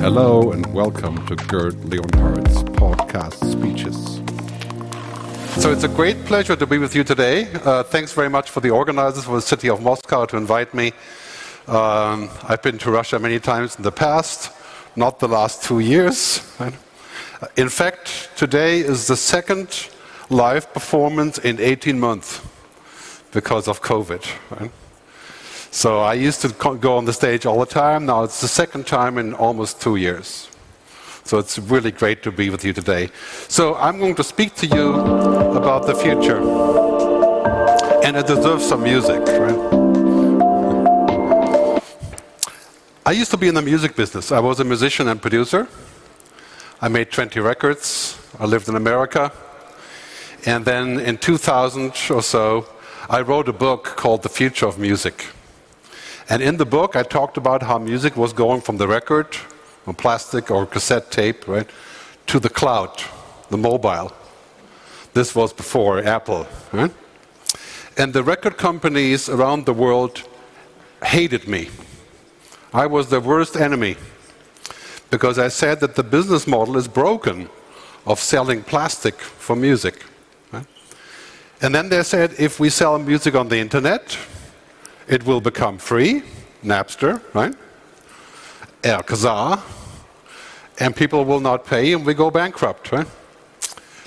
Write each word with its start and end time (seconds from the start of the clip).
Hello 0.00 0.52
and 0.52 0.64
welcome 0.72 1.26
to 1.26 1.36
Gerd 1.36 1.74
Leonhard's 1.84 2.62
podcast 2.80 3.36
speeches. 3.52 4.16
So 5.62 5.70
it's 5.72 5.84
a 5.84 5.88
great 5.88 6.24
pleasure 6.24 6.56
to 6.56 6.66
be 6.66 6.78
with 6.78 6.96
you 6.96 7.04
today. 7.04 7.52
Uh, 7.52 7.82
thanks 7.82 8.14
very 8.14 8.30
much 8.30 8.48
for 8.48 8.60
the 8.60 8.70
organizers 8.70 9.24
for 9.24 9.36
the 9.36 9.42
city 9.42 9.68
of 9.68 9.82
Moscow 9.82 10.24
to 10.24 10.38
invite 10.38 10.72
me. 10.72 10.94
Um, 11.66 12.30
I've 12.48 12.62
been 12.62 12.78
to 12.78 12.90
Russia 12.90 13.18
many 13.18 13.38
times 13.38 13.76
in 13.76 13.82
the 13.82 13.92
past, 13.92 14.50
not 14.96 15.18
the 15.18 15.28
last 15.28 15.64
two 15.64 15.80
years. 15.80 16.40
In 17.58 17.68
fact, 17.68 18.30
today 18.36 18.80
is 18.80 19.06
the 19.06 19.16
second 19.16 19.86
live 20.30 20.72
performance 20.72 21.36
in 21.36 21.60
18 21.60 22.00
months 22.00 22.40
because 23.32 23.68
of 23.68 23.82
COVID. 23.82 24.24
Right? 24.58 24.70
So 25.72 26.00
I 26.00 26.14
used 26.14 26.40
to 26.42 26.48
go 26.48 26.96
on 26.96 27.04
the 27.04 27.12
stage 27.12 27.46
all 27.46 27.60
the 27.60 27.66
time. 27.66 28.06
Now 28.06 28.24
it's 28.24 28.40
the 28.40 28.48
second 28.48 28.86
time 28.86 29.18
in 29.18 29.34
almost 29.34 29.80
two 29.80 29.96
years. 29.96 30.48
So 31.24 31.38
it's 31.38 31.58
really 31.58 31.92
great 31.92 32.24
to 32.24 32.32
be 32.32 32.50
with 32.50 32.64
you 32.64 32.72
today. 32.72 33.08
So 33.48 33.76
I'm 33.76 33.98
going 33.98 34.16
to 34.16 34.24
speak 34.24 34.56
to 34.56 34.66
you 34.66 34.94
about 35.56 35.86
the 35.86 35.94
future. 35.94 36.40
And 38.04 38.16
it 38.16 38.26
deserves 38.26 38.66
some 38.66 38.82
music, 38.82 39.20
right? 39.20 39.80
I 43.06 43.12
used 43.12 43.30
to 43.30 43.36
be 43.36 43.46
in 43.46 43.54
the 43.54 43.62
music 43.62 43.94
business. 43.94 44.32
I 44.32 44.40
was 44.40 44.58
a 44.58 44.64
musician 44.64 45.06
and 45.08 45.22
producer. 45.22 45.68
I 46.80 46.88
made 46.88 47.12
20 47.12 47.38
records. 47.40 48.18
I 48.38 48.46
lived 48.46 48.68
in 48.68 48.74
America. 48.74 49.32
And 50.46 50.64
then 50.64 50.98
in 50.98 51.18
2000 51.18 51.92
or 52.10 52.22
so, 52.22 52.66
I 53.08 53.20
wrote 53.20 53.48
a 53.48 53.52
book 53.52 53.84
called 53.96 54.22
The 54.22 54.28
Future 54.28 54.66
of 54.66 54.78
Music. 54.78 55.26
And 56.30 56.40
in 56.40 56.58
the 56.58 56.64
book, 56.64 56.94
I 56.94 57.02
talked 57.02 57.36
about 57.36 57.64
how 57.64 57.76
music 57.78 58.16
was 58.16 58.32
going 58.32 58.60
from 58.60 58.76
the 58.76 58.86
record, 58.86 59.34
from 59.84 59.96
plastic 59.96 60.48
or 60.48 60.64
cassette 60.64 61.10
tape, 61.10 61.48
right, 61.48 61.68
to 62.28 62.38
the 62.38 62.48
cloud, 62.48 63.02
the 63.50 63.58
mobile. 63.58 64.12
This 65.12 65.34
was 65.34 65.52
before 65.52 65.98
Apple. 66.04 66.46
Right? 66.72 66.92
And 67.98 68.12
the 68.12 68.22
record 68.22 68.56
companies 68.56 69.28
around 69.28 69.66
the 69.66 69.72
world 69.72 70.22
hated 71.04 71.48
me. 71.48 71.68
I 72.72 72.86
was 72.86 73.08
the 73.08 73.18
worst 73.18 73.56
enemy 73.56 73.96
because 75.10 75.36
I 75.36 75.48
said 75.48 75.80
that 75.80 75.96
the 75.96 76.04
business 76.04 76.46
model 76.46 76.76
is 76.76 76.86
broken 76.86 77.48
of 78.06 78.20
selling 78.20 78.62
plastic 78.62 79.14
for 79.20 79.56
music. 79.56 80.04
Right? 80.52 80.66
And 81.60 81.74
then 81.74 81.88
they 81.88 82.04
said 82.04 82.36
if 82.38 82.60
we 82.60 82.70
sell 82.70 82.96
music 83.00 83.34
on 83.34 83.48
the 83.48 83.58
internet, 83.58 84.16
it 85.10 85.26
will 85.26 85.40
become 85.40 85.76
free, 85.76 86.22
Napster, 86.62 87.20
right? 87.34 87.54
El 88.84 89.02
Kazaa, 89.02 89.60
and 90.78 90.94
people 90.94 91.24
will 91.24 91.40
not 91.40 91.66
pay 91.66 91.92
and 91.92 92.06
we 92.06 92.14
go 92.14 92.30
bankrupt, 92.30 92.92
right? 92.92 93.08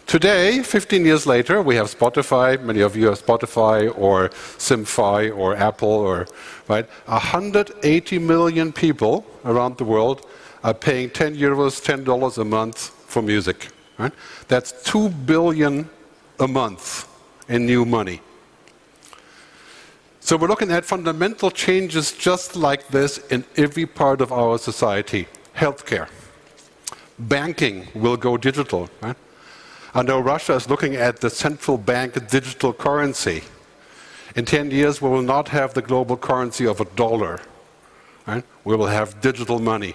Today, 0.07 0.63
15 0.63 1.05
years 1.05 1.25
later, 1.25 1.61
we 1.61 1.75
have 1.75 1.87
Spotify. 1.87 2.61
Many 2.61 2.81
of 2.81 2.95
you 2.95 3.07
have 3.07 3.21
Spotify 3.21 3.91
or 3.97 4.29
Simfy 4.57 5.35
or 5.35 5.55
Apple 5.55 5.89
or 5.89 6.27
right. 6.67 6.87
180 7.05 8.19
million 8.19 8.71
people 8.71 9.25
around 9.43 9.77
the 9.77 9.83
world 9.83 10.25
are 10.63 10.73
paying 10.73 11.09
10 11.09 11.35
euros, 11.35 11.83
10 11.83 12.03
dollars 12.03 12.37
a 12.37 12.45
month 12.45 12.89
for 13.07 13.21
music. 13.21 13.69
Right? 13.97 14.13
That's 14.47 14.71
2 14.83 15.09
billion 15.09 15.89
a 16.39 16.47
month 16.47 17.07
in 17.49 17.65
new 17.65 17.85
money. 17.85 18.21
So 20.25 20.37
we're 20.37 20.47
looking 20.47 20.71
at 20.71 20.85
fundamental 20.85 21.51
changes 21.51 22.13
just 22.13 22.55
like 22.55 22.87
this 22.87 23.17
in 23.27 23.43
every 23.57 23.85
part 23.85 24.21
of 24.21 24.31
our 24.31 24.57
society. 24.57 25.27
Healthcare. 25.53 26.07
Banking 27.19 27.89
will 27.93 28.15
go 28.15 28.37
digital. 28.37 28.89
Right? 29.01 29.17
I 29.93 30.01
know 30.01 30.21
Russia 30.21 30.53
is 30.53 30.69
looking 30.69 30.95
at 30.95 31.19
the 31.19 31.29
central 31.29 31.77
bank 31.77 32.13
digital 32.29 32.71
currency. 32.71 33.43
In 34.37 34.45
10 34.45 34.71
years, 34.71 35.01
we 35.01 35.09
will 35.09 35.21
not 35.21 35.49
have 35.49 35.73
the 35.73 35.81
global 35.81 36.15
currency 36.15 36.65
of 36.65 36.79
a 36.79 36.85
dollar. 36.95 37.41
Right? 38.25 38.45
We 38.63 38.77
will 38.77 38.87
have 38.87 39.19
digital 39.19 39.59
money. 39.59 39.93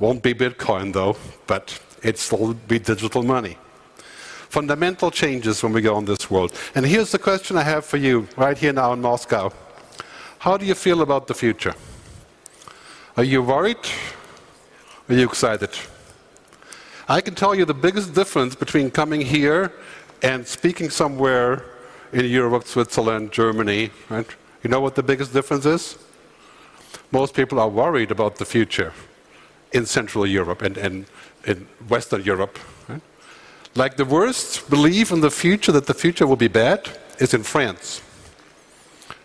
Won't 0.00 0.22
be 0.22 0.34
Bitcoin, 0.34 0.92
though, 0.92 1.16
but 1.46 1.80
it 2.02 2.28
will 2.30 2.52
be 2.52 2.78
digital 2.78 3.22
money 3.22 3.56
fundamental 4.52 5.10
changes 5.10 5.62
when 5.62 5.72
we 5.72 5.80
go 5.80 5.96
in 5.96 6.04
this 6.04 6.30
world. 6.30 6.52
And 6.74 6.84
here's 6.84 7.10
the 7.10 7.18
question 7.18 7.56
I 7.56 7.62
have 7.62 7.86
for 7.86 7.96
you 7.96 8.28
right 8.36 8.58
here 8.58 8.74
now 8.74 8.92
in 8.92 9.00
Moscow. 9.00 9.50
How 10.40 10.58
do 10.58 10.66
you 10.66 10.74
feel 10.74 11.00
about 11.00 11.26
the 11.26 11.32
future? 11.32 11.74
Are 13.16 13.24
you 13.24 13.42
worried? 13.42 13.78
Are 15.08 15.14
you 15.14 15.24
excited? 15.24 15.70
I 17.08 17.22
can 17.22 17.34
tell 17.34 17.54
you 17.54 17.64
the 17.64 17.72
biggest 17.72 18.12
difference 18.12 18.54
between 18.54 18.90
coming 18.90 19.22
here 19.22 19.72
and 20.22 20.46
speaking 20.46 20.90
somewhere 20.90 21.64
in 22.12 22.26
Europe, 22.26 22.66
Switzerland, 22.66 23.32
Germany, 23.32 23.90
right? 24.10 24.26
You 24.62 24.68
know 24.68 24.80
what 24.80 24.96
the 24.96 25.02
biggest 25.02 25.32
difference 25.32 25.64
is? 25.64 25.96
Most 27.10 27.32
people 27.32 27.58
are 27.58 27.70
worried 27.70 28.10
about 28.10 28.36
the 28.36 28.44
future 28.44 28.92
in 29.72 29.86
Central 29.86 30.26
Europe 30.26 30.60
and, 30.60 30.76
and 30.76 31.06
in 31.46 31.66
Western 31.88 32.22
Europe. 32.22 32.58
Like 33.74 33.96
the 33.96 34.04
worst 34.04 34.68
belief 34.68 35.10
in 35.10 35.20
the 35.20 35.30
future 35.30 35.72
that 35.72 35.86
the 35.86 35.94
future 35.94 36.26
will 36.26 36.36
be 36.36 36.48
bad 36.48 36.90
is 37.18 37.32
in 37.32 37.42
France. 37.42 38.02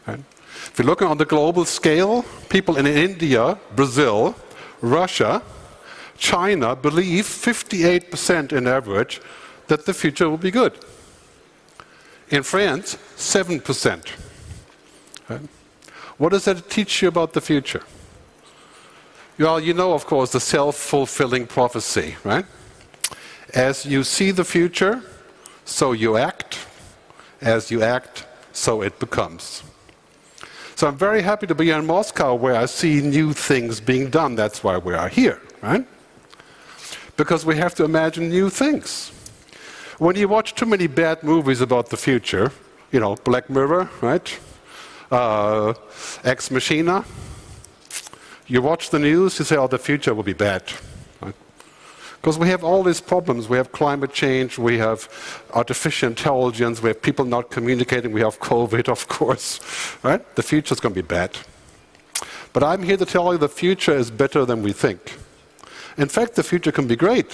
Right? 0.06 0.20
If 0.20 0.80
you 0.80 0.86
look 0.86 1.02
on 1.02 1.18
the 1.18 1.26
global 1.26 1.66
scale, 1.66 2.24
people 2.50 2.78
in 2.78 2.88
India, 2.88 3.58
Brazil, 3.76 4.36
Russia, 4.82 5.42
China 6.18 6.76
believe 6.76 7.26
58% 7.26 8.54
in 8.54 8.68
average 8.68 9.22
that 9.68 9.86
the 9.86 9.94
future 9.94 10.30
will 10.30 10.38
be 10.38 10.52
good. 10.52 10.78
In 12.30 12.44
France, 12.44 12.98
7%. 13.16 14.08
Right? 15.30 15.42
What 16.18 16.30
does 16.30 16.46
that 16.46 16.70
teach 16.70 17.02
you 17.02 17.10
about 17.10 17.34
the 17.34 17.42
future? 17.42 17.84
Well, 19.38 19.60
you 19.60 19.74
know, 19.74 19.94
of 19.94 20.06
course, 20.06 20.32
the 20.32 20.40
self 20.40 20.76
fulfilling 20.76 21.46
prophecy, 21.46 22.16
right? 22.24 22.46
As 23.54 23.86
you 23.86 24.04
see 24.04 24.32
the 24.32 24.44
future, 24.44 25.02
so 25.66 25.94
you 25.94 26.18
act. 26.18 26.68
As 27.42 27.72
you 27.72 27.82
act, 27.84 28.26
so 28.52 28.82
it 28.82 29.00
becomes. 29.00 29.64
So 30.76 30.88
I'm 30.88 30.98
very 30.98 31.22
happy 31.22 31.48
to 31.48 31.56
be 31.56 31.72
in 31.72 31.86
Moscow 31.86 32.36
where 32.36 32.56
I 32.56 32.66
see 32.66 33.02
new 33.02 33.34
things 33.34 33.80
being 33.80 34.10
done. 34.10 34.36
That's 34.36 34.64
why 34.64 34.78
we 34.78 34.94
are 34.94 35.10
here, 35.10 35.42
right? 35.62 35.88
Because 37.16 37.46
we 37.46 37.56
have 37.58 37.74
to 37.76 37.84
imagine 37.84 38.30
new 38.30 38.50
things. 38.50 39.12
When 39.98 40.16
you 40.16 40.28
watch 40.28 40.54
too 40.54 40.68
many 40.68 40.86
bad 40.86 41.24
movies 41.24 41.62
about 41.62 41.90
the 41.90 41.98
future, 41.98 42.52
you 42.92 43.00
know, 43.00 43.16
Black 43.24 43.50
Mirror, 43.50 43.90
right? 44.02 44.40
Uh, 45.10 45.74
Ex 46.24 46.52
Machina, 46.52 47.04
you 48.46 48.62
watch 48.62 48.92
the 48.92 49.00
news, 49.00 49.40
you 49.40 49.46
say, 49.46 49.58
oh, 49.58 49.68
the 49.68 49.80
future 49.80 50.14
will 50.14 50.24
be 50.24 50.34
bad. 50.34 50.64
Because 52.28 52.40
we 52.40 52.50
have 52.50 52.66
all 52.66 52.84
these 52.84 53.00
problems. 53.00 53.48
We 53.48 53.56
have 53.56 53.72
climate 53.72 54.12
change, 54.12 54.58
we 54.58 54.78
have 54.80 55.08
artificial 55.54 56.10
intelligence, 56.10 56.84
we 56.84 56.90
have 56.90 57.02
people 57.02 57.24
not 57.24 57.52
communicating, 57.52 58.12
we 58.12 58.20
have 58.20 58.38
COVID, 58.42 58.90
of 58.90 59.08
course. 59.08 59.62
Right? 60.04 60.36
The 60.36 60.44
future 60.44 60.74
is 60.74 60.82
going 60.82 60.94
to 60.94 61.02
be 61.02 61.08
bad. 61.08 61.38
But 62.52 62.64
I'm 62.64 62.84
here 62.84 62.98
to 62.98 63.06
tell 63.06 63.32
you 63.32 63.38
the 63.38 63.48
future 63.48 63.96
is 63.96 64.12
better 64.12 64.44
than 64.44 64.62
we 64.62 64.74
think. 64.74 65.18
In 65.98 66.10
fact, 66.10 66.36
the 66.36 66.44
future 66.44 66.74
can 66.74 66.86
be 66.86 66.98
great. 66.98 67.34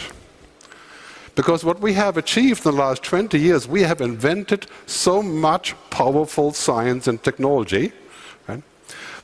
Because 1.33 1.63
what 1.63 1.79
we 1.79 1.93
have 1.93 2.15
achieved 2.15 2.63
in 2.63 2.75
the 2.75 2.77
last 2.77 3.01
20 3.01 3.39
years, 3.39 3.67
we 3.67 3.81
have 3.81 3.99
invented 3.99 4.67
so 4.85 5.23
much 5.23 5.73
powerful 5.89 6.53
science 6.53 7.07
and 7.07 7.23
technology 7.23 7.93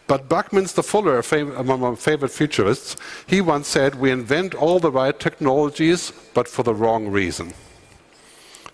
but 0.10 0.28
Buckminster 0.28 0.82
Fuller, 0.82 1.20
of 1.20 1.66
my 1.68 1.94
favorite 1.94 2.32
futurists, 2.32 2.96
he 3.28 3.42
once 3.42 3.68
said, 3.68 3.94
We 3.94 4.10
invent 4.10 4.56
all 4.56 4.80
the 4.80 4.92
right 4.92 5.18
technologies, 5.18 6.12
but 6.34 6.48
for 6.48 6.64
the 6.64 6.74
wrong 6.74 7.10
reason. 7.10 7.54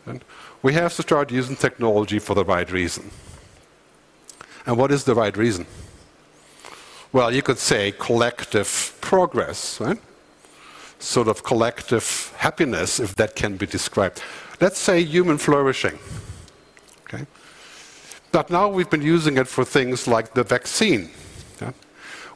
And 0.05 0.23
we 0.61 0.71
have 0.75 0.95
to 0.95 1.01
start 1.01 1.31
using 1.31 1.57
technology 1.57 2.19
for 2.19 2.35
the 2.35 2.45
right 2.45 2.71
reason. 2.71 3.11
And 4.65 4.77
what 4.77 4.93
is 4.93 5.03
the 5.03 5.13
right 5.13 5.35
reason? 5.35 5.67
Well, 7.11 7.33
you 7.33 7.41
could 7.41 7.59
say 7.59 7.91
collective 7.99 8.97
progress, 9.01 9.81
right? 9.81 9.99
Sort 10.99 11.27
of 11.27 11.43
collective 11.43 12.33
happiness, 12.37 12.97
if 12.97 13.13
that 13.15 13.35
can 13.35 13.57
be 13.57 13.65
described. 13.65 14.23
Let's 14.61 14.79
say 14.79 15.01
human 15.03 15.37
flourishing. 15.37 15.99
Okay? 17.03 17.25
But 18.31 18.49
now 18.49 18.69
we've 18.69 18.89
been 18.89 19.01
using 19.01 19.37
it 19.37 19.49
for 19.49 19.65
things 19.65 20.07
like 20.07 20.33
the 20.33 20.43
vaccine 20.45 21.09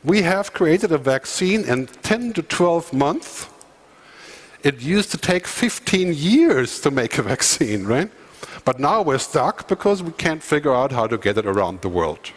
we 0.03 0.21
have 0.21 0.53
created 0.53 0.91
a 0.91 0.97
vaccine 0.97 1.63
in 1.65 1.87
10 1.87 2.33
to 2.33 2.41
12 2.41 2.93
months. 2.93 3.47
It 4.63 4.81
used 4.81 5.11
to 5.11 5.17
take 5.17 5.47
15 5.47 6.13
years 6.13 6.79
to 6.81 6.91
make 6.91 7.17
a 7.17 7.23
vaccine, 7.33 7.85
right? 7.85 8.11
But 8.65 8.79
now 8.79 9.01
we're 9.01 9.19
stuck 9.19 9.67
because 9.67 10.03
we 10.03 10.11
can't 10.11 10.43
figure 10.43 10.73
out 10.73 10.91
how 10.91 11.07
to 11.07 11.17
get 11.17 11.37
it 11.37 11.45
around 11.45 11.81
the 11.81 11.89
world. 11.89 12.31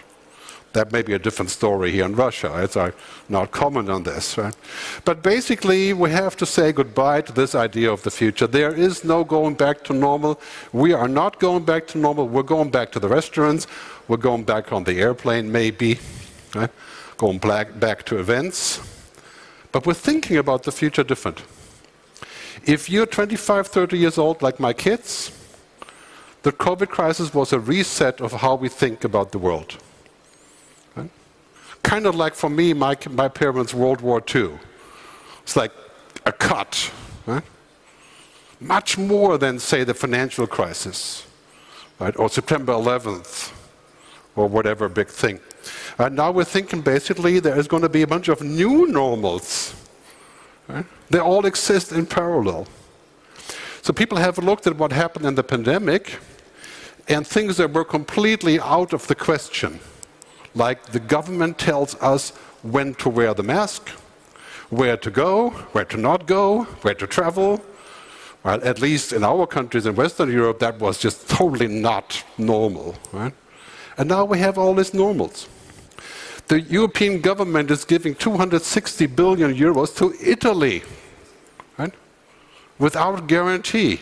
That 0.73 0.91
may 0.91 1.03
be 1.03 1.13
a 1.13 1.19
different 1.19 1.51
story 1.51 1.91
here 1.91 2.07
in 2.07 2.17
Russia. 2.17 2.63
It's 2.63 2.77
I 2.79 2.93
not 3.29 3.51
comment 3.51 3.91
on 3.91 4.05
this. 4.05 4.39
Right? 4.39 4.57
But 5.05 5.23
basically, 5.23 5.93
we 5.93 6.11
have 6.11 6.35
to 6.39 6.47
say 6.47 6.73
goodbye 6.73 7.21
to 7.23 7.33
this 7.33 7.55
idea 7.55 7.93
of 7.93 8.03
the 8.03 8.11
future. 8.11 8.47
There 8.47 8.73
is 8.73 9.05
no 9.05 9.23
going 9.23 9.55
back 9.55 9.85
to 9.85 9.93
normal. 9.93 10.41
We 10.73 10.95
are 10.95 11.09
not 11.09 11.39
going 11.39 11.65
back 11.65 11.87
to 11.89 11.99
normal. 11.99 12.27
We're 12.27 12.43
going 12.43 12.71
back 12.71 12.91
to 12.93 13.01
the 13.01 13.09
restaurants. 13.09 13.67
We're 14.09 14.17
going 14.17 14.45
back 14.45 14.73
on 14.73 14.85
the 14.85 14.99
airplane, 14.99 15.53
maybe. 15.53 15.99
Right? 16.55 16.71
Going 17.23 17.39
back, 17.39 17.79
back 17.79 18.05
to 18.07 18.19
events. 18.19 18.81
But 19.71 19.87
we're 19.87 19.95
thinking 19.95 20.39
about 20.39 20.65
the 20.65 20.73
future 20.73 21.05
different. 21.05 21.45
If 22.67 22.91
you're 22.91 23.07
25, 23.07 23.69
30 23.69 23.97
years 23.97 24.19
old, 24.19 24.43
like 24.43 24.59
my 24.59 24.73
kids, 24.73 25.31
the 26.43 26.51
COVID 26.51 26.89
crisis 26.89 27.33
was 27.33 27.53
a 27.53 27.61
reset 27.61 28.21
of 28.21 28.33
how 28.33 28.57
we 28.57 28.69
think 28.69 29.05
about 29.05 29.31
the 29.31 29.39
world. 29.39 29.79
Right? 30.97 31.11
Kind 31.85 32.07
of 32.07 32.17
like 32.17 32.35
for 32.35 32.51
me, 32.51 32.73
my, 32.73 32.97
my 33.11 33.29
parents' 33.29 33.73
World 33.73 34.01
War 34.01 34.21
II. 34.35 34.59
It's 35.45 35.55
like 35.55 35.71
a 36.27 36.33
cut. 36.33 36.91
Right? 37.25 37.45
Much 38.59 38.99
more 38.99 39.39
than, 39.39 39.61
say, 39.61 39.85
the 39.85 39.95
financial 39.95 40.49
crisis, 40.49 41.25
right? 42.01 42.19
or 42.19 42.29
September 42.29 42.73
11th, 42.73 43.53
or 44.35 44.49
whatever 44.49 44.89
big 44.89 45.07
thing. 45.07 45.39
And 45.99 46.17
now 46.17 46.33
we're 46.33 46.45
thinking 46.45 46.81
basically 46.81 47.39
there 47.41 47.59
is 47.59 47.69
going 47.69 47.83
to 47.83 47.89
be 47.89 48.03
a 48.03 48.07
bunch 48.07 48.29
of 48.29 48.43
new 48.43 48.87
normals 48.87 49.75
Right? 50.69 50.87
They 51.11 51.19
all 51.19 51.45
exist 51.47 51.93
in 51.93 52.07
parallel. 52.07 52.67
So 53.83 53.93
people 53.93 54.19
have 54.19 54.39
looked 54.39 54.67
at 54.67 54.77
what 54.77 54.93
happened 54.93 55.27
in 55.27 55.35
the 55.35 55.43
pandemic 55.43 56.19
and 57.09 57.27
things 57.27 57.57
that 57.57 57.73
were 57.73 57.85
completely 57.85 58.61
out 58.61 58.93
of 58.93 59.07
the 59.09 59.15
question, 59.15 59.81
like 60.55 60.85
the 60.87 61.01
government 61.01 61.59
tells 61.59 61.97
us 61.97 62.31
when 62.63 62.95
to 62.95 63.09
wear 63.09 63.35
the 63.35 63.43
mask, 63.43 63.89
where 64.71 64.97
to 64.97 65.11
go, 65.11 65.51
where 65.73 65.85
to 65.85 65.97
not 65.97 66.27
go, 66.27 66.63
where 66.83 66.95
to 66.95 67.07
travel. 67.07 67.61
Well, 68.45 68.61
at 68.65 68.81
least 68.81 69.13
in 69.13 69.25
our 69.25 69.47
countries 69.47 69.87
in 69.87 69.95
Western 69.95 70.31
Europe, 70.31 70.61
that 70.61 70.79
was 70.79 70.99
just 70.99 71.29
totally 71.29 71.69
not 71.69 72.25
normal. 72.39 72.95
Right? 73.13 73.35
And 73.99 74.09
now 74.09 74.25
we 74.25 74.39
have 74.39 74.59
all 74.59 74.75
these 74.75 74.95
normals 74.95 75.49
the 76.49 76.61
European 76.61 77.21
government 77.21 77.71
is 77.71 77.85
giving 77.85 78.15
260 78.15 79.07
billion 79.07 79.55
euros 79.55 79.97
to 79.97 80.15
Italy, 80.21 80.83
right? 81.79 81.95
Without 82.79 83.27
guarantee, 83.27 84.01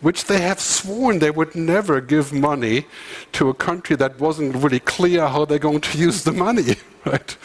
which 0.00 0.24
they 0.26 0.40
have 0.40 0.60
sworn 0.60 1.18
they 1.18 1.30
would 1.30 1.54
never 1.54 2.00
give 2.00 2.32
money 2.32 2.86
to 3.32 3.48
a 3.48 3.54
country 3.54 3.96
that 3.96 4.18
wasn't 4.18 4.54
really 4.56 4.80
clear 4.80 5.26
how 5.28 5.44
they're 5.44 5.58
going 5.58 5.80
to 5.80 5.98
use 5.98 6.24
the 6.24 6.32
money, 6.32 6.76
right? 7.04 7.36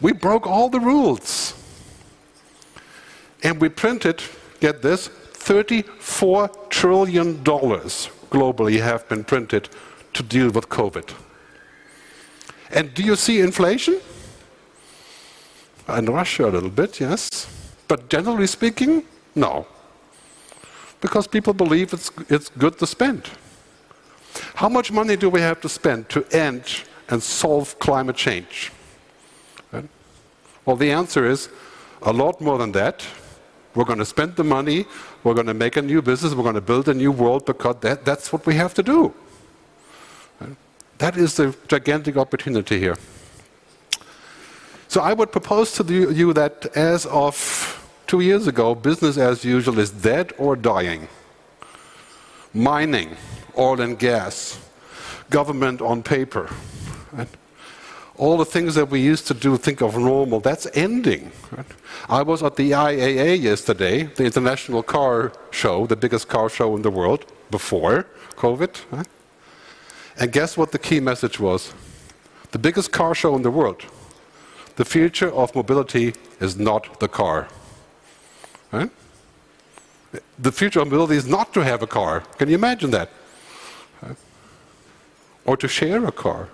We 0.00 0.12
broke 0.12 0.46
all 0.46 0.68
the 0.68 0.80
rules. 0.80 1.54
And 3.42 3.60
we 3.60 3.68
printed, 3.68 4.22
get 4.60 4.80
this, 4.80 5.08
34 5.08 6.48
trillion 6.70 7.42
dollars 7.42 8.08
globally 8.30 8.80
have 8.80 9.06
been 9.08 9.22
printed 9.22 9.68
to 10.14 10.22
deal 10.22 10.50
with 10.50 10.68
COVID. 10.68 11.14
And 12.74 12.92
do 12.92 13.04
you 13.04 13.14
see 13.14 13.40
inflation? 13.40 14.00
In 15.88 16.06
Russia, 16.06 16.46
a 16.46 16.50
little 16.50 16.70
bit, 16.70 16.98
yes. 17.00 17.46
But 17.86 18.08
generally 18.08 18.48
speaking, 18.48 19.04
no. 19.34 19.66
Because 21.00 21.28
people 21.28 21.54
believe 21.54 21.92
it's, 21.92 22.10
it's 22.28 22.48
good 22.48 22.78
to 22.78 22.86
spend. 22.86 23.30
How 24.54 24.68
much 24.68 24.90
money 24.90 25.16
do 25.16 25.30
we 25.30 25.40
have 25.40 25.60
to 25.60 25.68
spend 25.68 26.08
to 26.08 26.24
end 26.32 26.64
and 27.08 27.22
solve 27.22 27.78
climate 27.78 28.16
change? 28.16 28.72
Right? 29.70 29.88
Well, 30.64 30.76
the 30.76 30.90
answer 30.90 31.24
is 31.26 31.48
a 32.02 32.12
lot 32.12 32.40
more 32.40 32.58
than 32.58 32.72
that. 32.72 33.06
We're 33.74 33.84
going 33.84 33.98
to 33.98 34.04
spend 34.04 34.36
the 34.36 34.44
money, 34.44 34.86
we're 35.24 35.34
going 35.34 35.48
to 35.48 35.54
make 35.54 35.76
a 35.76 35.82
new 35.82 36.00
business, 36.00 36.32
we're 36.32 36.44
going 36.44 36.54
to 36.54 36.60
build 36.60 36.88
a 36.88 36.94
new 36.94 37.10
world 37.10 37.44
because 37.44 37.76
that, 37.80 38.04
that's 38.04 38.32
what 38.32 38.46
we 38.46 38.54
have 38.54 38.72
to 38.74 38.82
do. 38.82 39.12
That 40.98 41.16
is 41.16 41.36
the 41.36 41.54
gigantic 41.68 42.16
opportunity 42.16 42.78
here. 42.78 42.96
So 44.88 45.00
I 45.00 45.12
would 45.12 45.32
propose 45.32 45.72
to 45.72 45.84
you 45.84 46.32
that 46.34 46.66
as 46.76 47.06
of 47.06 47.34
two 48.06 48.20
years 48.20 48.46
ago, 48.46 48.74
business 48.74 49.16
as 49.16 49.44
usual 49.44 49.78
is 49.80 49.90
dead 49.90 50.32
or 50.38 50.54
dying. 50.56 51.08
Mining, 52.52 53.16
oil 53.58 53.80
and 53.80 53.98
gas, 53.98 54.58
government 55.30 55.80
on 55.80 56.02
paper. 56.02 56.48
Right? 57.12 57.28
All 58.16 58.36
the 58.36 58.44
things 58.44 58.76
that 58.76 58.88
we 58.88 59.00
used 59.00 59.26
to 59.26 59.34
do, 59.34 59.56
think 59.56 59.82
of 59.82 59.98
normal, 59.98 60.38
that's 60.38 60.68
ending. 60.74 61.32
Right? 61.50 61.66
I 62.08 62.22
was 62.22 62.44
at 62.44 62.54
the 62.54 62.70
IAA 62.70 63.42
yesterday, 63.42 64.04
the 64.04 64.24
international 64.24 64.84
car 64.84 65.32
show, 65.50 65.86
the 65.86 65.96
biggest 65.96 66.28
car 66.28 66.48
show 66.48 66.76
in 66.76 66.82
the 66.82 66.90
world 66.90 67.24
before 67.50 68.06
COVID. 68.36 68.76
Right? 68.92 69.08
And 70.18 70.32
guess 70.32 70.56
what 70.56 70.72
the 70.72 70.78
key 70.78 71.00
message 71.00 71.40
was? 71.40 71.74
The 72.52 72.58
biggest 72.58 72.92
car 72.92 73.14
show 73.14 73.34
in 73.34 73.42
the 73.42 73.50
world. 73.50 73.82
The 74.76 74.84
future 74.84 75.32
of 75.32 75.54
mobility 75.54 76.14
is 76.40 76.56
not 76.56 77.00
the 77.00 77.08
car. 77.08 77.48
Right? 78.70 78.90
The 80.38 80.52
future 80.52 80.80
of 80.80 80.88
mobility 80.88 81.16
is 81.16 81.26
not 81.26 81.52
to 81.54 81.64
have 81.64 81.82
a 81.82 81.86
car. 81.86 82.20
Can 82.38 82.48
you 82.48 82.54
imagine 82.54 82.90
that? 82.92 83.10
Right? 84.02 84.16
Or 85.44 85.56
to 85.56 85.66
share 85.66 86.04
a 86.06 86.12
car. 86.12 86.48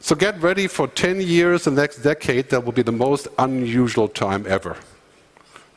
So 0.00 0.14
get 0.14 0.40
ready 0.40 0.66
for 0.66 0.88
10 0.88 1.20
years, 1.20 1.64
the 1.64 1.70
next 1.70 1.98
decade, 1.98 2.48
that 2.48 2.64
will 2.64 2.72
be 2.72 2.82
the 2.82 2.92
most 2.92 3.28
unusual 3.38 4.08
time 4.08 4.46
ever. 4.48 4.76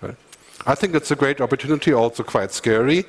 Right? 0.01 0.15
I 0.65 0.75
think 0.75 0.95
it's 0.95 1.11
a 1.11 1.15
great 1.15 1.41
opportunity, 1.41 1.91
also 1.91 2.23
quite 2.23 2.53
scary 2.53 3.05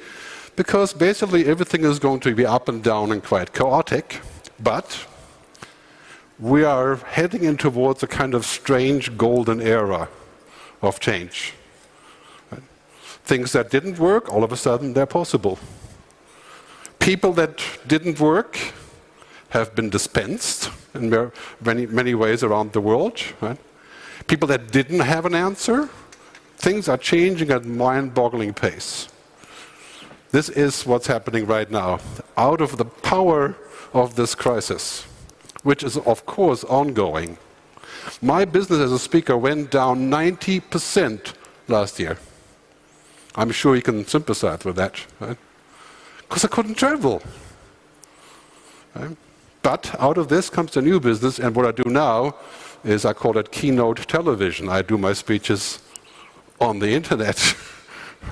because 0.57 0.93
basically 0.93 1.47
everything 1.47 1.85
is 1.85 1.99
going 1.99 2.21
to 2.21 2.35
be 2.35 2.47
up 2.47 2.69
and 2.69 2.83
down 2.83 3.13
and 3.13 3.23
quite 3.23 3.53
chaotic, 3.53 4.21
but 4.61 5.07
we 6.39 6.65
are 6.65 6.97
heading 6.97 7.45
in 7.45 7.57
towards 7.57 8.03
a 8.03 8.07
kind 8.07 8.35
of 8.35 8.45
strange 8.45 9.17
golden 9.17 9.61
era 9.61 10.09
of 10.83 11.01
change. 11.01 11.55
Things 13.25 13.53
that 13.53 13.71
didn't 13.71 13.99
work, 13.99 14.33
all 14.33 14.45
of 14.45 14.53
a 14.53 14.57
sudden 14.57 14.93
they're 14.93 15.07
possible. 15.07 15.59
People 16.99 17.33
that 17.35 17.63
didn't 17.87 18.21
work 18.21 18.59
have 19.51 19.75
been 19.75 19.89
dispensed 19.91 20.71
in 20.95 21.11
many, 21.61 21.87
many 21.87 22.15
ways 22.15 22.43
around 22.43 22.73
the 22.73 22.81
world. 22.81 23.23
Right? 23.41 23.59
People 24.27 24.49
that 24.49 24.73
didn't 24.73 25.01
have 25.01 25.27
an 25.27 25.35
answer, 25.35 25.89
things 26.57 26.89
are 26.89 26.99
changing 26.99 27.51
at 27.51 27.65
mind-boggling 27.65 28.55
pace. 28.55 29.09
This 30.35 30.49
is 30.49 30.85
what's 30.85 31.07
happening 31.07 31.47
right 31.47 31.71
now. 31.71 32.01
Out 32.37 32.61
of 32.61 32.77
the 32.77 32.85
power 32.85 33.55
of 33.93 34.17
this 34.17 34.35
crisis, 34.35 35.05
which 35.63 35.85
is, 35.85 35.97
of 35.97 36.27
course, 36.27 36.65
ongoing, 36.65 37.39
my 38.21 38.45
business 38.45 38.81
as 38.81 38.91
a 38.91 38.99
speaker 38.99 39.37
went 39.39 39.71
down 39.71 40.11
90% 40.11 41.35
last 41.69 42.01
year. 42.01 42.19
I'm 43.37 43.53
sure 43.53 43.77
you 43.77 43.83
can 43.83 44.05
sympathize 44.09 44.65
with 44.65 44.75
that, 44.75 45.07
right? 45.21 45.39
Because 46.23 46.45
I 46.45 46.49
couldn't 46.49 46.75
travel. 46.75 47.23
Right? 48.97 49.17
But 49.63 49.95
out 50.01 50.19
of 50.19 50.27
this 50.27 50.51
comes 50.51 50.77
a 50.77 50.83
new 50.83 50.99
business, 50.99 51.39
and 51.39 51.55
what 51.55 51.65
I 51.65 51.71
do 51.71 51.89
now 51.89 52.35
is 52.83 53.05
I 53.05 53.13
call 53.13 53.39
it 53.39 53.53
keynote 53.53 54.09
television. 54.09 54.69
I 54.69 54.83
do 54.83 54.99
my 54.99 55.13
speeches 55.13 55.79
on 56.61 56.81
the 56.81 56.89
internet. 56.89 57.55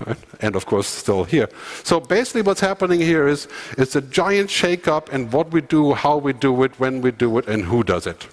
Right? 0.06 0.16
and 0.40 0.56
of 0.56 0.66
course 0.66 0.87
still 0.87 1.25
here. 1.25 1.49
So 1.84 2.00
basically 2.00 2.42
what's 2.42 2.61
happening 2.61 3.00
here 3.00 3.28
is 3.28 3.49
it's 3.78 3.96
a 3.96 4.00
giant 4.00 4.50
shake-up 4.50 5.12
in 5.12 5.30
what 5.30 5.52
we 5.52 5.61
do, 5.61 5.94
how 5.94 6.16
we 6.16 6.32
do 6.32 6.62
it, 6.62 6.78
when 6.78 7.00
we 7.00 7.11
do 7.11 7.38
it, 7.38 7.49
and 7.49 7.64
who 7.64 7.82
does 7.82 8.06
it. 8.06 8.26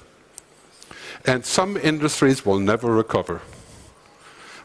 And 1.25 1.45
some 1.45 1.77
industries 1.77 2.45
will 2.45 2.59
never 2.59 2.91
recover. 2.91 3.41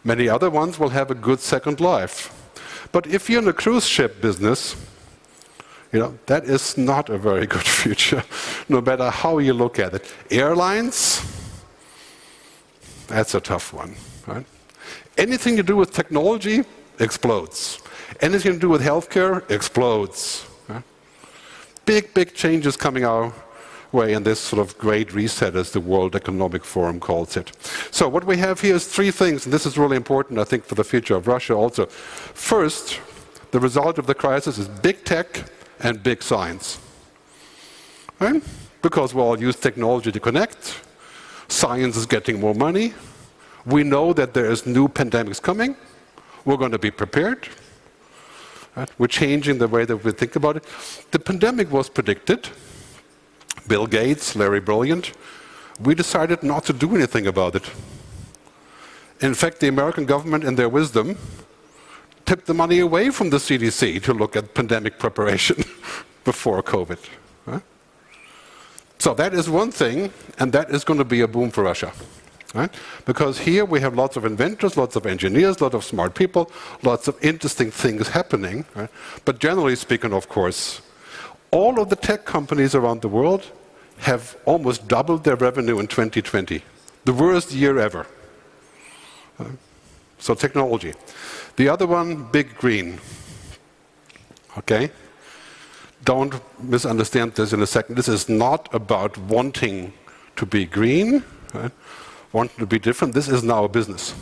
Many 0.05 0.29
other 0.29 0.51
ones 0.51 0.79
will 0.79 0.91
have 0.91 1.11
a 1.11 1.15
good 1.15 1.41
second 1.41 1.81
life. 1.81 2.31
But 2.93 3.07
if 3.07 3.29
you're 3.29 3.41
in 3.41 3.47
the 3.47 3.53
cruise 3.53 3.87
ship 3.87 4.21
business, 4.21 4.77
you 5.93 6.01
know, 6.01 6.19
that 6.27 6.45
is 6.45 6.77
not 6.77 7.09
a 7.09 7.19
very 7.19 7.47
good 7.55 7.67
future, 7.67 8.23
no 8.69 8.81
matter 8.81 9.11
how 9.11 9.39
you 9.39 9.55
look 9.55 9.79
at 9.79 9.95
it. 9.95 10.13
Airlines, 10.31 11.23
that's 13.07 13.35
a 13.35 13.41
tough 13.41 13.73
one. 13.73 13.95
Right? 14.27 14.47
Anything 15.17 15.57
to 15.57 15.63
do 15.63 15.77
with 15.77 15.93
technology, 15.93 16.65
explodes. 16.99 17.81
Anything 18.21 18.55
to 18.55 18.59
do 18.59 18.69
with 18.69 18.83
healthcare 18.83 19.49
explodes. 19.51 20.47
Big, 21.85 22.15
big 22.15 22.35
changes 22.35 22.77
coming 22.77 23.05
our 23.05 23.33
way 23.93 24.15
in 24.15 24.23
this 24.23 24.41
sort 24.41 24.59
of 24.59 24.77
great 24.79 25.13
reset, 25.13 25.55
as 25.55 25.71
the 25.73 25.81
World 25.81 26.17
Economic 26.17 26.65
Forum 26.65 26.99
calls 26.99 27.37
it. 27.37 27.53
So 27.91 28.09
what 28.09 28.25
we 28.25 28.39
have 28.39 28.61
here 28.61 28.75
is 28.75 28.87
three 28.87 29.11
things, 29.11 29.45
and 29.45 29.53
this 29.53 29.67
is 29.67 29.77
really 29.77 29.97
important, 29.97 30.39
I 30.39 30.45
think, 30.45 30.65
for 30.65 30.75
the 30.75 30.85
future 30.85 31.15
of 31.15 31.27
Russia 31.27 31.55
also. 31.55 31.87
First, 31.87 33.01
the 33.51 33.61
result 33.61 33.99
of 33.99 34.07
the 34.07 34.15
crisis 34.15 34.57
is 34.57 34.67
big 34.67 35.05
tech 35.05 35.45
and 35.81 36.03
big 36.03 36.23
science. 36.23 36.79
Right? 38.19 38.43
because 38.85 39.15
we 39.15 39.21
all 39.23 39.41
use 39.41 39.57
technology 39.57 40.13
to 40.13 40.21
connect. 40.21 40.79
Science 41.49 41.97
is 41.97 42.05
getting 42.05 42.39
more 42.39 42.55
money. 42.55 42.93
We 43.65 43.83
know 43.83 44.13
that 44.13 44.35
there 44.35 44.51
is 44.53 44.67
new 44.67 44.89
pandemics 44.89 45.41
coming. 45.41 45.75
We're 46.45 46.57
going 46.57 46.73
to 46.73 46.79
be 46.79 46.91
prepared. 46.91 47.49
Right? 48.77 48.91
We're 48.99 49.07
changing 49.07 49.59
the 49.59 49.69
way 49.69 49.85
that 49.85 49.97
we 49.99 50.13
think 50.13 50.37
about 50.37 50.57
it. 50.57 50.65
The 51.11 51.19
pandemic 51.19 51.71
was 51.71 51.89
predicted. 51.89 52.49
Bill 53.67 53.87
Gates, 53.87 54.37
Larry 54.37 54.61
Brilliant. 54.61 55.13
We 55.81 55.95
decided 55.95 56.43
not 56.43 56.65
to 56.65 56.73
do 56.73 56.95
anything 56.95 57.27
about 57.27 57.57
it. 57.57 57.71
In 59.21 59.35
fact, 59.35 59.61
the 59.61 59.69
American 59.69 60.05
government, 60.05 60.45
in 60.45 60.57
their 60.57 60.69
wisdom, 60.69 61.17
tipped 62.27 62.47
the 62.47 62.55
money 62.55 62.81
away 62.81 63.11
from 63.11 63.31
the 63.31 63.39
CDC 63.39 64.03
to 64.03 64.13
look 64.13 64.37
at 64.37 64.55
pandemic 64.55 64.99
preparation 64.99 65.57
before 66.25 66.63
COVID. 66.63 66.99
Right? 67.47 67.63
So 68.99 69.15
that 69.15 69.35
is 69.35 69.49
one 69.49 69.71
thing, 69.71 70.13
and 70.39 70.53
that 70.53 70.71
is 70.71 70.85
going 70.85 70.99
to 70.99 71.05
be 71.05 71.21
a 71.21 71.29
boom 71.29 71.51
for 71.51 71.63
Russia. 71.63 71.93
Right? 72.55 72.73
Because 73.05 73.41
here 73.41 73.65
we 73.65 73.81
have 73.81 73.97
lots 73.97 74.17
of 74.17 74.25
inventors, 74.25 74.77
lots 74.77 74.95
of 74.95 75.07
engineers, 75.07 75.61
lots 75.61 75.75
of 75.75 75.83
smart 75.83 76.15
people, 76.15 76.53
lots 76.85 77.09
of 77.09 77.17
interesting 77.23 77.73
things 77.73 78.09
happening. 78.09 78.65
Right? 78.77 78.91
But 79.25 79.41
generally 79.41 79.75
speaking, 79.75 80.13
of 80.13 80.29
course, 80.29 80.81
all 81.51 81.81
of 81.81 81.89
the 81.89 81.97
tech 81.97 82.25
companies 82.25 82.75
around 82.75 83.03
the 83.03 83.09
world 83.09 83.51
have 83.99 84.37
almost 84.45 84.87
doubled 84.87 85.25
their 85.25 85.37
revenue 85.37 85.81
in 85.81 85.89
2020. 85.89 86.63
The 87.05 87.13
worst 87.13 87.53
year 87.53 87.79
ever. 87.79 88.07
So 90.19 90.35
technology. 90.35 90.95
The 91.57 91.69
other 91.69 91.87
one, 91.87 92.25
big 92.31 92.57
green. 92.57 93.01
Okay? 94.59 94.91
Don't 96.05 96.35
misunderstand 96.63 97.35
this 97.35 97.53
in 97.53 97.63
a 97.63 97.67
second. 97.67 97.97
This 97.97 98.09
is 98.09 98.29
not 98.29 98.73
about 98.73 99.19
wanting 99.19 99.93
to 100.37 100.47
be 100.47 100.67
green. 100.67 101.25
Right? 101.53 101.73
Want 102.35 102.51
to 102.59 102.67
be 102.67 102.79
different, 102.79 103.15
this 103.15 103.29
is 103.29 103.43
now 103.43 103.65
a 103.65 103.69
business. 103.69 104.15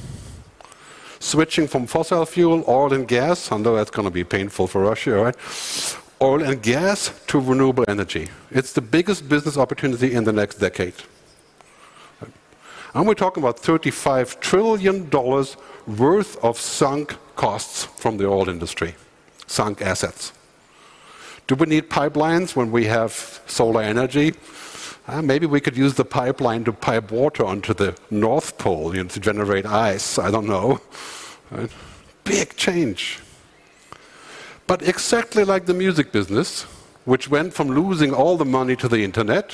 Switching 1.18 1.66
from 1.66 1.86
fossil 1.86 2.26
fuel, 2.26 2.62
oil 2.68 2.92
and 2.92 3.08
gas, 3.08 3.50
I 3.50 3.56
know 3.56 3.74
that's 3.74 3.90
going 3.90 4.06
to 4.06 4.12
be 4.12 4.22
painful 4.22 4.66
for 4.66 4.82
Russia, 4.82 5.12
right? 5.12 5.36
Oil 6.20 6.42
and 6.42 6.62
gas 6.62 7.10
to 7.28 7.40
renewable 7.40 7.84
energy. 7.88 8.28
It's 8.50 8.74
the 8.74 8.82
biggest 8.82 9.28
business 9.28 9.56
opportunity 9.56 10.12
in 10.12 10.24
the 10.24 10.32
next 10.32 10.56
decade. 10.56 10.94
And 12.94 13.08
we're 13.08 13.14
talking 13.14 13.42
about 13.42 13.56
$35 13.56 14.40
trillion 14.40 15.08
worth 15.10 16.44
of 16.44 16.58
sunk 16.58 17.16
costs 17.34 17.84
from 17.84 18.18
the 18.18 18.26
oil 18.26 18.50
industry, 18.50 18.94
sunk 19.46 19.80
assets. 19.80 20.34
Do 21.46 21.54
we 21.54 21.66
need 21.66 21.88
pipelines 21.88 22.54
when 22.54 22.70
we 22.70 22.84
have 22.84 23.40
solar 23.46 23.80
energy? 23.82 24.34
Uh, 25.08 25.20
maybe 25.20 25.46
we 25.46 25.60
could 25.60 25.76
use 25.76 25.94
the 25.94 26.04
pipeline 26.04 26.62
to 26.64 26.72
pipe 26.72 27.10
water 27.10 27.44
onto 27.44 27.74
the 27.74 27.96
North 28.10 28.56
Pole 28.58 28.94
you 28.94 29.02
know, 29.02 29.08
to 29.08 29.20
generate 29.20 29.66
ice. 29.66 30.18
I 30.18 30.30
don't 30.30 30.46
know. 30.46 30.80
Right? 31.50 31.70
Big 32.24 32.56
change. 32.56 33.18
But 34.66 34.82
exactly 34.82 35.44
like 35.44 35.66
the 35.66 35.74
music 35.74 36.12
business, 36.12 36.62
which 37.04 37.28
went 37.28 37.52
from 37.52 37.68
losing 37.68 38.14
all 38.14 38.36
the 38.36 38.44
money 38.44 38.76
to 38.76 38.88
the 38.88 39.02
internet, 39.02 39.52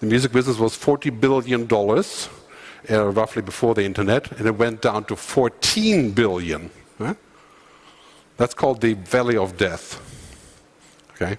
the 0.00 0.06
music 0.06 0.32
business 0.32 0.58
was 0.58 0.76
$40 0.76 1.20
billion 1.20 1.68
uh, 1.70 3.10
roughly 3.10 3.42
before 3.42 3.74
the 3.74 3.84
internet, 3.84 4.30
and 4.32 4.46
it 4.46 4.56
went 4.56 4.82
down 4.82 5.04
to 5.06 5.16
14 5.16 6.12
billion. 6.12 6.70
Right? 6.98 7.16
That's 8.36 8.54
called 8.54 8.80
the 8.80 8.94
valley 8.94 9.36
of 9.36 9.56
death. 9.56 10.00
Okay? 11.12 11.38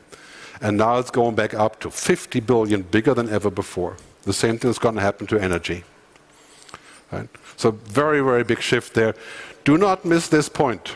And 0.62 0.78
now 0.78 0.98
it's 0.98 1.12
going 1.12 1.36
back 1.36 1.54
up 1.54 1.80
to 1.82 1.92
50 1.92 2.40
billion, 2.42 2.82
bigger 2.84 3.14
than 3.14 3.30
ever 3.30 3.50
before. 3.50 3.98
The 4.24 4.34
same 4.34 4.58
thing 4.58 4.72
is 4.72 4.80
going 4.80 4.96
to 4.96 5.02
happen 5.02 5.28
to 5.28 5.40
energy. 5.40 5.84
Right? 7.12 7.30
So, 7.58 7.72
very, 7.72 8.22
very 8.22 8.44
big 8.44 8.62
shift 8.62 8.94
there. 8.94 9.16
Do 9.64 9.78
not 9.78 10.06
miss 10.06 10.28
this 10.28 10.50
point. 10.50 10.96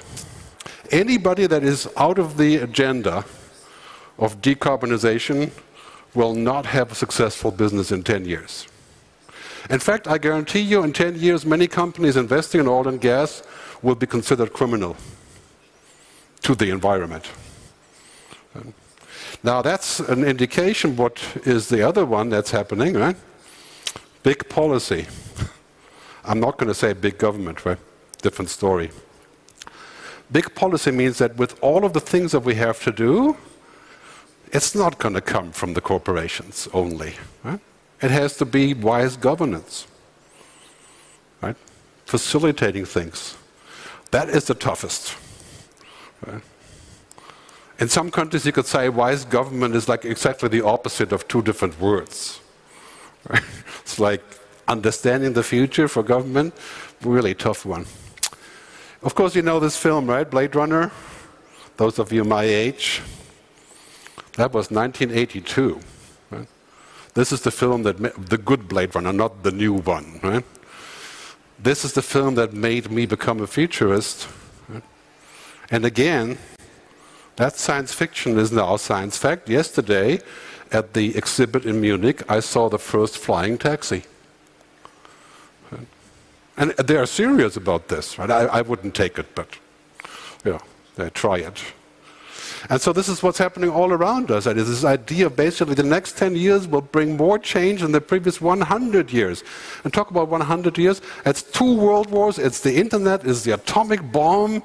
Anybody 0.92 1.46
that 1.48 1.64
is 1.64 1.88
out 1.98 2.18
of 2.18 2.38
the 2.38 2.58
agenda 2.58 3.26
of 4.18 4.42
decarbonization 4.42 5.52
will 6.16 6.34
not 6.34 6.66
have 6.66 6.92
a 6.92 6.96
successful 6.96 7.52
business 7.52 7.92
in 7.92 8.04
10 8.04 8.26
years. 8.26 8.68
In 9.70 9.80
fact, 9.80 10.08
I 10.08 10.18
guarantee 10.18 10.62
you, 10.62 10.84
in 10.84 10.94
10 10.94 11.16
years, 11.16 11.46
many 11.46 11.68
companies 11.68 12.18
investing 12.18 12.62
in 12.62 12.68
oil 12.68 12.88
and 12.88 13.00
gas 13.00 13.44
will 13.82 13.96
be 13.96 14.08
considered 14.08 14.52
criminal 14.52 14.98
to 16.42 16.56
the 16.56 16.72
environment. 16.72 17.30
Now 19.44 19.62
that's 19.62 20.00
an 20.00 20.24
indication 20.24 20.96
what 20.96 21.22
is 21.46 21.70
the 21.70 21.88
other 21.88 22.06
one 22.06 22.30
that's 22.30 22.52
happening, 22.52 22.96
right? 22.96 23.16
Big 24.24 24.50
policy. 24.50 25.08
I'm 26.26 26.40
not 26.40 26.58
going 26.58 26.68
to 26.68 26.74
say 26.74 26.94
big 26.94 27.18
government, 27.18 27.66
right? 27.66 27.78
Different 28.22 28.50
story. 28.50 28.92
Big 30.32 30.54
policy 30.54 30.92
means 30.92 31.18
that 31.18 31.38
with 31.38 31.58
all 31.64 31.86
of 31.86 31.94
the 31.94 32.02
things 32.02 32.34
that 32.34 32.42
we 32.42 32.56
have 32.56 32.84
to 32.84 32.92
do, 32.92 33.38
it's 34.52 34.76
not 34.76 34.98
going 35.00 35.16
to 35.16 35.22
come 35.22 35.52
from 35.52 35.74
the 35.74 35.82
corporations 35.82 36.68
only. 36.74 37.14
Right? 37.44 37.60
It 38.02 38.12
has 38.12 38.38
to 38.38 38.46
be 38.46 38.74
wise 38.74 39.18
governance, 39.18 39.88
right? 41.42 41.56
Facilitating 42.06 42.86
things. 42.86 43.38
That 44.12 44.30
is 44.30 44.46
the 44.46 44.54
toughest. 44.56 45.16
Right? 46.26 46.42
In 47.80 47.88
some 47.88 48.12
countries, 48.12 48.46
you 48.46 48.52
could 48.52 48.66
say 48.66 48.90
wise 48.90 49.24
government 49.24 49.74
is 49.74 49.88
like 49.88 50.04
exactly 50.04 50.50
the 50.50 50.62
opposite 50.62 51.14
of 51.14 51.28
two 51.28 51.42
different 51.42 51.80
words. 51.80 52.42
It's 53.82 54.00
like 54.00 54.22
understanding 54.68 55.34
the 55.34 55.44
future 55.44 55.88
for 55.88 56.04
government, 56.04 56.54
really 57.02 57.34
tough 57.34 57.66
one. 57.66 57.86
Of 59.02 59.16
course, 59.16 59.36
you 59.36 59.42
know 59.42 59.60
this 59.60 59.78
film, 59.78 60.08
right? 60.08 60.30
Blade 60.30 60.56
Runner. 60.56 60.92
Those 61.78 61.98
of 61.98 62.12
you 62.12 62.24
my 62.24 62.44
age. 62.44 63.02
That 64.34 64.54
was 64.54 64.70
1982. 64.70 65.80
Right? 66.30 66.48
This 67.14 67.32
is 67.32 67.42
the 67.42 67.52
film 67.52 67.84
that 67.84 67.98
the 68.30 68.38
good 68.38 68.68
Blade 68.68 68.94
Runner, 68.94 69.14
not 69.14 69.44
the 69.44 69.52
new 69.52 69.74
one. 69.74 70.20
Right? 70.22 70.46
This 71.58 71.84
is 71.84 71.94
the 71.94 72.02
film 72.02 72.36
that 72.36 72.54
made 72.54 72.92
me 72.92 73.06
become 73.06 73.42
a 73.42 73.48
futurist. 73.48 74.28
Right? 74.68 74.84
And 75.72 75.86
again, 75.86 76.38
that 77.40 77.56
science 77.58 77.94
fiction 77.94 78.38
is 78.38 78.52
now 78.52 78.76
science 78.76 79.18
fact. 79.18 79.48
Yesterday, 79.48 80.20
at 80.74 80.94
the 80.94 81.18
exhibit 81.18 81.66
in 81.66 81.80
Munich, 81.80 82.22
I 82.28 82.42
saw 82.42 82.68
the 82.68 82.78
first 82.78 83.18
flying 83.18 83.58
taxi. 83.58 84.04
And 86.58 86.72
they 86.72 86.98
are 86.98 87.06
serious 87.06 87.56
about 87.56 87.88
this, 87.88 88.20
right? 88.20 88.30
I, 88.30 88.60
I 88.60 88.62
wouldn't 88.62 88.94
take 88.94 89.18
it, 89.18 89.34
but 89.34 89.48
yeah, 90.44 90.60
they 90.98 91.10
try 91.12 91.38
it. 91.38 91.64
And 92.70 92.82
so 92.82 92.92
this 92.92 93.08
is 93.08 93.24
what's 93.24 93.38
happening 93.38 93.70
all 93.70 93.94
around 93.94 94.32
us. 94.32 94.46
And 94.46 94.60
this 94.60 94.84
idea 94.84 95.30
basically 95.30 95.76
the 95.76 95.84
next 95.84 96.18
10 96.18 96.36
years 96.36 96.68
will 96.68 96.82
bring 96.82 97.16
more 97.16 97.40
change 97.40 97.80
than 97.82 97.94
the 97.94 98.02
previous 98.02 98.42
100 98.42 99.14
years. 99.14 99.46
And 99.86 99.94
talk 99.94 100.12
about 100.12 100.28
100 100.28 100.78
years, 100.78 101.02
it's 101.26 101.42
two 101.42 101.78
world 101.78 102.12
wars, 102.12 102.38
it's 102.38 102.60
the 102.60 102.76
internet, 102.76 103.26
it's 103.26 103.44
the 103.44 103.54
atomic 103.54 104.12
bomb, 104.12 104.62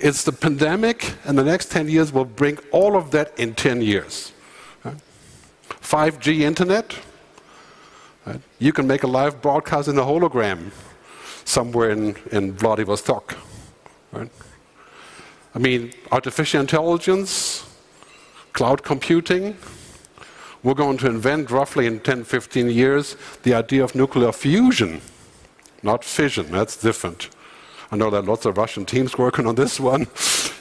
it's 0.00 0.24
the 0.24 0.32
pandemic, 0.32 1.14
and 1.24 1.38
the 1.38 1.44
next 1.44 1.70
10 1.70 1.88
years 1.88 2.12
will 2.12 2.24
bring 2.24 2.58
all 2.70 2.96
of 2.96 3.10
that 3.12 3.38
in 3.38 3.54
10 3.54 3.82
years. 3.82 4.32
5G 5.82 6.40
internet, 6.40 6.96
you 8.58 8.72
can 8.72 8.86
make 8.86 9.04
a 9.04 9.06
live 9.06 9.40
broadcast 9.40 9.88
in 9.88 9.98
a 9.98 10.02
hologram 10.02 10.72
somewhere 11.44 11.90
in, 11.90 12.16
in 12.32 12.52
Vladivostok. 12.52 13.36
Right? 14.12 14.30
I 15.54 15.58
mean, 15.58 15.92
artificial 16.10 16.60
intelligence, 16.60 17.64
cloud 18.52 18.82
computing. 18.82 19.56
We're 20.62 20.74
going 20.74 20.98
to 20.98 21.06
invent 21.06 21.50
roughly 21.50 21.86
in 21.86 22.00
10, 22.00 22.24
15 22.24 22.68
years 22.68 23.16
the 23.44 23.54
idea 23.54 23.84
of 23.84 23.94
nuclear 23.94 24.32
fusion, 24.32 25.00
not 25.82 26.04
fission, 26.04 26.50
that's 26.50 26.76
different. 26.76 27.30
I 27.90 27.96
know 27.96 28.10
there 28.10 28.20
are 28.20 28.24
lots 28.24 28.44
of 28.46 28.58
Russian 28.58 28.84
teams 28.84 29.16
working 29.16 29.46
on 29.46 29.54
this 29.54 29.80
one. 29.80 30.02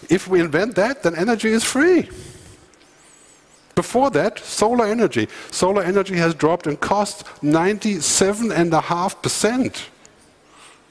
If 0.10 0.28
we 0.28 0.40
invent 0.40 0.76
that, 0.76 1.04
then 1.04 1.16
energy 1.16 1.50
is 1.50 1.64
free. 1.64 2.10
Before 3.74 4.12
that, 4.12 4.38
solar 4.40 4.86
energy. 4.86 5.28
Solar 5.52 5.84
energy 5.84 6.16
has 6.16 6.34
dropped 6.34 6.66
in 6.68 6.78
cost 6.78 7.26
97.5%. 7.42 9.88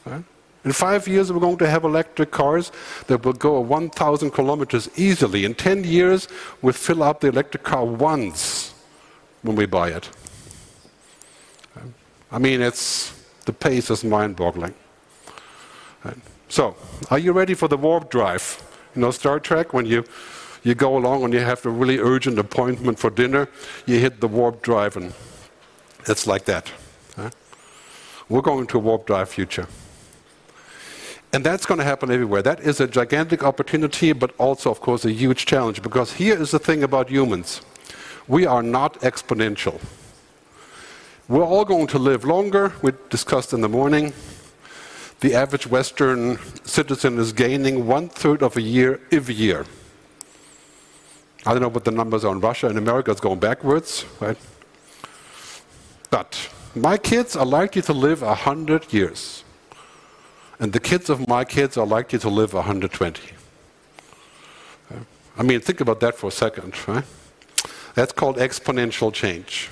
Right? 0.05 0.25
In 0.65 0.73
five 0.73 1.07
years, 1.07 1.33
we're 1.33 1.41
going 1.41 1.59
to 1.59 1.69
have 1.69 1.85
electric 1.85 2.31
cars 2.31 2.73
that 3.07 3.25
will 3.25 3.35
go 3.35 3.61
1,000 3.61 4.31
kilometers 4.31 4.89
easily. 4.97 5.45
In 5.45 5.55
10 5.55 5.85
years, 5.85 6.27
we 6.63 6.73
fill 6.73 7.03
up 7.03 7.21
the 7.21 7.29
electric 7.29 7.63
car 7.63 7.85
once 7.85 8.73
when 9.43 9.57
we 9.57 9.67
buy 9.67 9.91
it. 9.91 10.09
I 12.33 12.39
mean, 12.39 12.63
it's 12.63 13.13
the 13.45 13.53
pace 13.53 13.91
is 13.91 14.05
mind-boggling. 14.05 14.75
So, 16.49 16.77
are 17.11 17.19
you 17.19 17.33
ready 17.33 17.55
for 17.55 17.69
the 17.69 17.77
warp 17.77 18.11
drive? 18.11 18.63
You 18.95 19.03
know 19.03 19.11
Star 19.11 19.41
Trek 19.41 19.73
when 19.73 19.87
you 19.87 20.05
You 20.65 20.75
go 20.75 20.97
along 20.97 21.25
and 21.25 21.35
you 21.35 21.41
have 21.41 21.67
a 21.67 21.71
really 21.71 21.99
urgent 21.99 22.39
appointment 22.39 22.99
for 22.99 23.11
dinner, 23.11 23.49
you 23.87 23.99
hit 23.99 24.21
the 24.21 24.29
warp 24.29 24.63
drive, 24.63 24.97
and 24.97 25.13
it's 26.07 26.27
like 26.27 26.47
that. 26.47 26.73
Huh? 27.17 27.31
We're 28.31 28.41
going 28.41 28.67
to 28.69 28.79
a 28.79 28.81
warp 28.81 29.07
drive 29.07 29.29
future. 29.29 29.67
And 31.35 31.45
that's 31.45 31.67
going 31.67 31.79
to 31.79 31.85
happen 31.85 32.11
everywhere. 32.11 32.43
That 32.43 32.61
is 32.61 32.81
a 32.81 32.87
gigantic 32.87 33.43
opportunity, 33.43 34.13
but 34.13 34.31
also, 34.39 34.71
of 34.71 34.81
course, 34.81 35.05
a 35.05 35.13
huge 35.13 35.45
challenge. 35.45 35.83
Because 35.83 36.15
here 36.15 36.41
is 36.41 36.51
the 36.51 36.59
thing 36.59 36.83
about 36.83 37.11
humans 37.11 37.61
we 38.27 38.47
are 38.47 38.63
not 38.63 38.99
exponential. 39.03 39.79
We're 41.29 41.45
all 41.45 41.67
going 41.67 41.89
to 41.89 41.99
live 41.99 42.25
longer. 42.25 42.73
We 42.81 42.93
discussed 43.11 43.53
in 43.53 43.61
the 43.61 43.69
morning. 43.69 44.15
The 45.21 45.35
average 45.35 45.67
Western 45.67 46.39
citizen 46.65 47.19
is 47.19 47.33
gaining 47.33 47.87
one 47.87 48.09
third 48.09 48.43
of 48.43 48.57
a 48.57 48.61
year 48.61 49.01
every 49.11 49.35
year. 49.35 49.65
I 51.47 51.53
don't 51.53 51.63
know 51.63 51.69
what 51.69 51.85
the 51.85 51.91
numbers 51.91 52.25
are 52.25 52.33
in 52.33 52.41
Russia. 52.41 52.69
In 52.69 52.77
America, 52.79 53.11
it's 53.11 53.21
going 53.21 53.39
backwards, 53.39 54.05
right? 54.21 54.37
But 56.11 56.49
my 56.75 56.97
kids 56.97 57.37
are 57.37 57.47
likely 57.47 57.83
to 57.83 57.93
live 57.93 58.23
100 58.23 58.93
years. 58.93 59.45
And 60.59 60.73
the 60.73 60.81
kids 60.81 61.11
of 61.11 61.29
my 61.29 61.45
kids 61.45 61.77
are 61.77 61.87
likely 61.87 62.19
to 62.21 62.29
live 62.29 62.55
120. 62.55 63.21
I 65.37 65.43
mean, 65.43 65.61
think 65.61 65.81
about 65.81 66.01
that 66.01 66.17
for 66.17 66.29
a 66.29 66.31
second, 66.31 66.75
right? 66.87 67.05
That's 67.95 68.13
called 68.13 68.37
exponential 68.37 69.13
change. 69.13 69.71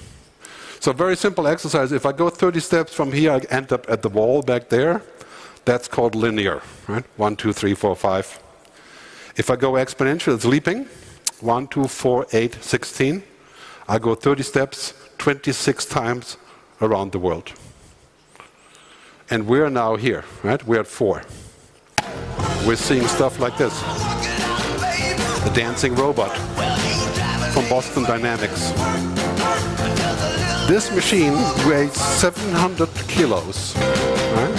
So, 0.80 0.92
very 0.92 1.16
simple 1.16 1.46
exercise. 1.46 1.92
If 1.92 2.04
I 2.04 2.12
go 2.12 2.28
30 2.28 2.58
steps 2.61 2.92
from 2.92 3.12
here, 3.12 3.30
I 3.32 3.38
end 3.50 3.72
up 3.72 3.88
at 3.88 4.02
the 4.02 4.08
wall 4.08 4.42
back 4.42 4.68
there. 4.68 5.02
That's 5.64 5.88
called 5.88 6.14
linear, 6.14 6.61
right? 6.88 7.04
One, 7.16 7.37
two, 7.37 7.52
three, 7.52 7.75
four, 7.75 7.95
five. 7.95 8.40
If 9.37 9.49
I 9.49 9.57
go 9.57 9.73
exponential, 9.73 10.35
it's 10.35 10.45
leaping. 10.45 10.87
One, 11.40 11.69
two, 11.69 11.87
four, 11.88 12.26
eight, 12.33 12.62
16. 12.62 13.23
I 13.88 13.99
go 13.99 14.14
30 14.14 14.42
steps 14.42 14.95
26 15.19 15.85
times 15.87 16.37
around 16.81 17.12
the 17.12 17.19
world. 17.19 17.52
And 19.31 19.47
we're 19.47 19.71
now 19.71 19.97
here, 19.97 20.25
right? 20.42 20.64
We're 20.66 20.81
at 20.81 20.87
four. 20.87 21.23
We're 22.66 22.76
seeing 22.76 23.07
stuff 23.07 23.38
like 23.38 23.57
this. 23.57 23.81
The 25.45 25.52
dancing 25.54 25.95
robot 25.95 26.37
from 27.52 27.69
Boston 27.69 28.02
Dynamics. 28.02 28.71
This 30.69 30.92
machine 30.95 31.35
weighs 31.66 31.92
700 31.95 32.88
kilos 33.09 33.75
right? 34.35 34.51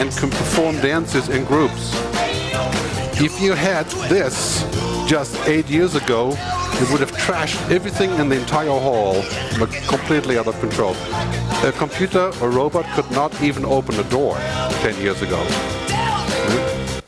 And 0.00 0.10
can 0.12 0.30
perform 0.30 0.74
dances 0.80 1.28
in 1.28 1.44
groups. 1.44 1.92
If 3.20 3.38
you 3.38 3.52
had 3.52 3.84
this 4.08 4.64
just 5.06 5.36
eight 5.46 5.68
years 5.68 5.94
ago, 5.94 6.30
it 6.80 6.90
would 6.90 7.00
have 7.00 7.12
trashed 7.12 7.70
everything 7.70 8.10
in 8.18 8.30
the 8.30 8.40
entire 8.40 8.70
hall, 8.70 9.22
but 9.58 9.70
completely 9.86 10.38
out 10.38 10.46
of 10.46 10.58
control. 10.58 10.94
A 11.64 11.72
computer 11.72 12.32
or 12.40 12.48
robot 12.48 12.86
could 12.94 13.10
not 13.10 13.42
even 13.42 13.66
open 13.66 13.94
a 14.00 14.04
door 14.04 14.36
10 14.80 15.02
years 15.02 15.20
ago. 15.20 15.36
Hmm? 16.48 17.00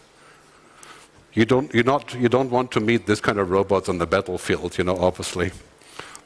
You 1.32 1.46
don't, 1.46 1.74
you 1.74 1.82
not, 1.82 2.12
you 2.12 2.28
don't 2.28 2.50
want 2.50 2.70
to 2.72 2.80
meet 2.80 3.06
this 3.06 3.20
kind 3.22 3.38
of 3.38 3.50
robots 3.50 3.88
on 3.88 3.96
the 3.96 4.06
battlefield, 4.06 4.76
you 4.76 4.84
know, 4.84 4.98
obviously. 4.98 5.50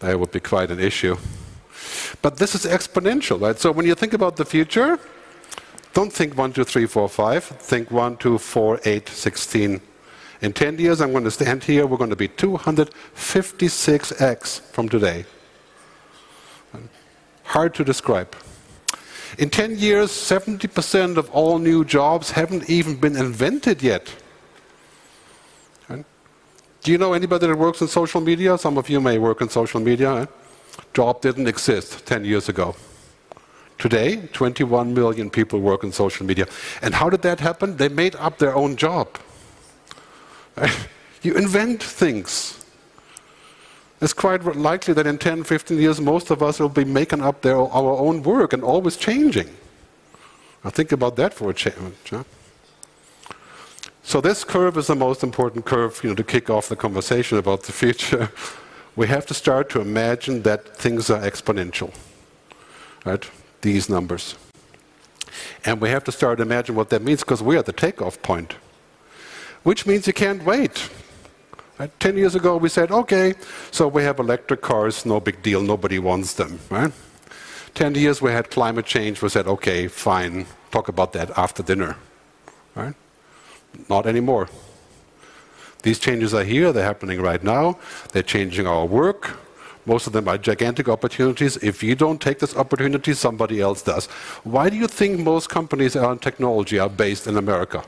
That 0.00 0.18
would 0.18 0.32
be 0.32 0.40
quite 0.40 0.72
an 0.72 0.80
issue. 0.80 1.16
But 2.22 2.38
this 2.38 2.56
is 2.56 2.66
exponential, 2.66 3.40
right? 3.40 3.56
So 3.56 3.70
when 3.70 3.86
you 3.86 3.94
think 3.94 4.14
about 4.14 4.34
the 4.34 4.44
future, 4.44 4.98
don't 5.96 6.12
think 6.12 6.36
1, 6.36 6.52
2, 6.52 6.64
3, 6.64 6.84
4, 6.84 7.08
5. 7.08 7.44
Think 7.44 7.90
1, 7.90 8.18
2, 8.18 8.36
4, 8.36 8.80
8, 8.84 9.08
16. 9.08 9.80
In 10.42 10.52
10 10.52 10.78
years, 10.78 11.00
I'm 11.00 11.12
going 11.12 11.24
to 11.24 11.30
stand 11.30 11.64
here. 11.64 11.86
We're 11.86 11.96
going 11.96 12.10
to 12.10 12.16
be 12.16 12.28
256x 12.28 14.60
from 14.60 14.90
today. 14.90 15.24
Hard 17.44 17.72
to 17.76 17.82
describe. 17.82 18.36
In 19.38 19.48
10 19.48 19.78
years, 19.78 20.10
70% 20.10 21.16
of 21.16 21.30
all 21.30 21.58
new 21.58 21.82
jobs 21.82 22.30
haven't 22.30 22.68
even 22.68 22.96
been 22.96 23.16
invented 23.16 23.82
yet. 23.82 24.14
Do 25.88 26.04
you 26.92 26.98
know 26.98 27.14
anybody 27.14 27.46
that 27.46 27.56
works 27.56 27.80
in 27.80 27.88
social 27.88 28.20
media? 28.20 28.58
Some 28.58 28.76
of 28.76 28.90
you 28.90 29.00
may 29.00 29.16
work 29.16 29.40
in 29.40 29.48
social 29.48 29.80
media. 29.80 30.28
Job 30.92 31.22
didn't 31.22 31.48
exist 31.48 32.04
10 32.04 32.26
years 32.26 32.50
ago. 32.50 32.76
Today, 33.78 34.28
21 34.32 34.94
million 34.94 35.28
people 35.28 35.60
work 35.60 35.84
in 35.84 35.92
social 35.92 36.24
media. 36.24 36.46
And 36.80 36.94
how 36.94 37.10
did 37.10 37.22
that 37.22 37.40
happen? 37.40 37.76
They 37.76 37.88
made 37.88 38.16
up 38.16 38.38
their 38.38 38.54
own 38.54 38.76
job. 38.76 39.18
you 41.22 41.34
invent 41.34 41.82
things. 41.82 42.64
It's 44.00 44.12
quite 44.12 44.44
likely 44.56 44.94
that 44.94 45.06
in 45.06 45.18
10, 45.18 45.44
15 45.44 45.78
years, 45.78 46.00
most 46.00 46.30
of 46.30 46.42
us 46.42 46.60
will 46.60 46.68
be 46.68 46.84
making 46.84 47.22
up 47.22 47.42
their, 47.42 47.56
our 47.56 47.98
own 47.98 48.22
work 48.22 48.52
and 48.52 48.62
always 48.62 48.96
changing. 48.96 49.48
Now 50.64 50.70
think 50.70 50.92
about 50.92 51.16
that 51.16 51.32
for 51.32 51.50
a 51.50 51.54
change. 51.54 52.10
Huh? 52.10 52.24
So 54.02 54.20
this 54.20 54.44
curve 54.44 54.76
is 54.76 54.86
the 54.86 54.94
most 54.94 55.22
important 55.22 55.64
curve 55.64 56.00
you 56.02 56.10
know, 56.10 56.14
to 56.14 56.24
kick 56.24 56.48
off 56.48 56.68
the 56.68 56.76
conversation 56.76 57.38
about 57.38 57.64
the 57.64 57.72
future. 57.72 58.30
we 58.96 59.06
have 59.08 59.26
to 59.26 59.34
start 59.34 59.68
to 59.70 59.80
imagine 59.80 60.42
that 60.42 60.76
things 60.76 61.10
are 61.10 61.20
exponential, 61.20 61.92
right? 63.04 63.28
These 63.60 63.88
numbers. 63.88 64.36
And 65.64 65.80
we 65.80 65.90
have 65.90 66.04
to 66.04 66.12
start 66.12 66.38
to 66.38 66.42
imagine 66.42 66.74
what 66.74 66.90
that 66.90 67.02
means 67.02 67.20
because 67.20 67.42
we're 67.42 67.62
the 67.62 67.72
takeoff 67.72 68.20
point, 68.22 68.54
which 69.64 69.86
means 69.86 70.06
you 70.06 70.12
can't 70.12 70.44
wait. 70.44 70.88
Right? 71.78 71.90
Ten 72.00 72.16
years 72.16 72.34
ago, 72.34 72.56
we 72.56 72.68
said, 72.68 72.90
okay, 72.90 73.34
so 73.70 73.86
we 73.86 74.02
have 74.02 74.18
electric 74.18 74.62
cars, 74.62 75.04
no 75.04 75.20
big 75.20 75.42
deal, 75.42 75.60
nobody 75.62 75.98
wants 75.98 76.34
them. 76.34 76.58
Right? 76.70 76.92
Ten 77.74 77.94
years, 77.94 78.22
we 78.22 78.30
had 78.30 78.50
climate 78.50 78.86
change, 78.86 79.20
we 79.20 79.28
said, 79.28 79.46
okay, 79.46 79.86
fine, 79.88 80.46
talk 80.70 80.88
about 80.88 81.12
that 81.12 81.36
after 81.36 81.62
dinner. 81.62 81.96
Right? 82.74 82.94
Not 83.90 84.06
anymore. 84.06 84.48
These 85.82 85.98
changes 85.98 86.32
are 86.32 86.44
here, 86.44 86.72
they're 86.72 86.84
happening 86.84 87.20
right 87.20 87.42
now, 87.44 87.78
they're 88.12 88.22
changing 88.22 88.66
our 88.66 88.86
work. 88.86 89.38
Most 89.86 90.06
of 90.06 90.12
them 90.12 90.28
are 90.28 90.36
gigantic 90.36 90.88
opportunities. 90.88 91.56
If 91.58 91.82
you 91.82 91.94
don't 91.94 92.20
take 92.20 92.40
this 92.40 92.56
opportunity, 92.56 93.14
somebody 93.14 93.60
else 93.60 93.82
does. 93.82 94.06
Why 94.42 94.68
do 94.68 94.76
you 94.76 94.88
think 94.88 95.20
most 95.20 95.48
companies 95.48 95.96
in 95.96 96.18
technology 96.18 96.78
are 96.78 96.88
based 96.88 97.26
in 97.26 97.36
America? 97.36 97.84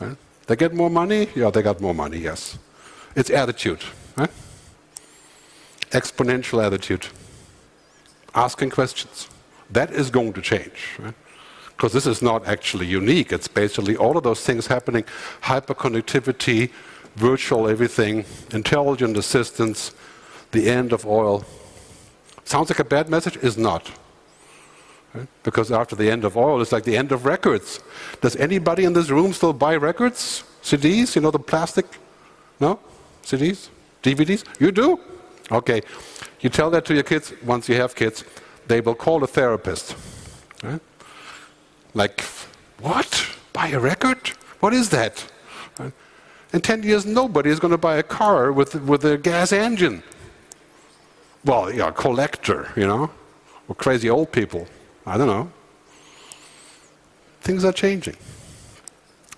Right? 0.00 0.16
They 0.46 0.56
get 0.56 0.74
more 0.74 0.90
money? 0.90 1.28
Yeah, 1.34 1.50
they 1.50 1.62
got 1.62 1.80
more 1.80 1.94
money, 1.94 2.18
yes. 2.18 2.58
It's 3.14 3.30
attitude. 3.30 3.84
Right? 4.16 4.30
Exponential 5.90 6.64
attitude. 6.64 7.06
Asking 8.34 8.70
questions. 8.70 9.28
That 9.70 9.92
is 9.92 10.10
going 10.10 10.32
to 10.32 10.40
change. 10.40 10.98
Right? 10.98 11.14
because 11.76 11.92
this 11.92 12.06
is 12.06 12.22
not 12.22 12.46
actually 12.46 12.86
unique. 12.86 13.32
It's 13.32 13.48
basically 13.48 13.96
all 13.96 14.16
of 14.16 14.22
those 14.22 14.40
things 14.40 14.66
happening 14.66 15.04
hyperconnectivity, 15.42 16.70
virtual 17.16 17.68
everything, 17.68 18.24
intelligent 18.52 19.16
assistance, 19.16 19.92
the 20.54 20.70
end 20.70 20.92
of 20.92 21.04
oil. 21.04 21.44
Sounds 22.44 22.70
like 22.70 22.78
a 22.78 22.84
bad 22.84 23.08
message? 23.10 23.36
Is 23.48 23.58
not. 23.58 23.90
Right? 25.12 25.28
Because 25.42 25.70
after 25.70 25.94
the 25.96 26.10
end 26.10 26.24
of 26.24 26.36
oil, 26.36 26.62
it's 26.62 26.72
like 26.72 26.84
the 26.84 26.96
end 26.96 27.12
of 27.12 27.26
records. 27.26 27.80
Does 28.20 28.36
anybody 28.36 28.84
in 28.84 28.92
this 28.94 29.10
room 29.10 29.32
still 29.32 29.52
buy 29.52 29.76
records? 29.76 30.44
CDs? 30.62 31.14
You 31.14 31.22
know, 31.22 31.30
the 31.30 31.38
plastic? 31.38 31.86
No? 32.60 32.78
CDs? 33.22 33.68
DVDs? 34.02 34.44
You 34.60 34.72
do? 34.72 34.98
Okay. 35.50 35.82
You 36.40 36.50
tell 36.50 36.70
that 36.70 36.84
to 36.86 36.94
your 36.94 37.02
kids 37.02 37.32
once 37.44 37.68
you 37.68 37.76
have 37.76 37.94
kids, 37.94 38.24
they 38.66 38.80
will 38.80 38.94
call 38.94 39.22
a 39.24 39.26
therapist. 39.26 39.96
Right? 40.62 40.80
Like, 41.94 42.22
what? 42.80 43.10
Buy 43.52 43.68
a 43.68 43.80
record? 43.80 44.28
What 44.60 44.72
is 44.72 44.90
that? 44.90 45.24
In 46.52 46.60
10 46.60 46.84
years, 46.84 47.04
nobody 47.04 47.50
is 47.50 47.58
going 47.58 47.72
to 47.72 47.78
buy 47.78 47.96
a 47.96 48.02
car 48.02 48.52
with, 48.52 48.76
with 48.82 49.04
a 49.04 49.18
gas 49.18 49.52
engine. 49.52 50.04
Well, 51.44 51.72
yeah, 51.72 51.90
collector, 51.90 52.72
you 52.74 52.86
know, 52.86 53.10
or 53.68 53.74
crazy 53.74 54.08
old 54.08 54.32
people. 54.32 54.66
I 55.06 55.18
don't 55.18 55.26
know. 55.26 55.50
Things 57.42 57.64
are 57.64 57.72
changing. 57.72 58.16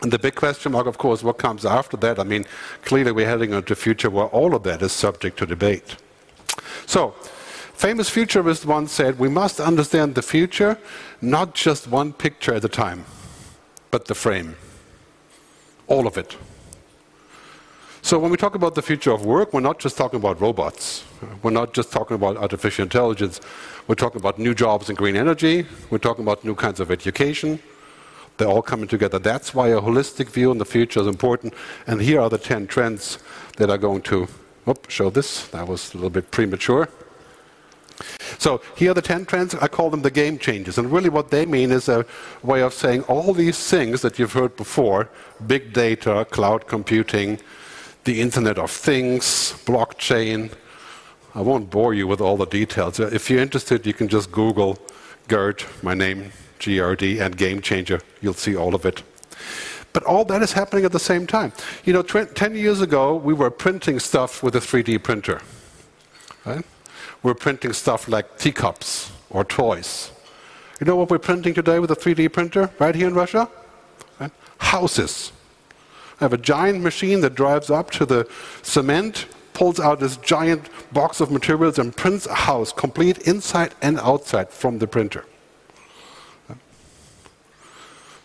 And 0.03 0.12
the 0.12 0.19
big 0.19 0.35
question 0.35 0.73
mark, 0.73 0.87
of 0.87 0.99
course, 0.99 1.23
what 1.23 1.38
comes 1.38 1.64
after 1.64 1.97
that? 1.97 2.19
I 2.19 2.23
mean, 2.23 2.45
clearly 2.83 3.11
we're 3.11 3.27
heading 3.27 3.53
into 3.53 3.73
a 3.73 3.77
future 3.77 4.11
where 4.11 4.27
all 4.27 4.55
of 4.55 4.62
that 4.64 4.83
is 4.83 4.92
subject 4.92 5.38
to 5.38 5.47
debate. 5.47 5.97
So, 6.87 7.11
famous 7.75 8.09
futurist 8.09 8.66
once 8.66 8.92
said, 8.92 9.19
we 9.19 9.29
must 9.29 9.59
understand 9.59 10.14
the 10.14 10.23
future, 10.23 10.79
not 11.21 11.55
just 11.55 11.88
one 11.88 12.12
picture 12.12 12.55
at 12.55 12.64
a 12.64 12.69
time, 12.69 13.05
but 13.90 14.05
the 14.05 14.14
frame. 14.14 14.55
All 15.88 16.07
of 16.07 16.19
it. 16.19 16.37
So 18.03 18.21
when 18.21 18.31
we 18.31 18.37
talk 18.37 18.55
about 18.55 18.77
the 18.77 18.83
future 18.83 19.11
of 19.11 19.27
work, 19.27 19.53
we're 19.53 19.61
not 19.61 19.81
just 19.81 19.97
talking 19.97 20.21
about 20.21 20.40
robots. 20.40 21.06
We're 21.42 21.50
not 21.50 21.72
just 21.72 21.92
talking 21.92 22.14
about 22.14 22.37
artificial 22.37 22.83
intelligence. 22.83 23.40
We're 23.87 23.94
talking 23.94 24.20
about 24.20 24.38
new 24.38 24.55
jobs 24.55 24.90
in 24.90 24.96
green 24.96 25.16
energy. 25.16 25.66
We're 25.90 25.98
talking 25.98 26.24
about 26.24 26.44
new 26.44 26.55
kinds 26.55 26.81
of 26.81 26.90
education. 26.90 27.61
They're 28.37 28.48
all 28.48 28.62
coming 28.62 28.88
together. 28.88 29.18
That's 29.18 29.55
why 29.55 29.68
a 29.68 29.81
holistic 29.81 30.29
view 30.29 30.50
in 30.50 30.59
the 30.59 30.64
future 30.64 31.00
is 31.00 31.07
important. 31.07 31.55
And 31.87 32.02
here 32.02 32.20
are 32.20 32.29
the 32.29 32.38
10 32.38 32.66
trends 32.66 33.18
that 33.57 33.70
are 33.70 33.79
going 33.79 34.02
to 34.02 34.29
Oop, 34.68 34.90
show 34.90 35.11
this. 35.11 35.46
That 35.48 35.68
was 35.68 35.94
a 35.94 35.96
little 35.96 36.11
bit 36.11 36.31
premature. 36.33 36.88
So 38.38 38.61
here 38.76 38.90
are 38.90 38.94
the 38.94 39.02
10 39.02 39.24
trends. 39.24 39.55
I 39.55 39.68
call 39.68 39.90
them 39.90 40.02
the 40.02 40.11
game 40.11 40.38
changers. 40.38 40.76
And 40.76 40.90
really 40.90 41.09
what 41.09 41.31
they 41.31 41.46
mean 41.46 41.70
is 41.70 41.88
a 41.88 42.05
way 42.42 42.62
of 42.62 42.74
saying 42.74 43.02
all 43.02 43.33
these 43.33 43.70
things 43.70 44.02
that 44.02 44.18
you've 44.18 44.33
heard 44.33 44.57
before, 44.57 45.09
big 45.46 45.72
data, 45.72 46.26
cloud 46.31 46.66
computing, 46.66 47.38
the 48.05 48.20
Internet 48.20 48.59
of 48.59 48.70
Things, 48.70 49.55
blockchain. 49.64 50.50
I 51.37 51.42
won't 51.42 51.68
bore 51.68 51.92
you 51.92 52.07
with 52.07 52.22
all 52.22 52.38
the 52.38 52.46
details. 52.46 52.99
Uh, 52.99 53.11
if 53.12 53.29
you're 53.29 53.42
interested, 53.42 53.85
you 53.85 53.92
can 53.92 54.09
just 54.09 54.33
Google 54.33 54.79
GERD, 55.29 55.64
my 55.83 55.92
name, 55.92 56.33
GRD, 56.59 57.20
and 57.20 57.37
game 57.37 57.61
changer. 57.61 58.01
You'll 58.22 58.33
see 58.33 58.57
all 58.57 58.75
of 58.75 58.87
it. 58.87 59.03
But 59.92 60.03
all 60.05 60.25
that 60.25 60.40
is 60.40 60.53
happening 60.55 60.87
at 60.87 60.92
the 60.92 60.99
same 60.99 61.27
time. 61.27 61.53
You 61.85 61.92
know, 61.92 62.01
10 62.01 62.55
years 62.55 62.81
ago, 62.81 63.14
we 63.14 63.35
were 63.35 63.51
printing 63.51 64.01
stuff 64.01 64.42
with 64.42 64.57
a 64.57 64.61
3D 64.61 65.03
printer. 65.03 65.42
Right? 66.46 66.64
We're 67.22 67.35
printing 67.35 67.75
stuff 67.75 68.09
like 68.09 68.38
teacups 68.38 69.12
or 69.29 69.44
toys. 69.44 70.12
You 70.81 70.87
know 70.87 70.96
what 70.96 71.11
we're 71.11 71.18
printing 71.18 71.53
today 71.53 71.81
with 71.81 71.90
a 71.90 71.96
3D 71.96 72.33
printer 72.33 72.70
right 72.79 72.94
here 72.94 73.09
in 73.09 73.14
Russia? 73.14 73.51
Right? 74.18 74.33
Houses. 74.57 75.33
I 76.18 76.25
have 76.25 76.33
a 76.33 76.38
giant 76.38 76.83
machine 76.83 77.20
that 77.20 77.35
drives 77.35 77.68
up 77.68 77.90
to 77.90 78.07
the 78.07 78.27
cement, 78.62 79.27
pulls 79.57 79.81
out 79.81 80.01
this 80.01 80.19
giant 80.19 80.69
box 80.92 81.19
of 81.19 81.31
materials, 81.31 81.79
and 81.79 81.97
prints 81.97 82.27
a 82.27 82.35
house 82.35 82.73
complete 82.73 83.19
inside 83.27 83.75
and 83.81 83.99
outside 84.01 84.51
from 84.51 84.79
the 84.79 84.87
printer. 84.87 85.25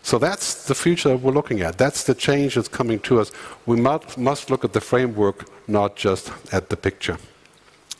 So 0.02 0.18
that's 0.18 0.66
the 0.66 0.74
future 0.74 1.08
that 1.08 1.22
we're 1.22 1.32
looking 1.32 1.62
at. 1.62 1.78
That's 1.78 2.04
the 2.04 2.14
change 2.14 2.56
that's 2.56 2.68
coming 2.68 2.98
to 3.00 3.18
us. 3.20 3.32
We 3.64 3.80
must, 3.80 4.18
must 4.18 4.50
look 4.50 4.62
at 4.62 4.74
the 4.74 4.80
framework, 4.80 5.48
not 5.66 5.96
just 5.96 6.30
at 6.52 6.68
the 6.68 6.76
picture. 6.76 7.16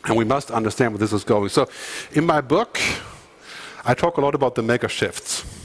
And 0.04 0.16
we 0.16 0.24
must 0.24 0.50
understand 0.50 0.92
where 0.92 0.98
this 0.98 1.14
is 1.14 1.24
going. 1.24 1.48
So 1.48 1.70
in 2.12 2.26
my 2.26 2.42
book, 2.42 2.78
I 3.84 3.94
talk 3.94 4.18
a 4.18 4.20
lot 4.20 4.34
about 4.34 4.56
the 4.56 4.62
mega 4.62 4.88
shifts. 4.88 5.61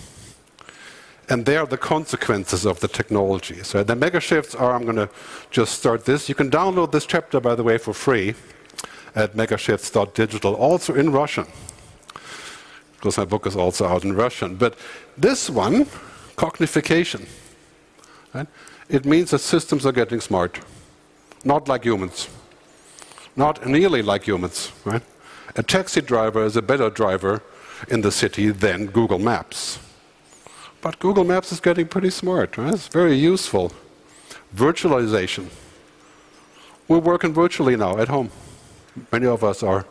And 1.29 1.45
they 1.45 1.57
are 1.57 1.65
the 1.65 1.77
consequences 1.77 2.65
of 2.65 2.79
the 2.79 2.87
technology. 2.87 3.61
So 3.63 3.83
the 3.83 3.95
mega 3.95 4.21
shifts 4.21 4.55
are, 4.55 4.73
I'm 4.73 4.83
going 4.83 4.95
to 4.95 5.09
just 5.51 5.77
start 5.77 6.05
this. 6.05 6.29
You 6.29 6.35
can 6.35 6.49
download 6.49 6.91
this 6.91 7.05
chapter, 7.05 7.41
by 7.41 7.53
the 7.55 7.63
way, 7.63 7.77
for 7.77 7.93
free 7.93 8.33
at 9.13 9.33
megashifts.digital, 9.33 10.53
also 10.53 10.93
in 10.93 11.11
Russian. 11.11 11.45
Because 12.95 13.17
my 13.17 13.25
book 13.25 13.45
is 13.45 13.55
also 13.55 13.85
out 13.85 14.05
in 14.05 14.15
Russian. 14.15 14.55
But 14.55 14.77
this 15.17 15.49
one, 15.49 15.85
cognification. 16.37 17.27
Right? 18.33 18.47
It 18.89 19.05
means 19.05 19.31
that 19.31 19.39
systems 19.39 19.85
are 19.85 19.91
getting 19.91 20.21
smart, 20.21 20.59
not 21.43 21.67
like 21.67 21.83
humans, 21.83 22.29
not 23.35 23.65
nearly 23.65 24.01
like 24.01 24.23
humans. 24.23 24.71
Right? 24.85 25.03
A 25.55 25.63
taxi 25.63 26.01
driver 26.01 26.45
is 26.45 26.55
a 26.55 26.61
better 26.61 26.89
driver 26.89 27.41
in 27.89 28.01
the 28.01 28.11
city 28.11 28.49
than 28.49 28.87
Google 28.87 29.19
Maps. 29.19 29.79
But 30.81 30.99
Google 30.99 31.23
Maps 31.23 31.51
is 31.51 31.59
getting 31.59 31.87
pretty 31.87 32.09
smart. 32.09 32.57
Right? 32.57 32.73
It's 32.73 32.87
very 32.87 33.15
useful. 33.15 33.71
Virtualization. 34.55 35.49
We're 36.87 36.99
working 36.99 37.33
virtually 37.33 37.75
now 37.75 37.97
at 37.97 38.07
home. 38.07 38.31
Many 39.11 39.25
of 39.25 39.43
us 39.43 39.63
are. 39.63 39.85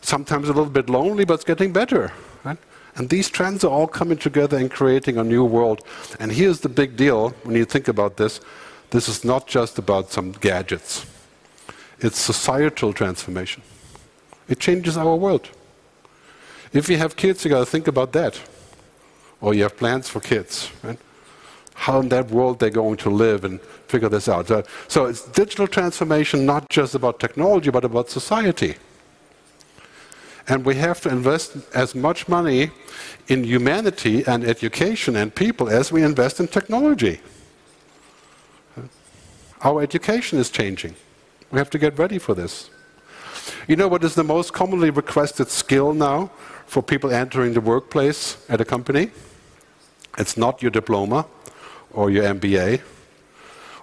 Sometimes 0.00 0.48
a 0.48 0.52
little 0.52 0.70
bit 0.70 0.90
lonely, 0.90 1.24
but 1.24 1.34
it's 1.34 1.44
getting 1.44 1.72
better. 1.72 2.12
Right? 2.44 2.58
And 2.96 3.08
these 3.08 3.30
trends 3.30 3.64
are 3.64 3.70
all 3.70 3.86
coming 3.86 4.18
together 4.18 4.58
and 4.58 4.70
creating 4.70 5.16
a 5.16 5.24
new 5.24 5.44
world. 5.44 5.80
And 6.20 6.32
here's 6.32 6.60
the 6.60 6.68
big 6.68 6.96
deal 6.96 7.30
when 7.44 7.56
you 7.56 7.64
think 7.64 7.88
about 7.88 8.16
this 8.16 8.40
this 8.90 9.08
is 9.08 9.24
not 9.24 9.46
just 9.46 9.78
about 9.78 10.10
some 10.10 10.32
gadgets, 10.32 11.06
it's 12.00 12.18
societal 12.18 12.92
transformation. 12.92 13.62
It 14.48 14.58
changes 14.58 14.98
our 14.98 15.16
world. 15.16 15.48
If 16.74 16.90
you 16.90 16.98
have 16.98 17.16
kids, 17.16 17.44
you 17.44 17.50
got 17.50 17.60
to 17.60 17.66
think 17.66 17.88
about 17.88 18.12
that. 18.12 18.38
Or 19.42 19.52
you 19.52 19.64
have 19.64 19.76
plans 19.76 20.08
for 20.08 20.20
kids, 20.20 20.70
right? 20.82 20.98
How 21.74 22.00
in 22.00 22.08
that 22.08 22.30
world 22.30 22.60
they're 22.60 22.70
going 22.70 22.96
to 22.98 23.10
live 23.10 23.44
and 23.44 23.60
figure 23.88 24.08
this 24.08 24.28
out. 24.28 24.48
So, 24.48 24.62
so 24.88 25.06
it's 25.06 25.22
digital 25.28 25.66
transformation, 25.66 26.46
not 26.46 26.68
just 26.70 26.94
about 26.94 27.20
technology, 27.20 27.70
but 27.70 27.84
about 27.84 28.08
society. 28.08 28.76
And 30.48 30.64
we 30.64 30.74
have 30.76 31.00
to 31.02 31.08
invest 31.08 31.56
as 31.74 31.94
much 31.94 32.28
money 32.28 32.70
in 33.28 33.44
humanity 33.44 34.24
and 34.26 34.44
education 34.44 35.16
and 35.16 35.34
people 35.34 35.68
as 35.68 35.92
we 35.92 36.02
invest 36.02 36.40
in 36.40 36.48
technology. 36.48 37.20
Our 39.62 39.82
education 39.82 40.38
is 40.38 40.50
changing. 40.50 40.94
We 41.50 41.58
have 41.58 41.70
to 41.70 41.78
get 41.78 41.98
ready 41.98 42.18
for 42.18 42.34
this. 42.34 42.70
You 43.68 43.76
know 43.76 43.88
what 43.88 44.02
is 44.04 44.14
the 44.14 44.24
most 44.24 44.52
commonly 44.52 44.90
requested 44.90 45.48
skill 45.48 45.92
now 45.94 46.30
for 46.66 46.82
people 46.82 47.10
entering 47.10 47.52
the 47.52 47.60
workplace 47.60 48.44
at 48.48 48.60
a 48.60 48.64
company? 48.64 49.10
It's 50.18 50.36
not 50.36 50.62
your 50.62 50.70
diploma 50.70 51.26
or 51.92 52.10
your 52.10 52.24
MBA 52.24 52.80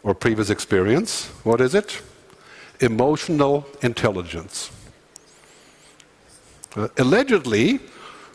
or 0.03 0.13
previous 0.13 0.49
experience. 0.49 1.27
What 1.43 1.61
is 1.61 1.75
it? 1.75 2.01
Emotional 2.79 3.65
intelligence. 3.81 4.71
Uh, 6.75 6.87
allegedly, 6.97 7.79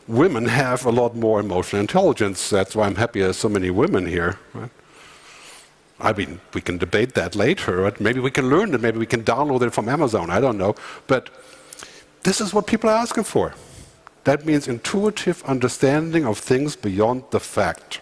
women 0.07 0.45
have 0.45 0.85
a 0.85 0.91
lot 0.91 1.15
more 1.15 1.39
emotional 1.39 1.79
intelligence. 1.79 2.49
That's 2.49 2.75
why 2.75 2.85
I'm 2.85 2.95
happy 2.95 3.21
there's 3.21 3.37
so 3.37 3.49
many 3.49 3.69
women 3.69 4.05
here. 4.05 4.37
Right? 4.53 4.69
I 5.99 6.11
mean, 6.11 6.41
we 6.53 6.61
can 6.61 6.77
debate 6.77 7.13
that 7.13 7.35
later. 7.35 7.83
Right? 7.83 7.99
Maybe 7.99 8.19
we 8.19 8.31
can 8.31 8.49
learn 8.49 8.73
it. 8.73 8.81
Maybe 8.81 8.99
we 8.99 9.05
can 9.05 9.23
download 9.23 9.61
it 9.61 9.71
from 9.71 9.87
Amazon. 9.87 10.29
I 10.29 10.41
don't 10.41 10.57
know. 10.57 10.75
But 11.07 11.29
this 12.23 12.41
is 12.41 12.53
what 12.53 12.67
people 12.67 12.89
are 12.89 12.97
asking 12.97 13.23
for. 13.23 13.53
That 14.25 14.45
means 14.45 14.67
intuitive 14.67 15.43
understanding 15.45 16.25
of 16.25 16.37
things 16.37 16.75
beyond 16.75 17.23
the 17.29 17.39
fact. 17.39 18.01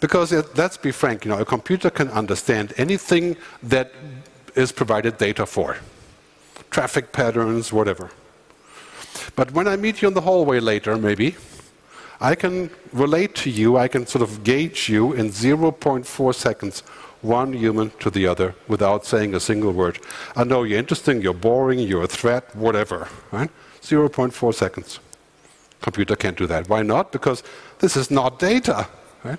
Because 0.00 0.32
let's 0.56 0.76
be 0.76 0.92
frank, 0.92 1.24
you 1.24 1.30
know, 1.30 1.38
a 1.38 1.44
computer 1.44 1.90
can 1.90 2.08
understand 2.08 2.72
anything 2.76 3.36
that 3.62 3.92
is 4.54 4.72
provided 4.72 5.18
data 5.18 5.44
for 5.44 5.76
traffic 6.70 7.12
patterns, 7.12 7.72
whatever. 7.72 8.10
But 9.34 9.52
when 9.52 9.66
I 9.66 9.76
meet 9.76 10.00
you 10.00 10.08
in 10.08 10.14
the 10.14 10.20
hallway 10.20 10.60
later, 10.60 10.96
maybe, 10.96 11.36
I 12.20 12.34
can 12.34 12.70
relate 12.92 13.34
to 13.36 13.50
you, 13.50 13.76
I 13.76 13.88
can 13.88 14.06
sort 14.06 14.22
of 14.22 14.44
gauge 14.44 14.88
you 14.88 15.12
in 15.12 15.30
0.4 15.30 16.34
seconds, 16.34 16.82
one 17.22 17.52
human 17.52 17.90
to 18.00 18.10
the 18.10 18.26
other, 18.26 18.54
without 18.68 19.04
saying 19.04 19.34
a 19.34 19.40
single 19.40 19.72
word. 19.72 19.98
I 20.36 20.44
know 20.44 20.62
you're 20.62 20.78
interesting, 20.78 21.20
you're 21.20 21.34
boring, 21.34 21.78
you're 21.78 22.04
a 22.04 22.08
threat, 22.08 22.54
whatever. 22.54 23.08
Right? 23.32 23.50
0.4 23.82 24.54
seconds. 24.54 25.00
Computer 25.80 26.16
can't 26.16 26.36
do 26.36 26.46
that. 26.46 26.68
Why 26.68 26.82
not? 26.82 27.12
Because 27.12 27.42
this 27.78 27.96
is 27.96 28.10
not 28.10 28.38
data. 28.38 28.88
Right? 29.24 29.38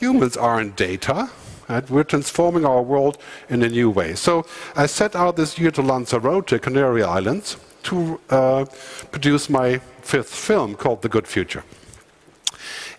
Humans 0.00 0.36
aren't 0.36 0.76
data. 0.76 1.30
Right? 1.68 1.88
We're 1.88 2.04
transforming 2.04 2.64
our 2.64 2.82
world 2.82 3.18
in 3.48 3.62
a 3.62 3.68
new 3.68 3.90
way. 3.90 4.14
So 4.14 4.46
I 4.76 4.86
set 4.86 5.14
out 5.14 5.36
this 5.36 5.58
year 5.58 5.70
to 5.72 5.82
Lanzarote, 5.82 6.60
Canary 6.60 7.02
Islands, 7.02 7.56
to 7.84 8.20
uh, 8.30 8.64
produce 9.10 9.48
my 9.48 9.78
fifth 10.02 10.34
film 10.34 10.74
called 10.74 11.02
The 11.02 11.08
Good 11.08 11.26
Future. 11.26 11.64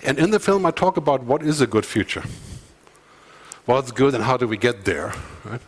And 0.03 0.19
in 0.19 0.31
the 0.31 0.39
film, 0.39 0.65
I 0.65 0.71
talk 0.71 0.97
about 0.97 1.23
what 1.23 1.43
is 1.43 1.61
a 1.61 1.67
good 1.67 1.85
future. 1.85 2.23
What's 3.65 3.91
good 3.91 4.13
and 4.13 4.23
how 4.23 4.38
do 4.38 4.47
we 4.47 4.58
get 4.58 4.86
there? 4.86 5.13
Right? 5.45 5.62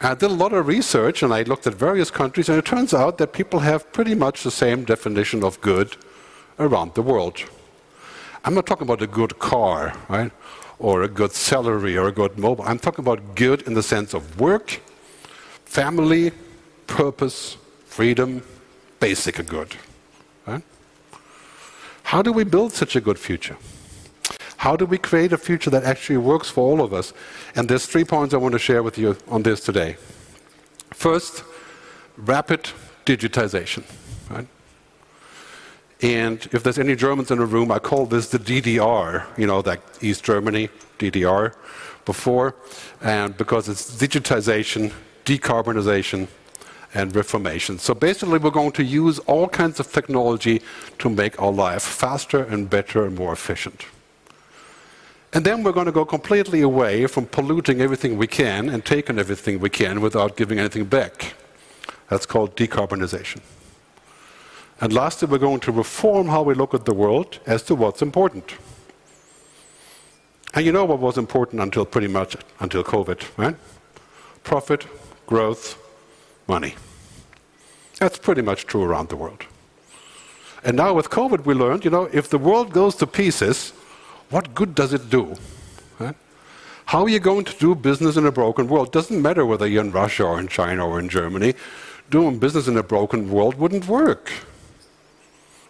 I 0.00 0.14
did 0.14 0.30
a 0.30 0.34
lot 0.34 0.52
of 0.52 0.66
research 0.66 1.22
and 1.22 1.34
I 1.34 1.42
looked 1.42 1.66
at 1.66 1.74
various 1.74 2.10
countries, 2.10 2.48
and 2.48 2.56
it 2.56 2.64
turns 2.64 2.94
out 2.94 3.18
that 3.18 3.32
people 3.32 3.60
have 3.60 3.92
pretty 3.92 4.14
much 4.14 4.44
the 4.44 4.50
same 4.50 4.84
definition 4.84 5.42
of 5.42 5.60
good 5.60 5.96
around 6.60 6.94
the 6.94 7.02
world. 7.02 7.42
I'm 8.44 8.54
not 8.54 8.66
talking 8.66 8.86
about 8.86 9.02
a 9.02 9.08
good 9.08 9.40
car, 9.40 9.94
right? 10.08 10.30
or 10.78 11.02
a 11.02 11.08
good 11.08 11.32
salary 11.32 11.96
or 11.96 12.08
a 12.08 12.12
good 12.12 12.38
mobile. 12.38 12.64
I'm 12.64 12.78
talking 12.78 13.04
about 13.04 13.34
good 13.34 13.62
in 13.62 13.74
the 13.74 13.82
sense 13.82 14.14
of 14.14 14.40
work, 14.40 14.80
family, 15.64 16.32
purpose, 16.86 17.56
freedom, 17.86 18.42
basic 19.00 19.44
good. 19.46 19.74
Right? 20.46 20.62
How 22.04 22.22
do 22.22 22.32
we 22.32 22.44
build 22.44 22.72
such 22.72 22.96
a 22.96 23.00
good 23.00 23.18
future? 23.18 23.56
How 24.58 24.74
do 24.74 24.84
we 24.84 24.98
create 24.98 25.32
a 25.32 25.38
future 25.38 25.70
that 25.70 25.84
actually 25.84 26.18
works 26.18 26.50
for 26.50 26.60
all 26.68 26.80
of 26.84 26.92
us? 26.92 27.12
And 27.54 27.68
there's 27.68 27.86
three 27.86 28.04
points 28.04 28.34
I 28.34 28.38
want 28.38 28.52
to 28.52 28.58
share 28.58 28.82
with 28.82 28.98
you 28.98 29.16
on 29.28 29.44
this 29.44 29.60
today. 29.60 29.96
First, 30.92 31.44
rapid 32.16 32.70
digitization. 33.06 33.84
Right? 34.28 34.48
And 36.02 36.48
if 36.52 36.64
there's 36.64 36.78
any 36.78 36.96
Germans 36.96 37.30
in 37.30 37.38
the 37.38 37.46
room, 37.46 37.70
I 37.70 37.78
call 37.78 38.06
this 38.06 38.30
the 38.30 38.38
DDR, 38.38 39.26
you 39.38 39.46
know, 39.46 39.60
like 39.60 39.80
East 40.00 40.24
Germany, 40.24 40.70
DDR, 40.98 41.54
before, 42.04 42.56
and 43.00 43.36
because 43.36 43.68
it's 43.68 43.96
digitization, 43.96 44.92
decarbonization, 45.24 46.26
and 46.94 47.14
reformation. 47.14 47.78
So 47.78 47.94
basically, 47.94 48.38
we're 48.38 48.50
going 48.50 48.72
to 48.72 48.82
use 48.82 49.20
all 49.20 49.46
kinds 49.46 49.78
of 49.78 49.92
technology 49.92 50.62
to 50.98 51.08
make 51.08 51.40
our 51.40 51.52
life 51.52 51.82
faster 51.82 52.42
and 52.42 52.68
better 52.68 53.04
and 53.04 53.14
more 53.14 53.32
efficient. 53.32 53.84
And 55.32 55.44
then 55.44 55.62
we're 55.62 55.72
going 55.72 55.86
to 55.86 55.92
go 55.92 56.04
completely 56.04 56.62
away 56.62 57.06
from 57.06 57.26
polluting 57.26 57.80
everything 57.80 58.16
we 58.16 58.26
can 58.26 58.68
and 58.70 58.84
taking 58.84 59.18
everything 59.18 59.60
we 59.60 59.68
can 59.68 60.00
without 60.00 60.36
giving 60.36 60.58
anything 60.58 60.84
back. 60.84 61.34
That's 62.08 62.24
called 62.24 62.56
decarbonization. 62.56 63.40
And 64.80 64.92
lastly, 64.92 65.28
we're 65.28 65.38
going 65.38 65.60
to 65.60 65.72
reform 65.72 66.28
how 66.28 66.42
we 66.42 66.54
look 66.54 66.72
at 66.72 66.84
the 66.84 66.94
world 66.94 67.40
as 67.46 67.62
to 67.64 67.74
what's 67.74 68.00
important. 68.00 68.54
And 70.54 70.64
you 70.64 70.72
know 70.72 70.84
what 70.84 70.98
was 70.98 71.18
important 71.18 71.60
until 71.60 71.84
pretty 71.84 72.08
much 72.08 72.36
until 72.60 72.82
COVID, 72.82 73.22
right? 73.36 73.56
Profit, 74.44 74.86
growth, 75.26 75.76
money. 76.46 76.74
That's 77.98 78.18
pretty 78.18 78.42
much 78.42 78.64
true 78.64 78.82
around 78.82 79.08
the 79.08 79.16
world. 79.16 79.44
And 80.64 80.76
now 80.76 80.94
with 80.94 81.10
COVID, 81.10 81.44
we 81.44 81.54
learned, 81.54 81.84
you 81.84 81.90
know, 81.90 82.08
if 82.12 82.30
the 82.30 82.38
world 82.38 82.72
goes 82.72 82.94
to 82.96 83.06
pieces, 83.06 83.72
what 84.30 84.54
good 84.54 84.74
does 84.74 84.92
it 84.92 85.10
do? 85.10 85.34
Right? 85.98 86.14
How 86.86 87.02
are 87.02 87.08
you 87.08 87.18
going 87.18 87.44
to 87.44 87.56
do 87.58 87.74
business 87.74 88.16
in 88.16 88.26
a 88.26 88.32
broken 88.32 88.68
world? 88.68 88.92
Doesn't 88.92 89.20
matter 89.20 89.44
whether 89.46 89.66
you're 89.66 89.84
in 89.84 89.92
Russia 89.92 90.24
or 90.24 90.40
in 90.40 90.48
China 90.48 90.86
or 90.86 90.98
in 90.98 91.08
Germany. 91.08 91.54
Doing 92.10 92.38
business 92.38 92.68
in 92.68 92.76
a 92.76 92.82
broken 92.82 93.30
world 93.30 93.56
wouldn't 93.56 93.86
work. 93.86 94.32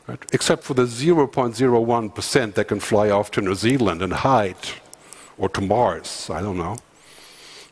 Right? 0.06 0.24
Except 0.32 0.62
for 0.64 0.74
the 0.74 0.84
0.01% 0.84 2.54
that 2.54 2.68
can 2.68 2.80
fly 2.80 3.10
off 3.10 3.30
to 3.32 3.40
New 3.40 3.54
Zealand 3.54 4.02
and 4.02 4.12
hide, 4.12 4.56
or 5.36 5.48
to 5.50 5.60
Mars, 5.60 6.30
I 6.30 6.40
don't 6.40 6.56
know. 6.56 6.78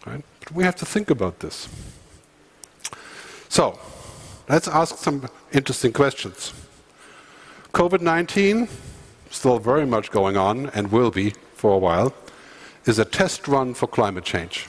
Right? 0.07 0.23
But 0.41 0.53
we 0.53 0.65
have 0.65 0.77
to 0.77 0.85
think 0.85 1.11
about 1.11 1.41
this. 1.41 1.69
So, 3.49 3.79
let's 4.49 4.69
ask 4.69 4.99
some 4.99 5.29
interesting 5.53 5.93
questions. 5.93 6.53
COVID 7.73 8.01
19 8.01 8.69
still 9.31 9.59
very 9.59 9.87
much 9.87 10.11
going 10.11 10.37
on 10.37 10.71
and 10.71 10.93
will 10.93 11.11
be 11.11 11.35
for 11.55 11.73
a 11.73 11.79
while, 11.79 12.15
is 12.85 12.99
a 12.99 13.05
test 13.05 13.49
run 13.49 13.75
for 13.75 13.87
climate 13.87 14.25
change. 14.25 14.69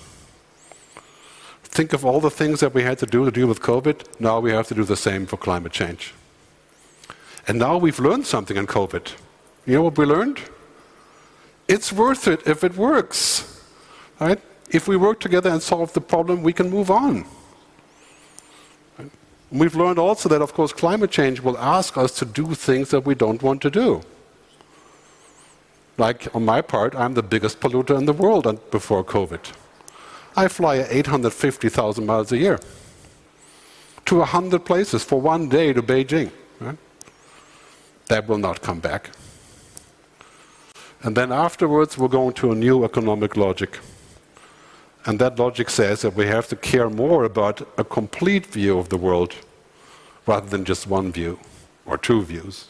Think 1.63 1.93
of 1.93 2.03
all 2.05 2.19
the 2.19 2.31
things 2.31 2.59
that 2.61 2.73
we 2.73 2.83
had 2.83 2.97
to 2.99 3.05
do 3.05 3.25
to 3.25 3.31
deal 3.31 3.47
with 3.47 3.61
COVID. 3.61 4.19
Now 4.19 4.39
we 4.39 4.51
have 4.51 4.67
to 4.69 4.73
do 4.73 4.83
the 4.83 4.95
same 4.95 5.25
for 5.25 5.37
climate 5.37 5.71
change. 5.71 6.13
And 7.47 7.59
now 7.59 7.77
we've 7.77 7.99
learned 7.99 8.25
something 8.25 8.57
in 8.57 8.67
COVID. 8.67 9.11
You 9.65 9.75
know 9.75 9.83
what 9.83 9.97
we 9.97 10.05
learned? 10.05 10.41
It's 11.67 11.93
worth 11.93 12.27
it 12.27 12.47
if 12.47 12.63
it 12.63 12.75
works. 12.75 13.61
Right? 14.19 14.41
If 14.71 14.87
we 14.87 14.97
work 14.97 15.19
together 15.19 15.49
and 15.49 15.61
solve 15.61 15.93
the 15.93 16.01
problem, 16.01 16.41
we 16.41 16.53
can 16.53 16.69
move 16.69 16.89
on. 16.89 17.25
We've 19.51 19.75
learned 19.75 19.99
also 19.99 20.27
that, 20.29 20.41
of 20.41 20.53
course, 20.53 20.73
climate 20.73 21.11
change 21.11 21.39
will 21.39 21.57
ask 21.57 21.97
us 21.97 22.11
to 22.19 22.25
do 22.25 22.53
things 22.53 22.89
that 22.89 23.05
we 23.05 23.15
don't 23.15 23.41
want 23.41 23.61
to 23.61 23.69
do. 23.69 24.01
Like 25.97 26.33
on 26.35 26.45
my 26.45 26.61
part, 26.61 26.95
I'm 26.95 27.15
the 27.15 27.23
biggest 27.23 27.59
polluter 27.59 27.97
in 27.97 28.05
the 28.05 28.13
world 28.13 28.45
before 28.71 29.03
COVID. 29.03 29.51
I 30.35 30.47
fly 30.47 30.85
850,000 30.89 32.05
miles 32.05 32.31
a 32.31 32.37
year 32.37 32.59
to 34.05 34.17
100 34.17 34.63
places 34.63 35.03
for 35.03 35.19
one 35.19 35.49
day 35.49 35.73
to 35.73 35.81
Beijing. 35.81 36.31
Right? 36.59 36.77
That 38.07 38.27
will 38.27 38.37
not 38.37 38.61
come 38.61 38.79
back. 38.79 39.09
And 41.01 41.15
then 41.15 41.31
afterwards, 41.31 41.97
we're 41.97 42.07
going 42.07 42.33
to 42.33 42.51
a 42.51 42.55
new 42.55 42.83
economic 42.83 43.35
logic. 43.35 43.79
And 45.05 45.19
that 45.19 45.39
logic 45.39 45.69
says 45.69 46.01
that 46.01 46.15
we 46.15 46.27
have 46.27 46.47
to 46.49 46.55
care 46.55 46.89
more 46.89 47.23
about 47.23 47.67
a 47.77 47.83
complete 47.83 48.45
view 48.45 48.77
of 48.77 48.89
the 48.89 48.97
world 48.97 49.35
rather 50.25 50.47
than 50.47 50.65
just 50.65 50.87
one 50.87 51.11
view 51.11 51.39
or 51.85 51.97
two 51.97 52.21
views. 52.23 52.67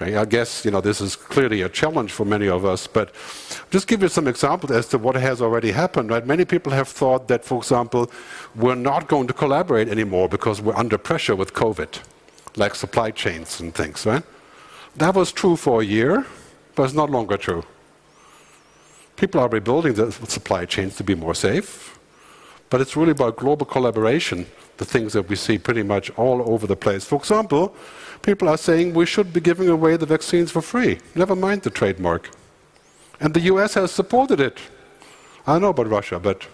Okay, 0.00 0.16
I 0.16 0.26
guess 0.26 0.62
you 0.64 0.70
know 0.70 0.82
this 0.82 1.00
is 1.00 1.16
clearly 1.16 1.62
a 1.62 1.70
challenge 1.70 2.12
for 2.12 2.26
many 2.26 2.48
of 2.48 2.66
us, 2.66 2.86
but 2.86 3.14
just 3.70 3.86
give 3.86 4.02
you 4.02 4.08
some 4.08 4.28
examples 4.28 4.70
as 4.70 4.86
to 4.88 4.98
what 4.98 5.14
has 5.16 5.40
already 5.40 5.72
happened. 5.72 6.10
Right? 6.10 6.26
Many 6.26 6.44
people 6.44 6.72
have 6.72 6.88
thought 6.88 7.28
that, 7.28 7.44
for 7.44 7.56
example, 7.58 8.10
we're 8.54 8.74
not 8.74 9.08
going 9.08 9.26
to 9.26 9.32
collaborate 9.32 9.88
anymore 9.88 10.28
because 10.28 10.60
we're 10.60 10.76
under 10.76 10.98
pressure 10.98 11.34
with 11.34 11.54
COVID, 11.54 11.98
like 12.56 12.74
supply 12.74 13.10
chains 13.10 13.58
and 13.60 13.74
things. 13.74 14.04
Right? 14.04 14.22
That 14.96 15.14
was 15.14 15.32
true 15.32 15.56
for 15.56 15.80
a 15.80 15.84
year, 15.84 16.26
but 16.74 16.82
it's 16.84 16.94
not 16.94 17.08
longer 17.08 17.38
true. 17.38 17.64
People 19.16 19.40
are 19.40 19.48
rebuilding 19.48 19.94
the 19.94 20.12
supply 20.12 20.66
chains 20.66 20.96
to 20.96 21.04
be 21.04 21.14
more 21.14 21.34
safe, 21.34 21.98
but 22.68 22.82
it's 22.82 22.96
really 22.96 23.12
about 23.12 23.36
global 23.36 23.64
collaboration, 23.64 24.46
the 24.78 24.84
things 24.84 25.12
that 25.14 25.28
we 25.28 25.36
see 25.36 25.58
pretty 25.58 25.82
much 25.82 26.10
all 26.16 26.42
over 26.50 26.66
the 26.66 26.76
place. 26.76 27.04
For 27.04 27.16
example, 27.16 27.74
people 28.22 28.48
are 28.48 28.58
saying 28.58 28.94
we 28.94 29.06
should 29.06 29.32
be 29.32 29.40
giving 29.40 29.68
away 29.68 29.96
the 29.96 30.06
vaccines 30.06 30.50
for 30.50 30.62
free, 30.62 30.98
never 31.14 31.34
mind 31.36 31.62
the 31.62 31.70
trademark. 31.70 32.30
And 33.20 33.32
the 33.32 33.40
US 33.52 33.74
has 33.74 33.90
supported 33.90 34.40
it. 34.40 34.58
I 35.46 35.54
don't 35.54 35.62
know 35.62 35.68
about 35.68 35.88
Russia, 35.88 36.18
but 36.18 36.46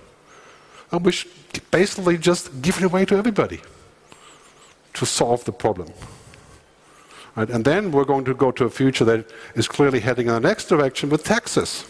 and 0.93 1.05
we 1.05 1.13
should 1.13 1.31
basically 1.71 2.19
just 2.19 2.61
give 2.61 2.77
it 2.77 2.85
away 2.85 3.05
to 3.07 3.17
everybody 3.17 3.61
to 4.93 5.07
solve 5.07 5.45
the 5.45 5.53
problem. 5.53 5.89
Right? 7.35 7.49
And 7.49 7.65
then 7.65 7.93
we're 7.93 8.05
going 8.05 8.27
to 8.27 8.35
go 8.35 8.51
to 8.53 8.67
a 8.67 8.71
future 8.71 9.05
that 9.07 9.25
is 9.55 9.67
clearly 9.67 10.01
heading 10.01 10.27
in 10.27 10.35
the 10.35 10.41
next 10.41 10.67
direction 10.67 11.09
with 11.09 11.25
taxes. 11.25 11.87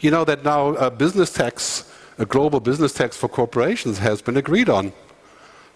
You 0.00 0.10
know 0.10 0.24
that 0.24 0.44
now 0.44 0.68
a 0.74 0.90
business 0.90 1.30
tax, 1.32 1.87
a 2.18 2.26
global 2.26 2.60
business 2.60 2.92
tax 2.92 3.16
for 3.16 3.28
corporations 3.28 3.98
has 3.98 4.20
been 4.20 4.36
agreed 4.36 4.68
on 4.68 4.92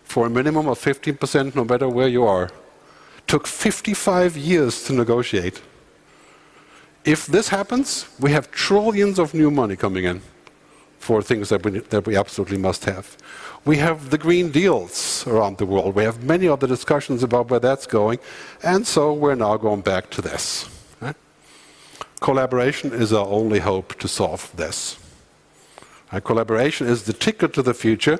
for 0.02 0.26
a 0.26 0.30
minimum 0.30 0.66
of 0.68 0.78
15% 0.78 1.54
no 1.54 1.64
matter 1.64 1.88
where 1.88 2.08
you 2.08 2.24
are. 2.24 2.50
Took 3.26 3.46
55 3.46 4.36
years 4.36 4.84
to 4.84 4.92
negotiate. 4.92 5.62
If 7.04 7.26
this 7.26 7.48
happens, 7.48 8.06
we 8.18 8.32
have 8.32 8.50
trillions 8.50 9.18
of 9.18 9.34
new 9.34 9.50
money 9.50 9.76
coming 9.76 10.04
in 10.04 10.20
for 10.98 11.22
things 11.22 11.48
that 11.48 11.64
we, 11.64 11.80
that 11.80 12.06
we 12.06 12.16
absolutely 12.16 12.58
must 12.58 12.84
have. 12.84 13.16
We 13.64 13.76
have 13.78 14.10
the 14.10 14.18
green 14.18 14.50
deals 14.50 15.26
around 15.26 15.58
the 15.58 15.66
world. 15.66 15.94
We 15.94 16.04
have 16.04 16.22
many 16.22 16.48
other 16.48 16.66
discussions 16.66 17.22
about 17.22 17.50
where 17.50 17.60
that's 17.60 17.86
going. 17.86 18.18
And 18.62 18.86
so 18.86 19.12
we're 19.12 19.36
now 19.36 19.56
going 19.56 19.82
back 19.82 20.10
to 20.10 20.22
this. 20.22 20.68
Collaboration 22.20 22.92
is 22.92 23.12
our 23.12 23.26
only 23.26 23.58
hope 23.58 23.98
to 23.98 24.06
solve 24.06 24.52
this. 24.54 25.01
Collaboration 26.20 26.86
is 26.86 27.04
the 27.04 27.12
ticket 27.12 27.54
to 27.54 27.62
the 27.62 27.72
future 27.72 28.18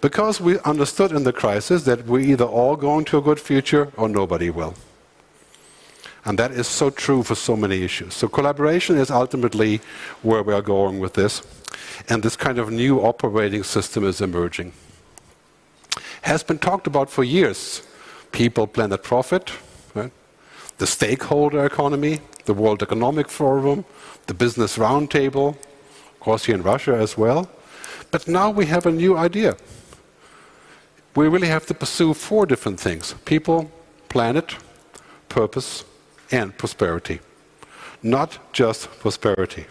because 0.00 0.40
we 0.40 0.58
understood 0.60 1.12
in 1.12 1.24
the 1.24 1.32
crisis 1.32 1.84
that 1.84 2.06
we're 2.06 2.20
either 2.20 2.44
all 2.44 2.76
going 2.76 3.04
to 3.06 3.18
a 3.18 3.22
good 3.22 3.40
future 3.40 3.90
or 3.96 4.08
nobody 4.08 4.50
will. 4.50 4.74
And 6.24 6.38
that 6.38 6.50
is 6.50 6.66
so 6.66 6.90
true 6.90 7.22
for 7.22 7.34
so 7.34 7.56
many 7.56 7.82
issues. 7.82 8.14
So 8.14 8.28
collaboration 8.28 8.98
is 8.98 9.10
ultimately 9.10 9.80
where 10.22 10.42
we 10.42 10.52
are 10.52 10.62
going 10.62 10.98
with 10.98 11.14
this. 11.14 11.42
And 12.08 12.22
this 12.22 12.36
kind 12.36 12.58
of 12.58 12.70
new 12.70 13.00
operating 13.00 13.62
system 13.62 14.04
is 14.04 14.20
emerging. 14.20 14.72
Has 16.22 16.42
been 16.42 16.58
talked 16.58 16.86
about 16.86 17.08
for 17.08 17.24
years. 17.24 17.82
People, 18.32 18.66
planet, 18.66 19.02
profit, 19.02 19.50
right? 19.94 20.12
the 20.78 20.86
stakeholder 20.86 21.64
economy, 21.64 22.20
the 22.44 22.54
World 22.54 22.82
Economic 22.82 23.28
Forum, 23.28 23.84
the 24.26 24.34
Business 24.34 24.76
Roundtable, 24.76 25.56
course, 26.20 26.44
here 26.44 26.54
in 26.54 26.62
Russia 26.62 26.94
as 26.94 27.16
well. 27.16 27.48
But 28.10 28.28
now 28.28 28.50
we 28.50 28.66
have 28.66 28.86
a 28.86 28.92
new 28.92 29.16
idea. 29.16 29.56
We 31.16 31.28
really 31.28 31.48
have 31.48 31.66
to 31.66 31.74
pursue 31.74 32.14
four 32.14 32.46
different 32.46 32.78
things 32.78 33.14
people, 33.24 33.70
planet, 34.08 34.56
purpose, 35.28 35.84
and 36.30 36.56
prosperity. 36.56 37.20
Not 38.02 38.38
just 38.52 38.90
prosperity. 39.00 39.66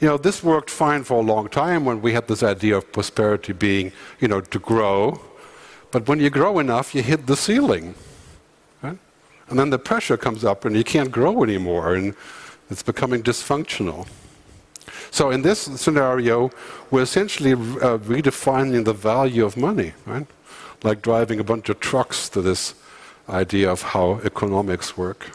You 0.00 0.08
know, 0.08 0.16
this 0.16 0.42
worked 0.42 0.70
fine 0.70 1.04
for 1.04 1.18
a 1.18 1.22
long 1.22 1.48
time 1.48 1.84
when 1.84 2.02
we 2.02 2.12
had 2.12 2.26
this 2.26 2.42
idea 2.42 2.76
of 2.76 2.92
prosperity 2.92 3.52
being, 3.52 3.92
you 4.18 4.28
know, 4.28 4.40
to 4.40 4.58
grow. 4.58 5.20
But 5.90 6.08
when 6.08 6.18
you 6.18 6.30
grow 6.30 6.58
enough, 6.58 6.94
you 6.94 7.02
hit 7.02 7.26
the 7.26 7.36
ceiling. 7.36 7.94
Right? 8.82 8.98
And 9.48 9.58
then 9.58 9.70
the 9.70 9.78
pressure 9.78 10.16
comes 10.16 10.44
up 10.44 10.64
and 10.64 10.76
you 10.76 10.82
can't 10.82 11.12
grow 11.12 11.44
anymore 11.44 11.94
and 11.94 12.14
it's 12.70 12.82
becoming 12.82 13.22
dysfunctional. 13.22 14.08
So 15.12 15.30
in 15.30 15.42
this 15.42 15.60
scenario, 15.60 16.50
we're 16.90 17.02
essentially 17.02 17.52
uh, 17.52 17.98
redefining 17.98 18.86
the 18.86 18.94
value 18.94 19.44
of 19.44 19.58
money, 19.58 19.92
right? 20.06 20.26
Like 20.82 21.02
driving 21.02 21.38
a 21.38 21.44
bunch 21.44 21.68
of 21.68 21.78
trucks 21.80 22.30
to 22.30 22.40
this 22.40 22.74
idea 23.28 23.70
of 23.70 23.82
how 23.82 24.20
economics 24.24 24.96
work. 24.96 25.30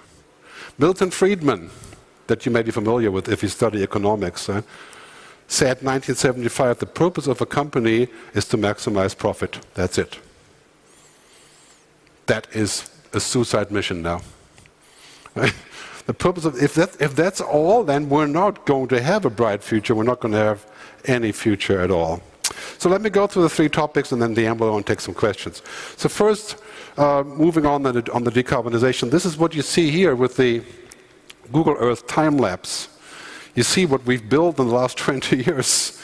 Milton 0.79 1.11
Friedman, 1.11 1.69
that 2.25 2.43
you 2.45 2.51
may 2.51 2.63
be 2.63 2.71
familiar 2.71 3.11
with 3.11 3.29
if 3.29 3.43
you 3.43 3.49
study 3.49 3.83
economics, 3.83 4.49
right? 4.49 4.63
said 5.47 5.77
1975 5.77 6.79
the 6.79 6.85
purpose 6.85 7.27
of 7.27 7.39
a 7.39 7.45
company 7.45 8.07
is 8.33 8.45
to 8.45 8.57
maximize 8.57 9.17
profit. 9.17 9.59
That's 9.75 9.97
it. 9.97 10.19
That 12.25 12.47
is 12.53 12.89
a 13.13 13.19
suicide 13.19 13.71
mission 13.71 14.01
now. 14.01 14.21
the 16.07 16.13
purpose 16.13 16.45
of 16.45 16.61
if 16.61 16.73
that 16.75 16.99
if 17.01 17.15
that's 17.15 17.41
all, 17.41 17.83
then 17.83 18.09
we're 18.09 18.27
not 18.27 18.65
going 18.65 18.87
to 18.87 19.01
have 19.01 19.25
a 19.25 19.29
bright 19.29 19.61
future. 19.61 19.93
We're 19.93 20.03
not 20.03 20.21
going 20.21 20.31
to 20.31 20.39
have 20.39 20.65
any 21.05 21.33
future 21.33 21.81
at 21.81 21.91
all. 21.91 22.21
So 22.77 22.89
let 22.89 23.01
me 23.01 23.09
go 23.09 23.27
through 23.27 23.43
the 23.43 23.49
three 23.49 23.69
topics 23.69 24.11
and 24.13 24.21
then 24.21 24.33
the 24.33 24.49
will 24.53 24.81
take 24.81 25.01
some 25.01 25.13
questions. 25.13 25.61
So 25.97 26.07
first, 26.07 26.55
uh, 26.97 27.23
moving 27.23 27.65
on 27.65 27.83
the, 27.83 28.09
on 28.13 28.23
the 28.23 28.31
decarbonization, 28.31 29.11
this 29.11 29.25
is 29.25 29.37
what 29.37 29.53
you 29.53 29.61
see 29.61 29.91
here 29.91 30.15
with 30.15 30.37
the 30.37 30.63
Google 31.51 31.75
Earth 31.77 32.07
time 32.07 32.37
lapse. 32.37 32.87
You 33.55 33.63
see 33.63 33.85
what 33.85 34.05
we've 34.05 34.27
built 34.29 34.59
in 34.59 34.67
the 34.67 34.73
last 34.73 34.97
20 35.05 35.43
years. 35.43 36.01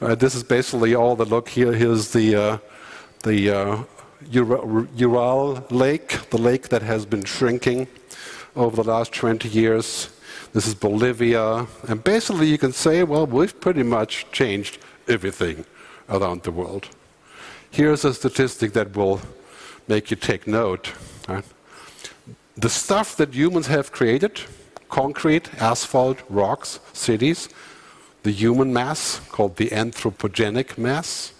Uh, 0.00 0.14
this 0.14 0.34
is 0.34 0.44
basically 0.44 0.94
all 0.94 1.16
the 1.16 1.24
look 1.24 1.48
here. 1.48 1.72
Here's 1.72 2.12
the, 2.12 2.36
uh, 2.36 2.58
the 3.24 3.50
uh, 3.50 3.82
Aral 4.32 5.66
Lake, 5.70 6.30
the 6.30 6.38
lake 6.38 6.68
that 6.68 6.82
has 6.82 7.04
been 7.04 7.24
shrinking 7.24 7.88
over 8.56 8.82
the 8.82 8.90
last 8.90 9.12
20 9.12 9.48
years. 9.48 10.10
This 10.52 10.66
is 10.66 10.74
Bolivia. 10.74 11.66
And 11.88 12.02
basically, 12.02 12.46
you 12.46 12.58
can 12.58 12.72
say, 12.72 13.02
well, 13.02 13.26
we've 13.26 13.58
pretty 13.60 13.82
much 13.82 14.26
changed 14.32 14.78
everything 15.08 15.64
around 16.08 16.42
the 16.42 16.50
world. 16.50 16.88
Here's 17.70 18.04
a 18.04 18.12
statistic 18.12 18.72
that 18.72 18.96
will 18.96 19.20
make 19.86 20.10
you 20.10 20.16
take 20.16 20.46
note. 20.46 20.92
The 22.56 22.68
stuff 22.68 23.16
that 23.16 23.34
humans 23.34 23.68
have 23.68 23.92
created 23.92 24.40
concrete, 24.88 25.48
asphalt, 25.60 26.18
rocks, 26.28 26.80
cities 26.92 27.48
the 28.22 28.30
human 28.30 28.72
mass, 28.72 29.20
called 29.30 29.56
the 29.56 29.68
anthropogenic 29.70 30.76
mass, 30.76 31.32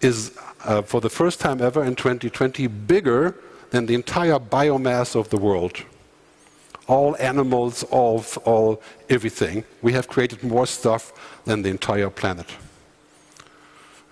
is 0.00 0.32
uh, 0.64 0.82
for 0.82 1.00
the 1.00 1.10
first 1.10 1.40
time 1.40 1.60
ever 1.60 1.84
in 1.84 1.94
2020 1.94 2.66
bigger 2.66 3.34
than 3.70 3.86
the 3.86 3.94
entire 3.94 4.38
biomass 4.38 5.14
of 5.14 5.28
the 5.30 5.36
world. 5.36 5.84
All 6.90 7.16
animals, 7.20 7.84
all, 7.84 8.24
all 8.44 8.82
everything. 9.08 9.62
We 9.80 9.92
have 9.92 10.08
created 10.08 10.42
more 10.42 10.66
stuff 10.66 11.12
than 11.44 11.62
the 11.62 11.68
entire 11.68 12.10
planet. 12.10 12.48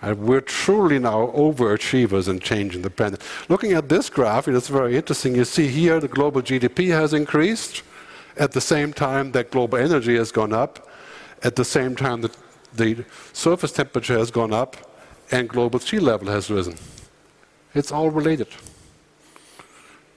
And 0.01 0.17
we're 0.19 0.39
truly 0.41 0.97
now 0.97 1.27
overachievers 1.35 2.29
in 2.29 2.39
changing 2.39 2.83
the 2.83 2.89
planet. 2.89 3.21
Looking 3.49 3.73
at 3.73 3.89
this 3.89 4.09
graph, 4.09 4.47
it 4.47 4.55
is 4.55 4.69
very 4.69 4.95
interesting. 4.95 5.35
You 5.35 5.43
see 5.43 5.67
here 5.67 5.99
the 5.99 6.07
global 6.07 6.41
GDP 6.41 6.87
has 6.91 7.13
increased 7.13 7.83
at 8.37 8.53
the 8.53 8.61
same 8.61 8.93
time 8.93 9.33
that 9.33 9.51
global 9.51 9.77
energy 9.77 10.15
has 10.15 10.31
gone 10.31 10.53
up, 10.53 10.87
at 11.43 11.57
the 11.57 11.65
same 11.65 11.97
time 11.97 12.21
that 12.21 12.37
the 12.73 13.03
surface 13.33 13.73
temperature 13.73 14.17
has 14.17 14.31
gone 14.31 14.53
up 14.53 14.77
and 15.31 15.49
global 15.49 15.79
sea 15.79 15.99
level 15.99 16.29
has 16.29 16.49
risen. 16.49 16.77
It's 17.75 17.91
all 17.91 18.09
related. 18.09 18.47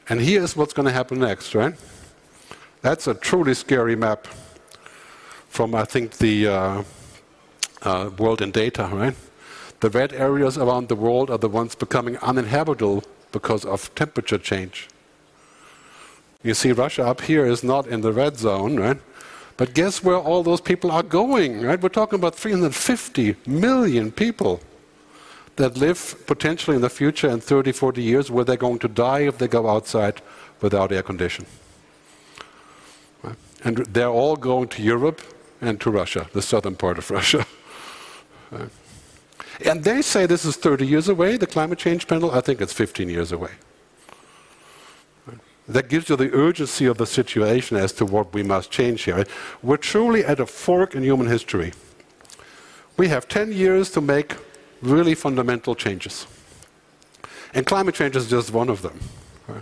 And 0.09 0.21
here's 0.21 0.55
what's 0.55 0.73
going 0.73 0.87
to 0.87 0.93
happen 0.93 1.19
next, 1.19 1.57
right? 1.57 1.75
That's 2.83 3.07
a 3.07 3.15
truly 3.15 3.55
scary 3.55 3.95
map 3.95 4.27
from, 5.49 5.73
I 5.75 5.85
think, 5.85 6.19
the 6.19 6.49
uh, 6.49 6.83
uh, 7.83 8.11
World 8.19 8.43
in 8.43 8.51
Data, 8.51 8.91
right? 8.93 9.15
The 9.79 9.89
red 9.89 10.13
areas 10.13 10.59
around 10.59 10.89
the 10.89 10.97
world 10.97 11.31
are 11.31 11.39
the 11.39 11.49
ones 11.49 11.77
becoming 11.77 12.17
uninhabitable 12.19 13.05
because 13.31 13.65
of 13.65 13.95
temperature 13.95 14.39
change. 14.39 14.89
You 16.43 16.55
see, 16.55 16.73
Russia 16.73 17.07
up 17.07 17.21
here 17.21 17.47
is 17.47 17.63
not 17.63 17.87
in 17.87 18.01
the 18.01 18.13
red 18.13 18.37
zone, 18.37 18.79
right? 18.81 18.99
But 19.57 19.75
guess 19.75 20.03
where 20.03 20.17
all 20.17 20.43
those 20.43 20.61
people 20.61 20.91
are 20.91 21.05
going, 21.05 21.63
right? 21.63 21.81
We're 21.81 21.89
talking 21.89 22.19
about 22.19 22.35
350 22.35 23.37
million 23.47 24.11
people 24.11 24.61
that 25.55 25.77
live 25.77 26.17
potentially 26.27 26.75
in 26.75 26.83
the 26.83 26.91
future 26.91 27.29
in 27.29 27.41
30, 27.41 27.71
40 27.71 28.03
years 28.03 28.29
where 28.29 28.45
they're 28.45 28.57
going 28.57 28.81
to 28.81 28.89
die 28.89 29.21
if 29.21 29.39
they 29.39 29.47
go 29.47 29.69
outside 29.69 30.21
without 30.61 30.91
air 30.91 31.03
conditioning. 31.05 31.51
And 33.65 33.79
they're 33.79 34.09
all 34.09 34.37
going 34.37 34.69
to 34.69 34.83
Europe 34.83 35.23
and 35.61 35.81
to 35.81 35.91
Russia, 35.91 36.29
the 36.33 36.43
southern 36.43 36.77
part 36.77 36.99
of 36.99 37.11
Russia. 37.19 37.47
Right? 38.51 38.69
And 39.65 39.85
they 39.85 40.03
say 40.03 40.27
this 40.27 40.45
is 40.45 40.57
30 40.57 40.87
years 40.87 41.09
away, 41.09 41.37
the 41.37 41.47
climate 41.47 41.79
change 41.79 42.09
panel. 42.09 42.31
I 42.31 42.41
think 42.41 42.61
it's 42.61 42.73
15 42.73 43.09
years 43.09 43.33
away. 43.33 43.51
Uh, 45.29 45.35
that 45.69 45.89
gives 45.89 46.09
you 46.09 46.17
the 46.17 46.33
urgency 46.33 46.87
of 46.87 46.99
the 46.99 47.07
situation 47.07 47.77
as 47.77 47.93
to 47.95 48.05
what 48.05 48.33
we 48.35 48.43
must 48.43 48.71
change 48.71 49.03
here. 49.03 49.25
We're 49.63 49.77
truly 49.77 50.25
at 50.25 50.41
a 50.41 50.47
fork 50.47 50.95
in 50.95 51.03
human 51.03 51.29
history. 51.29 51.73
We 52.97 53.09
have 53.09 53.29
10 53.29 53.53
years 53.53 53.91
to 53.91 54.01
make 54.01 54.35
really 54.81 55.15
fundamental 55.15 55.75
changes. 55.75 56.27
And 57.55 57.67
climate 57.67 57.95
change 57.95 58.17
is 58.17 58.29
just 58.29 58.53
one 58.53 58.69
of 58.69 58.83
them. 58.83 58.99
Uh, 59.49 59.61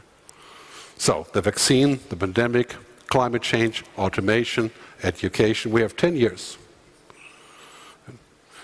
so, 0.97 1.27
the 1.33 1.43
vaccine, 1.43 2.01
the 2.09 2.17
pandemic, 2.17 2.75
climate 3.11 3.43
change, 3.43 3.85
automation, 3.99 4.71
education, 5.03 5.71
we 5.73 5.83
have 5.83 5.97
10 5.97 6.17
years. 6.17 6.57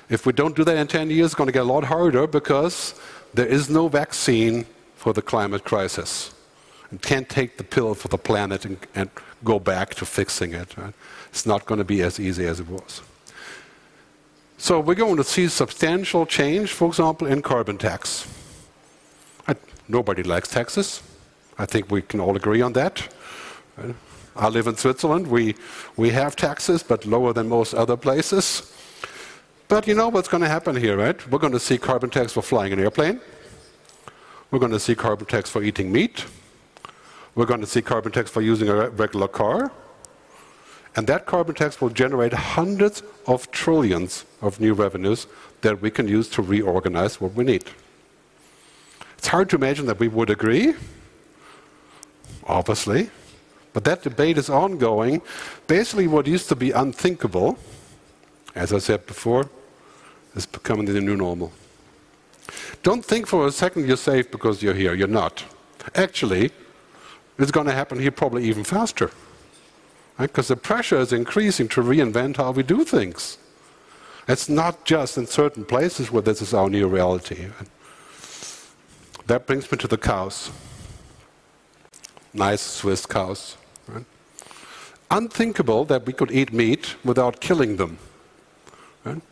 If 0.09 0.25
we 0.25 0.33
don't 0.33 0.55
do 0.55 0.65
that 0.65 0.77
in 0.77 0.87
10 0.87 1.11
years, 1.11 1.27
it's 1.27 1.35
going 1.35 1.49
to 1.49 1.53
get 1.53 1.63
a 1.63 1.73
lot 1.73 1.85
harder 1.85 2.27
because 2.27 2.95
there 3.35 3.47
is 3.47 3.69
no 3.69 3.89
vaccine 3.89 4.65
for 4.95 5.13
the 5.13 5.21
climate 5.21 5.65
crisis. 5.65 6.33
You 6.93 6.99
can't 6.99 7.29
take 7.29 7.59
the 7.59 7.65
pill 7.65 7.95
for 7.95 8.09
the 8.09 8.19
planet 8.19 8.65
and, 8.65 8.79
and 8.95 9.11
go 9.45 9.59
back 9.59 9.95
to 9.97 10.07
fixing 10.07 10.55
it. 10.55 10.77
Right? 10.79 10.95
It's 11.31 11.45
not 11.45 11.67
going 11.67 11.79
to 11.79 11.85
be 11.85 12.03
as 12.03 12.21
easy 12.21 12.47
as 12.47 12.61
it 12.61 12.69
was. 12.69 13.03
So 14.59 14.81
we're 14.81 14.95
going 14.95 15.17
to 15.17 15.25
see 15.25 15.49
substantial 15.49 16.25
change, 16.25 16.71
for 16.73 16.89
example, 16.89 17.27
in 17.27 17.43
carbon 17.43 17.77
tax. 17.77 18.27
I, 19.49 19.57
nobody 19.89 20.23
likes 20.23 20.49
taxes. 20.49 21.03
I 21.59 21.67
think 21.67 21.91
we 21.91 22.01
can 22.01 22.21
all 22.21 22.37
agree 22.37 22.63
on 22.63 22.73
that. 22.75 23.07
Right? 23.77 23.95
I 24.37 24.49
live 24.49 24.67
in 24.67 24.77
Switzerland. 24.77 25.27
We, 25.27 25.55
we 25.97 26.11
have 26.11 26.37
taxes, 26.37 26.83
but 26.83 27.07
lower 27.07 27.33
than 27.33 27.49
most 27.49 27.75
other 27.75 27.97
places. 27.97 28.73
But 29.69 29.87
you 29.87 29.95
know 29.95 30.09
what's 30.09 30.29
going 30.29 30.43
to 30.43 30.49
happen 30.49 30.77
here, 30.77 30.97
right? 30.97 31.31
We're 31.31 31.39
going 31.39 31.53
to 31.53 31.61
see 31.61 31.79
carbon 31.79 32.11
tax 32.11 32.33
for 32.33 32.43
flying 32.43 32.73
an 32.73 32.79
airplane. 32.79 33.21
We're 34.51 34.61
going 34.61 34.73
to 34.73 34.81
see 34.81 34.95
carbon 34.95 35.27
tax 35.27 35.51
for 35.51 35.63
eating 35.63 35.91
meat. 35.91 36.25
We're 37.35 37.47
going 37.47 37.61
to 37.61 37.67
see 37.67 37.83
carbon 37.83 38.13
tax 38.13 38.31
for 38.31 38.43
using 38.43 38.69
a 38.69 38.91
regular 38.91 39.29
car. 39.29 39.73
And 40.95 41.07
that 41.09 41.27
carbon 41.27 41.55
tax 41.55 41.81
will 41.81 41.91
generate 41.91 42.33
hundreds 42.33 43.03
of 43.27 43.51
trillions 43.51 44.25
of 44.41 44.61
new 44.61 44.73
revenues 44.73 45.27
that 45.63 45.83
we 45.83 45.91
can 45.91 46.09
use 46.09 46.29
to 46.31 46.43
reorganize 46.43 47.21
what 47.21 47.35
we 47.35 47.45
need. 47.45 47.65
It's 49.19 49.27
hard 49.27 49.51
to 49.51 49.57
imagine 49.57 49.87
that 49.87 49.99
we 49.99 50.09
would 50.09 50.31
agree, 50.31 50.75
obviously, 52.45 53.11
but 53.77 53.85
that 53.85 54.03
debate 54.03 54.39
is 54.39 54.49
ongoing. 54.49 55.21
Basically, 55.67 56.07
what 56.07 56.27
used 56.27 56.49
to 56.49 56.57
be 56.57 56.71
unthinkable, 56.71 57.59
as 58.55 58.73
I 58.73 58.79
said 58.79 59.05
before, 59.05 59.51
is 60.35 60.47
becoming 60.47 60.87
the 60.87 60.99
new 60.99 61.15
normal. 61.15 61.53
Don't 62.83 63.05
think 63.05 63.27
for 63.27 63.47
a 63.47 63.53
second 63.53 63.87
you're 63.87 63.99
safe 63.99 64.31
because 64.31 64.63
you're 64.63 64.73
here. 64.73 64.95
You're 64.95 65.09
not. 65.09 65.45
Actually, 65.95 66.53
it's 67.39 67.51
going 67.51 67.67
to 67.67 67.73
happen 67.75 68.01
here 68.01 68.11
probably 68.11 68.45
even 68.45 68.65
faster. 68.65 69.11
Because 70.19 70.49
right? 70.49 70.57
the 70.57 70.63
pressure 70.63 70.97
is 70.97 71.13
increasing 71.13 71.69
to 71.69 71.83
reinvent 71.83 72.39
how 72.39 72.53
we 72.53 72.63
do 72.63 72.83
things. 72.83 73.37
It's 74.27 74.49
not 74.49 74.87
just 74.87 75.19
in 75.19 75.27
certain 75.27 75.67
places 75.67 76.11
where 76.11 76.23
this 76.23 76.41
is 76.41 76.55
our 76.55 76.71
new 76.71 76.89
reality. 76.89 77.49
That 79.27 79.47
brings 79.47 79.71
me 79.71 79.77
to 79.77 79.87
the 79.87 79.99
cows. 79.99 80.51
Nice 82.33 82.63
Swiss 82.63 83.05
cows. 83.05 83.59
Unthinkable 85.11 85.85
that 85.87 86.07
we 86.07 86.13
could 86.13 86.31
eat 86.31 86.53
meat 86.53 86.97
without 87.05 87.41
killing 87.41 87.77
them. 87.77 87.99
Right? 89.05 89.23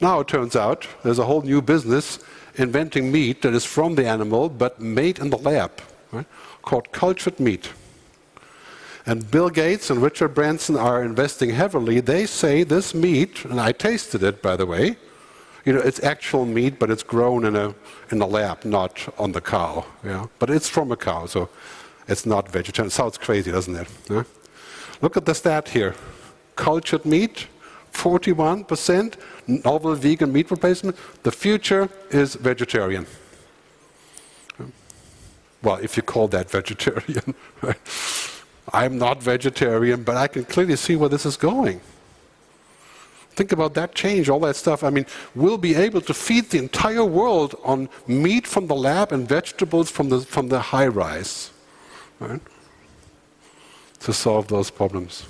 Now 0.00 0.20
it 0.20 0.28
turns 0.28 0.56
out 0.56 0.86
there's 1.02 1.18
a 1.18 1.24
whole 1.24 1.42
new 1.42 1.60
business 1.60 2.18
inventing 2.56 3.12
meat 3.12 3.42
that 3.42 3.54
is 3.54 3.64
from 3.64 3.94
the 3.94 4.06
animal 4.06 4.48
but 4.48 4.80
made 4.80 5.18
in 5.18 5.30
the 5.30 5.38
lab, 5.38 5.70
right? 6.12 6.26
called 6.62 6.90
cultured 6.92 7.38
meat. 7.38 7.70
And 9.06 9.30
Bill 9.30 9.48
Gates 9.48 9.90
and 9.90 10.02
Richard 10.02 10.34
Branson 10.34 10.76
are 10.76 11.02
investing 11.02 11.50
heavily. 11.50 12.00
They 12.00 12.26
say 12.26 12.62
this 12.62 12.94
meat, 12.94 13.44
and 13.44 13.58
I 13.58 13.72
tasted 13.72 14.22
it 14.22 14.42
by 14.42 14.56
the 14.56 14.66
way, 14.66 14.96
you 15.64 15.72
know, 15.72 15.80
it's 15.80 16.02
actual 16.02 16.46
meat, 16.46 16.78
but 16.78 16.90
it's 16.90 17.02
grown 17.02 17.44
in 17.44 17.56
a 17.56 17.74
in 18.10 18.20
a 18.22 18.26
lab, 18.26 18.64
not 18.64 19.12
on 19.18 19.32
the 19.32 19.40
cow. 19.40 19.84
Yeah? 20.04 20.26
But 20.38 20.50
it's 20.50 20.68
from 20.68 20.92
a 20.92 20.96
cow, 20.96 21.26
so 21.26 21.48
it's 22.06 22.24
not 22.24 22.50
vegetarian. 22.50 22.88
It 22.88 22.92
sounds 22.92 23.18
crazy, 23.18 23.50
doesn't 23.50 23.76
it? 23.76 23.88
Yeah? 24.08 24.24
Look 25.00 25.16
at 25.16 25.24
the 25.24 25.34
stat 25.34 25.68
here. 25.68 25.94
Cultured 26.56 27.04
meat, 27.04 27.46
41% 27.92 29.14
novel 29.46 29.94
vegan 29.94 30.32
meat 30.32 30.50
replacement. 30.50 30.96
The 31.22 31.32
future 31.32 31.88
is 32.10 32.34
vegetarian. 32.34 33.06
Well, 35.62 35.76
if 35.76 35.96
you 35.96 36.02
call 36.02 36.28
that 36.28 36.50
vegetarian. 36.58 37.34
I'm 38.72 38.98
not 38.98 39.22
vegetarian, 39.22 40.02
but 40.02 40.16
I 40.16 40.28
can 40.28 40.44
clearly 40.44 40.76
see 40.76 40.94
where 40.96 41.08
this 41.08 41.24
is 41.24 41.36
going. 41.36 41.80
Think 43.30 43.52
about 43.52 43.74
that 43.74 43.94
change, 43.94 44.28
all 44.28 44.40
that 44.40 44.56
stuff. 44.56 44.82
I 44.82 44.90
mean, 44.90 45.06
we'll 45.34 45.58
be 45.58 45.74
able 45.76 46.00
to 46.02 46.12
feed 46.12 46.50
the 46.50 46.58
entire 46.58 47.04
world 47.04 47.54
on 47.62 47.88
meat 48.06 48.46
from 48.46 48.66
the 48.66 48.74
lab 48.74 49.12
and 49.12 49.28
vegetables 49.28 49.90
from 49.90 50.08
the, 50.08 50.20
from 50.20 50.48
the 50.48 50.60
high 50.60 50.88
rise 50.88 51.52
right? 52.20 52.40
To 54.00 54.12
solve 54.12 54.48
those 54.48 54.70
problems. 54.70 55.26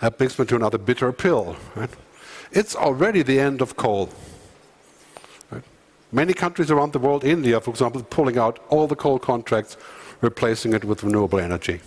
That 0.00 0.18
brings 0.18 0.38
me 0.38 0.44
to 0.46 0.56
another 0.56 0.78
bitter 0.78 1.12
pill. 1.12 1.56
Right? 1.74 1.90
It's 2.52 2.76
already 2.76 3.22
the 3.22 3.40
end 3.40 3.60
of 3.60 3.76
coal. 3.76 4.10
Many 6.12 6.32
countries 6.32 6.70
around 6.70 6.92
the 6.92 7.00
world, 7.00 7.24
India, 7.24 7.60
for 7.60 7.70
example, 7.70 8.00
pulling 8.02 8.38
out 8.38 8.60
all 8.68 8.86
the 8.86 8.94
coal 8.94 9.18
contracts, 9.18 9.76
replacing 10.20 10.72
it 10.72 10.84
with 10.84 11.02
renewable 11.02 11.40
energy. 11.40 11.80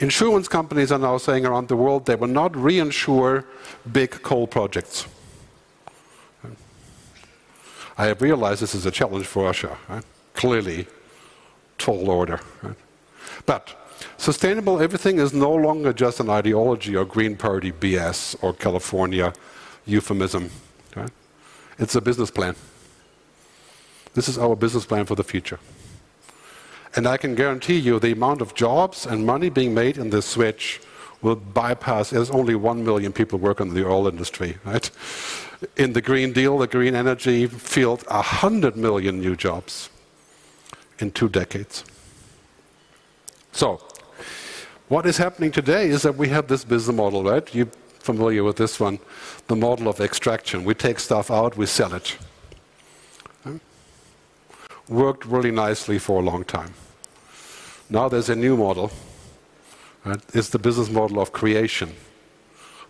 Insurance 0.00 0.48
companies 0.48 0.90
are 0.90 0.98
now 0.98 1.18
saying 1.18 1.46
around 1.46 1.68
the 1.68 1.76
world 1.76 2.06
they 2.06 2.16
will 2.16 2.26
not 2.26 2.52
reinsure 2.52 3.44
big 3.92 4.10
coal 4.22 4.48
projects. 4.48 5.06
I 7.96 8.06
have 8.06 8.20
realized 8.20 8.60
this 8.60 8.74
is 8.74 8.86
a 8.86 8.90
challenge 8.90 9.26
for 9.26 9.44
Russia. 9.44 9.78
Right? 9.88 10.04
Clearly, 10.34 10.86
tall 11.78 12.10
order. 12.10 12.40
Right? 12.62 12.76
But 13.46 13.76
sustainable 14.16 14.80
everything 14.80 15.18
is 15.18 15.32
no 15.32 15.52
longer 15.52 15.92
just 15.92 16.20
an 16.20 16.30
ideology 16.30 16.96
or 16.96 17.04
Green 17.04 17.36
Party 17.36 17.72
BS 17.72 18.36
or 18.42 18.52
California 18.52 19.32
euphemism. 19.86 20.50
It's 21.78 21.94
a 21.94 22.00
business 22.00 22.30
plan. 22.30 22.54
This 24.14 24.28
is 24.28 24.38
our 24.38 24.54
business 24.54 24.86
plan 24.86 25.06
for 25.06 25.16
the 25.16 25.24
future. 25.24 25.58
And 26.94 27.06
I 27.06 27.16
can 27.16 27.34
guarantee 27.34 27.78
you 27.78 27.98
the 27.98 28.12
amount 28.12 28.40
of 28.40 28.54
jobs 28.54 29.06
and 29.06 29.26
money 29.26 29.50
being 29.50 29.74
made 29.74 29.98
in 29.98 30.10
this 30.10 30.26
switch 30.26 30.80
will 31.20 31.36
bypass, 31.36 32.10
there's 32.10 32.30
only 32.30 32.54
one 32.54 32.84
million 32.84 33.12
people 33.12 33.38
work 33.38 33.58
in 33.58 33.74
the 33.74 33.84
oil 33.86 34.06
industry, 34.06 34.58
right? 34.64 34.88
In 35.76 35.94
the 35.94 36.02
Green 36.02 36.32
Deal, 36.32 36.58
the 36.58 36.66
green 36.66 36.94
energy 36.94 37.46
field, 37.46 38.04
100 38.08 38.76
million 38.76 39.18
new 39.18 39.34
jobs 39.34 39.88
in 40.98 41.10
two 41.10 41.28
decades. 41.28 41.84
So, 43.54 43.80
what 44.88 45.06
is 45.06 45.16
happening 45.16 45.52
today 45.52 45.88
is 45.88 46.02
that 46.02 46.16
we 46.16 46.28
have 46.28 46.48
this 46.48 46.64
business 46.64 46.96
model, 46.96 47.22
right? 47.22 47.54
You're 47.54 47.70
familiar 48.00 48.42
with 48.42 48.56
this 48.56 48.80
one, 48.80 48.98
the 49.46 49.54
model 49.54 49.86
of 49.88 50.00
extraction. 50.00 50.64
We 50.64 50.74
take 50.74 50.98
stuff 50.98 51.30
out, 51.30 51.56
we 51.56 51.66
sell 51.66 51.94
it. 51.94 52.16
Worked 54.88 55.24
really 55.24 55.52
nicely 55.52 55.98
for 56.00 56.20
a 56.20 56.24
long 56.24 56.44
time. 56.44 56.74
Now 57.88 58.08
there's 58.08 58.28
a 58.28 58.34
new 58.34 58.56
model. 58.56 58.90
Right? 60.04 60.20
It's 60.34 60.50
the 60.50 60.58
business 60.58 60.90
model 60.90 61.20
of 61.20 61.32
creation, 61.32 61.94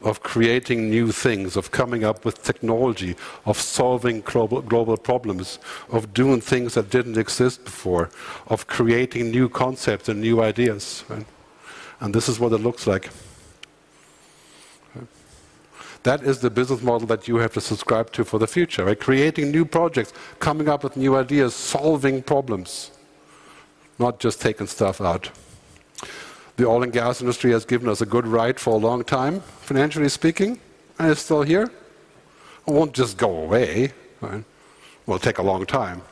of 0.05 0.23
creating 0.23 0.89
new 0.89 1.11
things, 1.11 1.57
of 1.57 1.71
coming 1.73 2.05
up 2.05 2.25
with 2.25 2.43
technology, 2.43 3.17
of 3.45 3.59
solving 3.59 4.21
global, 4.21 4.63
global 4.63 4.97
problems, 4.97 5.59
of 5.91 6.15
doing 6.15 6.41
things 6.41 6.75
that 6.75 6.91
didn't 6.91 7.19
exist 7.19 7.65
before, 7.65 8.11
of 8.47 8.67
creating 8.69 9.31
new 9.31 9.49
concepts 9.49 10.09
and 10.09 10.21
new 10.21 10.41
ideas. 10.41 11.05
Right? 11.09 11.27
And 12.01 12.15
this 12.15 12.29
is 12.29 12.39
what 12.39 12.53
it 12.53 12.59
looks 12.59 12.87
like. 12.87 13.11
That 16.05 16.23
is 16.23 16.39
the 16.39 16.51
business 16.51 16.83
model 16.83 17.07
that 17.09 17.27
you 17.27 17.37
have 17.37 17.55
to 17.55 17.61
subscribe 17.63 18.13
to 18.13 18.25
for 18.25 18.39
the 18.39 18.47
future. 18.47 18.85
Right? 18.85 19.01
Creating 19.01 19.51
new 19.51 19.65
projects, 19.65 20.13
coming 20.39 20.69
up 20.69 20.85
with 20.85 20.97
new 20.97 21.17
ideas, 21.17 21.55
solving 21.55 22.23
problems 22.23 22.91
not 23.99 24.19
just 24.19 24.41
taking 24.41 24.67
stuff 24.67 25.01
out. 25.01 25.31
The 26.57 26.67
oil 26.67 26.85
and 26.85 26.93
gas 26.93 27.21
industry 27.21 27.51
has 27.51 27.65
given 27.65 27.89
us 27.89 28.01
a 28.01 28.07
good 28.07 28.27
ride 28.27 28.61
for 28.61 28.75
a 28.75 28.77
long 28.77 29.03
time, 29.03 29.41
financially 29.41 30.09
speaking, 30.09 30.61
and 30.99 31.11
it's 31.11 31.21
still 31.21 31.43
here. 31.43 31.65
It 32.67 32.73
won't 32.73 32.93
just 32.93 33.17
go 33.17 33.37
away. 33.37 33.93
Right? 34.21 34.45
Will 35.07 35.19
take 35.19 35.39
a 35.39 35.43
long 35.43 35.67
time. 35.67 36.03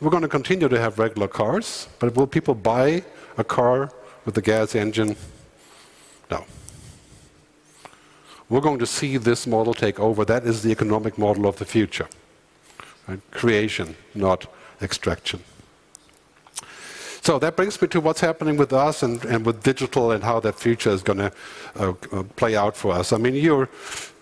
We're 0.00 0.10
going 0.10 0.22
to 0.22 0.28
continue 0.28 0.68
to 0.68 0.80
have 0.80 0.98
regular 0.98 1.28
cars, 1.28 1.88
but 1.98 2.16
will 2.16 2.26
people 2.26 2.54
buy 2.54 3.04
a 3.36 3.44
car 3.44 3.92
with 4.24 4.36
a 4.38 4.42
gas 4.42 4.74
engine? 4.74 5.14
No. 6.30 6.44
We're 8.48 8.60
going 8.60 8.78
to 8.78 8.86
see 8.86 9.16
this 9.16 9.46
model 9.46 9.74
take 9.74 10.00
over. 10.00 10.24
That 10.24 10.44
is 10.44 10.62
the 10.62 10.72
economic 10.72 11.18
model 11.18 11.46
of 11.46 11.56
the 11.56 11.64
future. 11.64 12.08
Right? 13.06 13.20
Creation, 13.30 13.94
not 14.14 14.46
extraction. 14.82 15.44
So 17.24 17.38
that 17.38 17.56
brings 17.56 17.80
me 17.80 17.88
to 17.88 18.02
what's 18.02 18.20
happening 18.20 18.58
with 18.58 18.74
us 18.74 19.02
and, 19.02 19.24
and 19.24 19.46
with 19.46 19.62
digital 19.62 20.10
and 20.10 20.22
how 20.22 20.40
that 20.40 20.60
future 20.60 20.90
is 20.90 21.02
going 21.02 21.20
to 21.20 21.32
uh, 21.74 21.94
uh, 22.12 22.22
play 22.36 22.54
out 22.54 22.76
for 22.76 22.92
us. 22.92 23.14
I 23.14 23.16
mean, 23.16 23.34
you 23.34 23.66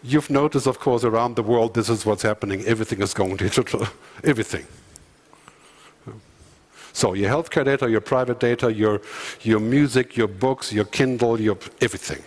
you've 0.05 0.30
noticed, 0.30 0.68
of 0.68 0.78
course, 0.78 1.03
around 1.03 1.34
the 1.34 1.42
world, 1.42 1.74
this 1.74 1.88
is 1.88 2.07
what's 2.07 2.22
happening. 2.22 2.64
Everything 2.64 3.03
is 3.03 3.12
going 3.12 3.34
digital. 3.48 3.88
Everything. 4.22 4.64
So 6.92 7.14
your 7.14 7.28
healthcare 7.28 7.64
data, 7.64 7.90
your 7.90 8.00
private 8.00 8.38
data, 8.38 8.72
your, 8.72 9.00
your 9.40 9.59
music, 9.59 10.16
your 10.16 10.28
books, 10.28 10.72
your 10.72 10.84
Kindle, 10.84 11.40
your 11.40 11.59
everything. 11.80 12.22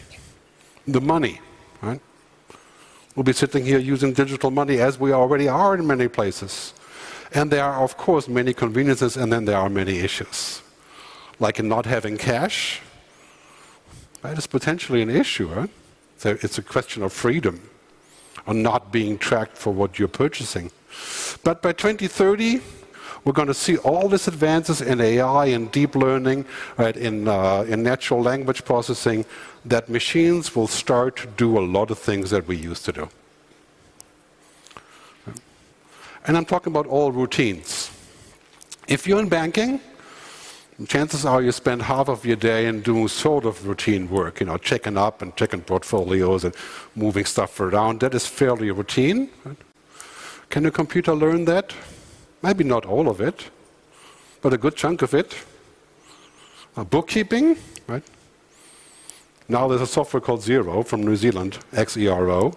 The 0.86 1.00
money, 1.00 1.40
right? 1.82 2.02
We'll 3.16 3.24
be 3.24 3.32
sitting 3.32 3.64
here 3.64 3.80
using 3.80 4.12
digital 4.12 4.52
money 4.52 4.82
as 4.82 5.00
we 5.00 5.14
already 5.14 5.48
are 5.48 5.74
in 5.74 5.88
many 5.88 6.10
places. 6.10 6.74
And 7.34 7.50
there 7.50 7.64
are, 7.64 7.82
of 7.82 7.96
course, 7.96 8.28
many 8.28 8.54
conveniences, 8.54 9.16
and 9.16 9.32
then 9.32 9.46
there 9.46 9.58
are 9.58 9.70
many 9.70 10.00
issues 10.00 10.62
like 11.40 11.60
in 11.60 11.68
not 11.68 11.86
having 11.86 12.18
cash, 12.18 12.82
that 14.22 14.38
is 14.38 14.48
potentially 14.48 15.02
an 15.02 15.10
issue. 15.10 15.48
Right? 15.48 15.70
So 16.18 16.38
it's 16.42 16.58
a 16.58 16.64
question 16.64 17.04
of 17.04 17.14
freedom, 17.14 17.70
on 18.48 18.62
not 18.62 18.92
being 18.92 19.18
tracked 19.18 19.58
for 19.58 19.74
what 19.74 20.00
you're 20.00 20.08
purchasing. 20.08 20.72
But 21.44 21.62
by 21.62 21.74
2030, 21.74 22.62
we're 23.26 23.34
going 23.34 23.48
to 23.48 23.56
see 23.56 23.78
all 23.78 24.08
these 24.08 24.28
advances 24.28 24.82
in 24.82 25.02
AI 25.02 25.48
and 25.48 25.72
deep 25.72 25.96
learning, 25.96 26.46
right, 26.78 26.96
in, 26.96 27.28
uh, 27.28 27.66
in 27.68 27.82
natural 27.82 28.22
language 28.22 28.64
processing, 28.64 29.26
that 29.66 29.90
machines 29.90 30.56
will 30.56 30.68
start 30.68 31.18
to 31.18 31.28
do 31.28 31.58
a 31.58 31.66
lot 31.66 31.90
of 31.90 31.98
things 31.98 32.30
that 32.30 32.48
we 32.48 32.56
used 32.56 32.86
to 32.86 32.92
do. 32.92 33.10
And 36.28 36.38
I'm 36.38 36.46
talking 36.46 36.72
about 36.72 36.88
all 36.88 37.12
routines. 37.12 37.92
If 38.88 39.08
you're 39.08 39.20
in 39.20 39.30
banking, 39.30 39.80
chances 40.88 41.26
are 41.26 41.42
you 41.42 41.52
spend 41.52 41.82
half 41.84 42.10
of 42.10 42.26
your 42.26 42.36
day 42.36 42.68
in 42.68 42.82
doing 42.82 43.08
sort 43.08 43.46
of 43.46 43.66
routine 43.66 44.10
work, 44.10 44.42
you 44.42 44.46
know, 44.46 44.58
checking 44.58 44.98
up 44.98 45.22
and 45.22 45.36
checking 45.36 45.62
portfolios 45.62 46.44
and 46.44 46.54
moving 46.96 47.24
stuff 47.24 47.60
around. 47.60 48.02
That 48.02 48.14
is 48.14 48.28
fairly 48.28 48.70
routine. 48.72 49.30
Can 50.50 50.66
a 50.66 50.72
computer 50.72 51.16
learn 51.16 51.46
that? 51.46 51.74
Maybe 52.42 52.64
not 52.64 52.86
all 52.86 53.08
of 53.08 53.22
it, 53.22 53.50
but 54.42 54.54
a 54.54 54.58
good 54.58 54.76
chunk 54.76 55.02
of 55.02 55.14
it. 55.14 55.36
Uh, 56.76 56.84
bookkeeping, 56.84 57.58
right? 57.88 58.04
Now 59.48 59.68
there's 59.68 59.82
a 59.82 59.88
software 59.88 60.20
called 60.20 60.42
Xero 60.42 60.86
from 60.86 61.04
New 61.04 61.16
Zealand, 61.16 61.60
X-E-R-O, 61.72 62.54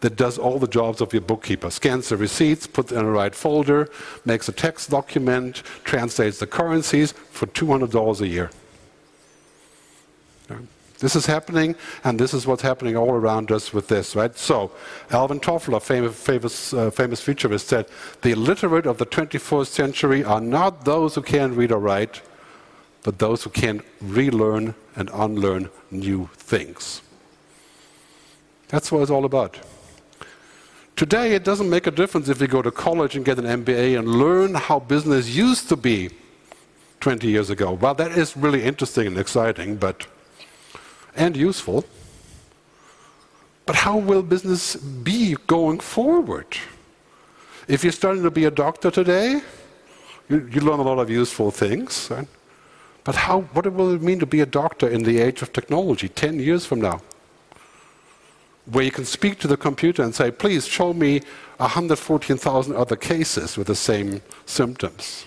that 0.00 0.16
does 0.16 0.38
all 0.38 0.58
the 0.58 0.66
jobs 0.66 1.00
of 1.00 1.12
your 1.12 1.22
bookkeeper. 1.22 1.70
Scans 1.70 2.08
the 2.08 2.16
receipts, 2.16 2.66
puts 2.66 2.92
in 2.92 2.98
the 2.98 3.04
right 3.10 3.34
folder, 3.34 3.88
makes 4.24 4.48
a 4.48 4.52
text 4.52 4.90
document, 4.90 5.62
translates 5.84 6.38
the 6.38 6.46
currencies 6.46 7.12
for 7.12 7.46
$200 7.46 8.20
a 8.20 8.28
year. 8.28 8.50
This 10.98 11.14
is 11.14 11.26
happening, 11.26 11.76
and 12.04 12.18
this 12.18 12.32
is 12.32 12.46
what's 12.46 12.62
happening 12.62 12.96
all 12.96 13.10
around 13.10 13.52
us 13.52 13.72
with 13.72 13.88
this, 13.88 14.16
right? 14.16 14.36
So, 14.36 14.72
Alvin 15.10 15.40
Toffler, 15.40 15.82
famous, 15.82 16.16
famous, 16.16 16.72
uh, 16.72 16.90
famous 16.90 17.20
futurist, 17.20 17.68
said, 17.68 17.86
The 18.22 18.30
illiterate 18.30 18.86
of 18.86 18.96
the 18.96 19.04
21st 19.04 19.66
century 19.66 20.24
are 20.24 20.40
not 20.40 20.86
those 20.86 21.14
who 21.14 21.22
can't 21.22 21.52
read 21.52 21.70
or 21.70 21.78
write, 21.78 22.22
but 23.02 23.18
those 23.18 23.44
who 23.44 23.50
can 23.50 23.82
relearn 24.00 24.74
and 24.94 25.10
unlearn 25.12 25.68
new 25.90 26.30
things. 26.34 27.02
That's 28.68 28.90
what 28.90 29.02
it's 29.02 29.10
all 29.10 29.26
about. 29.26 29.58
Today, 30.96 31.34
it 31.34 31.44
doesn't 31.44 31.68
make 31.68 31.86
a 31.86 31.90
difference 31.90 32.30
if 32.30 32.40
you 32.40 32.46
go 32.46 32.62
to 32.62 32.70
college 32.70 33.16
and 33.16 33.24
get 33.24 33.38
an 33.38 33.44
MBA 33.44 33.98
and 33.98 34.08
learn 34.08 34.54
how 34.54 34.78
business 34.78 35.28
used 35.28 35.68
to 35.68 35.76
be 35.76 36.08
20 37.00 37.28
years 37.28 37.50
ago. 37.50 37.74
Well, 37.74 37.92
that 37.94 38.12
is 38.12 38.34
really 38.34 38.62
interesting 38.62 39.06
and 39.06 39.18
exciting, 39.18 39.76
but 39.76 40.06
and 41.14 41.36
useful. 41.36 41.84
But 43.66 43.76
how 43.76 43.98
will 43.98 44.22
business 44.22 44.76
be 44.76 45.36
going 45.46 45.80
forward? 45.80 46.56
If 47.68 47.84
you're 47.84 47.92
starting 47.92 48.22
to 48.22 48.30
be 48.30 48.46
a 48.46 48.50
doctor 48.50 48.90
today, 48.90 49.42
you, 50.30 50.48
you 50.50 50.62
learn 50.62 50.80
a 50.80 50.82
lot 50.82 50.98
of 50.98 51.10
useful 51.10 51.50
things. 51.50 52.08
Right? 52.10 52.28
But 53.04 53.16
how, 53.16 53.42
what 53.52 53.70
will 53.70 53.92
it 53.92 54.00
mean 54.00 54.18
to 54.20 54.26
be 54.26 54.40
a 54.40 54.46
doctor 54.46 54.88
in 54.88 55.02
the 55.02 55.18
age 55.18 55.42
of 55.42 55.52
technology 55.52 56.08
10 56.08 56.40
years 56.40 56.64
from 56.64 56.80
now? 56.80 57.02
Where 58.66 58.84
you 58.84 58.90
can 58.90 59.04
speak 59.04 59.38
to 59.38 59.48
the 59.48 59.56
computer 59.56 60.02
and 60.02 60.14
say, 60.14 60.30
please 60.30 60.66
show 60.66 60.92
me 60.92 61.20
114,000 61.58 62.74
other 62.74 62.96
cases 62.96 63.56
with 63.56 63.68
the 63.68 63.74
same 63.74 64.20
symptoms. 64.44 65.24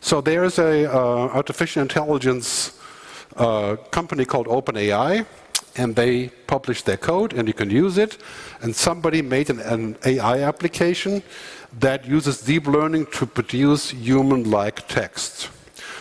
So 0.00 0.20
there's 0.20 0.58
a 0.58 0.90
uh, 0.90 1.28
artificial 1.28 1.82
intelligence 1.82 2.78
uh, 3.36 3.76
company 3.90 4.24
called 4.24 4.46
OpenAI, 4.46 5.26
and 5.76 5.94
they 5.94 6.28
published 6.46 6.86
their 6.86 6.96
code, 6.96 7.32
and 7.32 7.46
you 7.46 7.54
can 7.54 7.70
use 7.70 7.98
it. 7.98 8.18
And 8.62 8.74
somebody 8.74 9.22
made 9.22 9.50
an, 9.50 9.60
an 9.60 9.96
AI 10.04 10.42
application 10.42 11.22
that 11.78 12.06
uses 12.06 12.40
deep 12.42 12.66
learning 12.66 13.06
to 13.12 13.26
produce 13.26 13.90
human-like 13.90 14.88
text. 14.88 15.50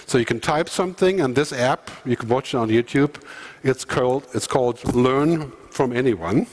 So 0.07 0.17
you 0.17 0.25
can 0.25 0.39
type 0.39 0.69
something, 0.69 1.21
and 1.21 1.35
this 1.35 1.53
app, 1.53 1.91
you 2.05 2.15
can 2.15 2.29
watch 2.29 2.53
it 2.53 2.57
on 2.57 2.69
YouTube, 2.69 3.21
it's 3.63 3.85
called, 3.85 4.25
it's 4.33 4.47
called 4.47 4.83
Learn 4.93 5.51
from 5.69 5.91
Anyone. 5.93 6.47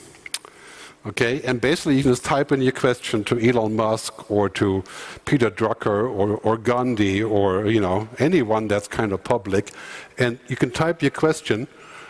Okay, 1.06 1.40
and 1.42 1.60
basically 1.60 1.96
you 1.96 2.02
can 2.02 2.10
just 2.10 2.24
type 2.24 2.50
in 2.50 2.60
your 2.60 2.72
question 2.72 3.22
to 3.24 3.38
Elon 3.38 3.76
Musk 3.76 4.28
or 4.28 4.48
to 4.48 4.82
Peter 5.24 5.50
Drucker 5.50 6.02
or, 6.10 6.38
or 6.38 6.56
Gandhi 6.56 7.22
or 7.22 7.66
you 7.66 7.80
know 7.80 8.08
anyone 8.18 8.66
that's 8.66 8.88
kind 8.88 9.12
of 9.12 9.22
public, 9.22 9.70
and 10.18 10.40
you 10.48 10.56
can 10.56 10.72
type 10.72 11.02
your 11.02 11.12
question, 11.12 11.68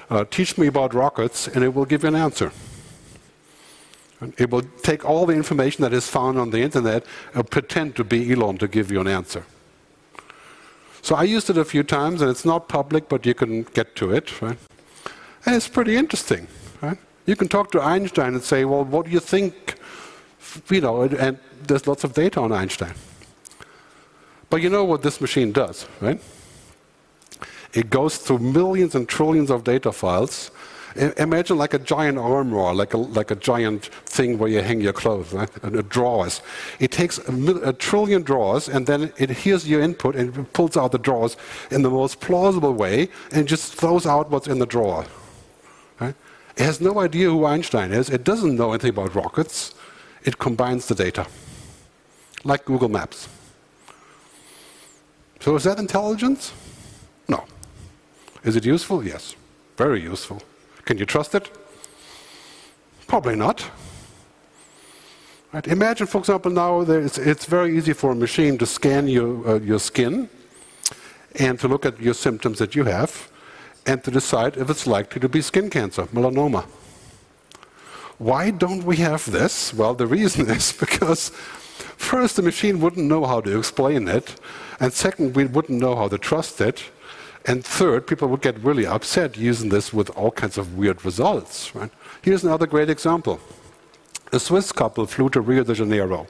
uh, 0.08 0.24
teach 0.24 0.56
me 0.56 0.66
about 0.66 0.94
rockets, 0.94 1.46
and 1.46 1.62
it 1.62 1.74
will 1.74 1.84
give 1.84 2.04
you 2.04 2.08
an 2.08 2.16
answer. 2.16 2.52
It 4.38 4.50
will 4.50 4.62
take 4.82 5.04
all 5.04 5.26
the 5.26 5.34
information 5.34 5.82
that 5.82 5.92
is 5.92 6.08
found 6.08 6.38
on 6.38 6.48
the 6.48 6.62
internet 6.62 7.04
and 7.34 7.50
pretend 7.50 7.96
to 7.96 8.04
be 8.04 8.32
Elon 8.32 8.56
to 8.58 8.66
give 8.66 8.90
you 8.90 9.02
an 9.02 9.08
answer. 9.08 9.44
So 11.02 11.14
I 11.14 11.24
used 11.24 11.50
it 11.50 11.58
a 11.58 11.66
few 11.66 11.82
times, 11.82 12.22
and 12.22 12.30
it's 12.30 12.46
not 12.46 12.66
public, 12.66 13.10
but 13.10 13.26
you 13.26 13.34
can 13.34 13.64
get 13.74 13.94
to 13.96 14.10
it, 14.10 14.40
right? 14.40 14.56
And 15.46 15.54
it's 15.54 15.68
pretty 15.68 15.96
interesting, 15.96 16.48
right? 16.82 16.98
You 17.24 17.36
can 17.36 17.46
talk 17.46 17.70
to 17.72 17.80
Einstein 17.80 18.34
and 18.34 18.42
say, 18.42 18.64
well, 18.64 18.84
what 18.84 19.06
do 19.06 19.12
you 19.12 19.20
think? 19.20 19.76
You 20.68 20.80
know, 20.80 21.02
and 21.02 21.38
there's 21.66 21.86
lots 21.86 22.02
of 22.02 22.14
data 22.14 22.40
on 22.40 22.50
Einstein. 22.50 22.94
But 24.50 24.60
you 24.62 24.70
know 24.70 24.84
what 24.84 25.02
this 25.02 25.20
machine 25.20 25.52
does, 25.52 25.86
right? 26.00 26.20
It 27.72 27.90
goes 27.90 28.16
through 28.16 28.38
millions 28.38 28.94
and 28.94 29.08
trillions 29.08 29.50
of 29.50 29.62
data 29.62 29.92
files. 29.92 30.50
imagine 31.18 31.58
like 31.58 31.74
a 31.74 31.78
giant 31.78 32.18
armoire, 32.18 32.74
like 32.74 32.94
a, 32.94 32.96
like 32.96 33.30
a 33.30 33.36
giant 33.36 33.84
thing 34.06 34.38
where 34.38 34.48
you 34.48 34.62
hang 34.62 34.80
your 34.80 34.92
clothes, 34.92 35.32
right? 35.32 35.50
And 35.62 35.76
it 35.76 35.88
drawers. 35.88 36.42
It 36.80 36.90
takes 36.90 37.18
a, 37.18 37.68
a, 37.68 37.72
trillion 37.72 38.22
drawers, 38.22 38.68
and 38.68 38.86
then 38.86 39.12
it 39.18 39.30
hears 39.30 39.68
your 39.68 39.80
input 39.80 40.16
and 40.16 40.50
pulls 40.54 40.76
out 40.76 40.92
the 40.92 40.98
drawers 40.98 41.36
in 41.70 41.82
the 41.82 41.90
most 41.90 42.20
plausible 42.20 42.72
way 42.72 43.10
and 43.30 43.46
just 43.46 43.74
throws 43.74 44.06
out 44.06 44.30
what's 44.30 44.48
in 44.48 44.58
the 44.58 44.66
drawer. 44.66 45.04
It 46.56 46.64
has 46.64 46.80
no 46.80 46.98
idea 47.00 47.28
who 47.28 47.44
Einstein 47.44 47.92
is. 47.92 48.08
It 48.08 48.24
doesn't 48.24 48.56
know 48.56 48.70
anything 48.70 48.90
about 48.90 49.14
rockets. 49.14 49.74
It 50.24 50.38
combines 50.38 50.86
the 50.86 50.94
data, 50.94 51.26
like 52.44 52.64
Google 52.64 52.88
Maps. 52.88 53.28
So 55.40 55.54
is 55.54 55.64
that 55.64 55.78
intelligence? 55.78 56.52
No. 57.28 57.44
Is 58.42 58.56
it 58.56 58.64
useful? 58.64 59.04
Yes. 59.04 59.36
Very 59.76 60.00
useful. 60.00 60.42
Can 60.86 60.96
you 60.96 61.04
trust 61.04 61.34
it? 61.34 61.50
Probably 63.06 63.36
not. 63.36 63.70
Right? 65.52 65.66
Imagine, 65.68 66.06
for 66.06 66.18
example, 66.18 66.50
now 66.50 66.80
it's 66.80 67.44
very 67.44 67.76
easy 67.76 67.92
for 67.92 68.12
a 68.12 68.14
machine 68.14 68.58
to 68.58 68.66
scan 68.66 69.08
your, 69.08 69.48
uh, 69.48 69.58
your 69.60 69.78
skin 69.78 70.28
and 71.36 71.60
to 71.60 71.68
look 71.68 71.84
at 71.84 72.00
your 72.00 72.14
symptoms 72.14 72.58
that 72.58 72.74
you 72.74 72.84
have 72.84 73.30
and 73.86 74.02
to 74.04 74.10
decide 74.10 74.56
if 74.56 74.68
it's 74.68 74.86
likely 74.86 75.20
to 75.20 75.28
be 75.28 75.40
skin 75.40 75.70
cancer, 75.70 76.04
melanoma. 76.06 76.64
Why 78.18 78.50
don't 78.50 78.84
we 78.84 78.96
have 78.96 79.30
this? 79.30 79.72
Well, 79.72 79.94
the 79.94 80.06
reason 80.06 80.50
is 80.58 80.72
because 80.72 81.30
first, 81.96 82.36
the 82.36 82.42
machine 82.42 82.80
wouldn't 82.80 83.06
know 83.06 83.24
how 83.24 83.40
to 83.40 83.58
explain 83.58 84.08
it, 84.08 84.36
and 84.80 84.92
second, 84.92 85.36
we 85.36 85.44
wouldn't 85.44 85.80
know 85.80 85.94
how 85.94 86.08
to 86.08 86.18
trust 86.18 86.60
it, 86.60 86.84
and 87.44 87.64
third, 87.64 88.06
people 88.06 88.28
would 88.28 88.42
get 88.42 88.58
really 88.58 88.86
upset 88.86 89.36
using 89.36 89.68
this 89.68 89.92
with 89.92 90.10
all 90.10 90.32
kinds 90.32 90.58
of 90.58 90.76
weird 90.76 91.04
results. 91.04 91.74
Right? 91.74 91.90
Here's 92.22 92.42
another 92.42 92.66
great 92.66 92.90
example. 92.90 93.38
A 94.32 94.40
Swiss 94.40 94.72
couple 94.72 95.06
flew 95.06 95.28
to 95.30 95.40
Rio 95.40 95.62
de 95.62 95.74
Janeiro 95.74 96.26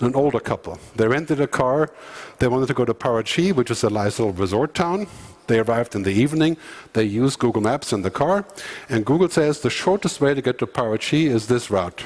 an 0.00 0.14
older 0.14 0.40
couple. 0.40 0.78
They 0.96 1.08
rented 1.08 1.40
a 1.40 1.46
car. 1.46 1.90
They 2.38 2.48
wanted 2.48 2.66
to 2.68 2.74
go 2.74 2.84
to 2.84 2.94
Paraty, 2.94 3.54
which 3.54 3.70
is 3.70 3.82
a 3.84 3.90
nice 3.90 4.18
little 4.18 4.32
resort 4.32 4.74
town. 4.74 5.06
They 5.48 5.58
arrived 5.58 5.94
in 5.94 6.04
the 6.04 6.12
evening. 6.12 6.56
They 6.92 7.04
used 7.04 7.40
Google 7.40 7.62
Maps 7.62 7.92
in 7.92 8.02
the 8.02 8.10
car. 8.10 8.44
And 8.88 9.04
Google 9.04 9.28
says 9.28 9.60
the 9.60 9.70
shortest 9.70 10.20
way 10.20 10.34
to 10.34 10.40
get 10.40 10.58
to 10.60 10.66
Paraty 10.66 11.26
is 11.26 11.48
this 11.48 11.70
route. 11.70 12.04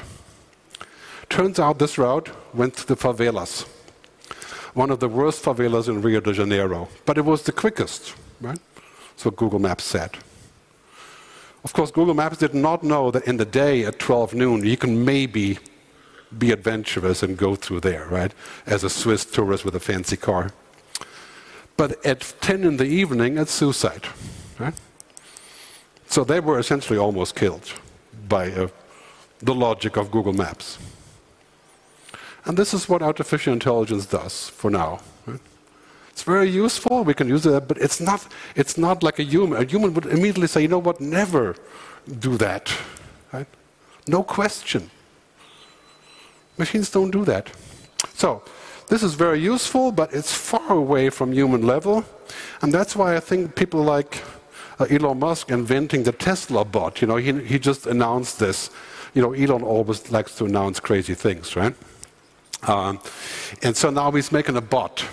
Turns 1.29 1.59
out 1.59 1.79
this 1.79 1.97
route 1.97 2.29
went 2.53 2.75
to 2.77 2.87
the 2.87 2.95
favelas, 2.95 3.67
one 4.73 4.91
of 4.91 4.99
the 4.99 5.07
worst 5.07 5.43
favelas 5.43 5.87
in 5.87 6.01
Rio 6.01 6.19
de 6.19 6.33
Janeiro. 6.33 6.89
But 7.05 7.17
it 7.17 7.25
was 7.25 7.43
the 7.43 7.51
quickest, 7.51 8.13
right? 8.41 8.59
So 9.15 9.31
Google 9.31 9.59
Maps 9.59 9.83
said. 9.83 10.17
Of 11.63 11.73
course, 11.73 11.91
Google 11.91 12.13
Maps 12.13 12.37
did 12.37 12.53
not 12.53 12.83
know 12.83 13.09
that 13.11 13.25
in 13.25 13.37
the 13.37 13.45
day 13.45 13.85
at 13.85 13.99
12 13.99 14.33
noon, 14.33 14.65
you 14.65 14.77
can 14.77 15.05
maybe 15.05 15.59
be 16.37 16.51
adventurous 16.51 17.23
and 17.23 17.37
go 17.37 17.55
through 17.55 17.79
there, 17.79 18.05
right? 18.07 18.33
As 18.65 18.83
a 18.83 18.89
Swiss 18.89 19.25
tourist 19.25 19.63
with 19.63 19.75
a 19.75 19.79
fancy 19.79 20.17
car. 20.17 20.51
But 21.77 22.05
at 22.05 22.33
10 22.41 22.63
in 22.63 22.77
the 22.77 22.85
evening, 22.85 23.37
it's 23.37 23.51
suicide. 23.51 24.07
Right? 24.59 24.73
So 26.07 26.23
they 26.23 26.39
were 26.39 26.59
essentially 26.59 26.99
almost 26.99 27.35
killed 27.35 27.73
by 28.29 28.51
uh, 28.51 28.67
the 29.39 29.55
logic 29.55 29.97
of 29.97 30.11
Google 30.11 30.33
Maps. 30.33 30.77
And 32.45 32.57
this 32.57 32.73
is 32.73 32.87
what 32.89 33.01
artificial 33.01 33.53
intelligence 33.53 34.05
does 34.05 34.49
for 34.49 34.69
now. 34.69 34.99
Right? 35.25 35.39
It's 36.09 36.23
very 36.23 36.49
useful, 36.49 37.03
we 37.03 37.13
can 37.13 37.27
use 37.27 37.45
it, 37.45 37.67
but 37.67 37.77
it's 37.77 37.99
not, 37.99 38.27
it's 38.55 38.77
not 38.77 39.01
like 39.01 39.19
a 39.19 39.23
human. 39.23 39.61
A 39.61 39.65
human 39.65 39.93
would 39.93 40.05
immediately 40.05 40.47
say, 40.47 40.61
you 40.61 40.67
know 40.67 40.79
what, 40.79 41.01
never 41.01 41.55
do 42.19 42.37
that. 42.37 42.71
Right? 43.31 43.47
No 44.07 44.23
question. 44.23 44.91
Machines 46.57 46.91
don't 46.91 47.11
do 47.11 47.25
that. 47.25 47.49
So, 48.13 48.43
this 48.87 49.03
is 49.03 49.15
very 49.15 49.39
useful, 49.39 49.91
but 49.91 50.13
it's 50.13 50.33
far 50.33 50.71
away 50.71 51.09
from 51.09 51.31
human 51.31 51.65
level. 51.65 52.05
And 52.61 52.73
that's 52.73 52.95
why 52.95 53.15
I 53.15 53.19
think 53.19 53.55
people 53.55 53.81
like 53.81 54.21
uh, 54.79 54.85
Elon 54.89 55.19
Musk 55.19 55.49
inventing 55.49 56.03
the 56.03 56.11
Tesla 56.11 56.65
bot, 56.65 57.01
you 57.01 57.07
know, 57.07 57.17
he, 57.17 57.31
he 57.43 57.59
just 57.59 57.85
announced 57.87 58.39
this. 58.39 58.69
You 59.13 59.21
know, 59.21 59.33
Elon 59.33 59.63
always 59.63 60.11
likes 60.11 60.35
to 60.37 60.45
announce 60.45 60.79
crazy 60.79 61.13
things, 61.13 61.55
right? 61.55 61.75
Um, 62.67 62.99
and 63.61 63.75
so 63.75 63.89
now 63.89 64.11
he's 64.11 64.31
making 64.31 64.55
a 64.57 64.61
bot, 64.61 65.05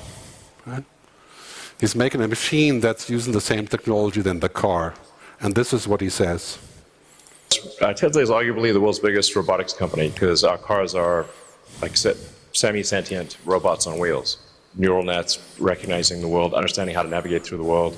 right? 0.67 0.85
He's 1.81 1.95
making 1.95 2.23
a 2.23 2.29
machine 2.29 2.81
that's 2.81 3.09
using 3.11 3.33
the 3.33 3.41
same 3.41 3.67
technology 3.67 4.21
than 4.21 4.41
the 4.41 4.49
car. 4.49 4.95
And 5.41 5.55
this 5.55 5.73
is 5.73 5.89
what 5.89 6.01
he 6.01 6.11
says. 6.11 6.59
Uh, 7.81 7.93
Tesla 7.93 8.23
is 8.23 8.31
arguably 8.31 8.73
the 8.73 8.81
world's 8.81 9.01
biggest 9.01 9.35
robotics 9.35 9.73
company 9.73 10.11
because 10.11 10.45
our 10.45 10.59
cars 10.59 10.95
are, 10.95 11.27
like 11.83 11.93
I 11.93 12.15
said, 12.53 12.69
semi-sentient 12.69 13.39
robots 13.45 13.87
on 13.87 13.99
wheels, 13.99 14.39
neural 14.75 15.03
nets, 15.03 15.39
recognizing 15.59 16.21
the 16.21 16.29
world, 16.29 16.55
understanding 16.55 16.95
how 16.95 17.03
to 17.03 17.09
navigate 17.09 17.45
through 17.45 17.59
the 17.59 17.65
world. 17.65 17.97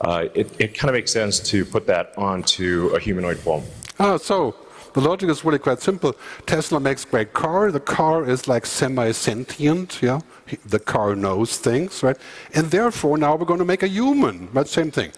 Uh, 0.00 0.26
it, 0.34 0.50
it 0.58 0.74
kind 0.74 0.90
of 0.90 0.94
makes 0.94 1.12
sense 1.12 1.40
to 1.40 1.64
put 1.64 1.86
that 1.86 2.12
onto 2.18 2.90
a 2.94 3.00
humanoid 3.00 3.38
form. 3.38 3.62
Ah, 3.98 4.16
so 4.16 4.54
the 4.94 5.00
logic 5.00 5.28
is 5.28 5.44
really 5.44 5.58
quite 5.58 5.80
simple. 5.80 6.14
Tesla 6.46 6.80
makes 6.80 7.04
great 7.04 7.32
car. 7.32 7.70
The 7.70 7.80
car 7.80 8.28
is 8.28 8.48
like 8.48 8.66
semi-sentient. 8.66 10.02
Yeah, 10.02 10.20
the 10.66 10.78
car 10.78 11.16
knows 11.16 11.58
things, 11.58 12.02
right? 12.02 12.16
And 12.54 12.70
therefore, 12.70 13.18
now 13.18 13.36
we're 13.36 13.46
going 13.46 13.60
to 13.60 13.64
make 13.64 13.82
a 13.82 13.88
human. 13.88 14.48
But 14.52 14.68
same 14.68 14.90
thing. 14.90 15.12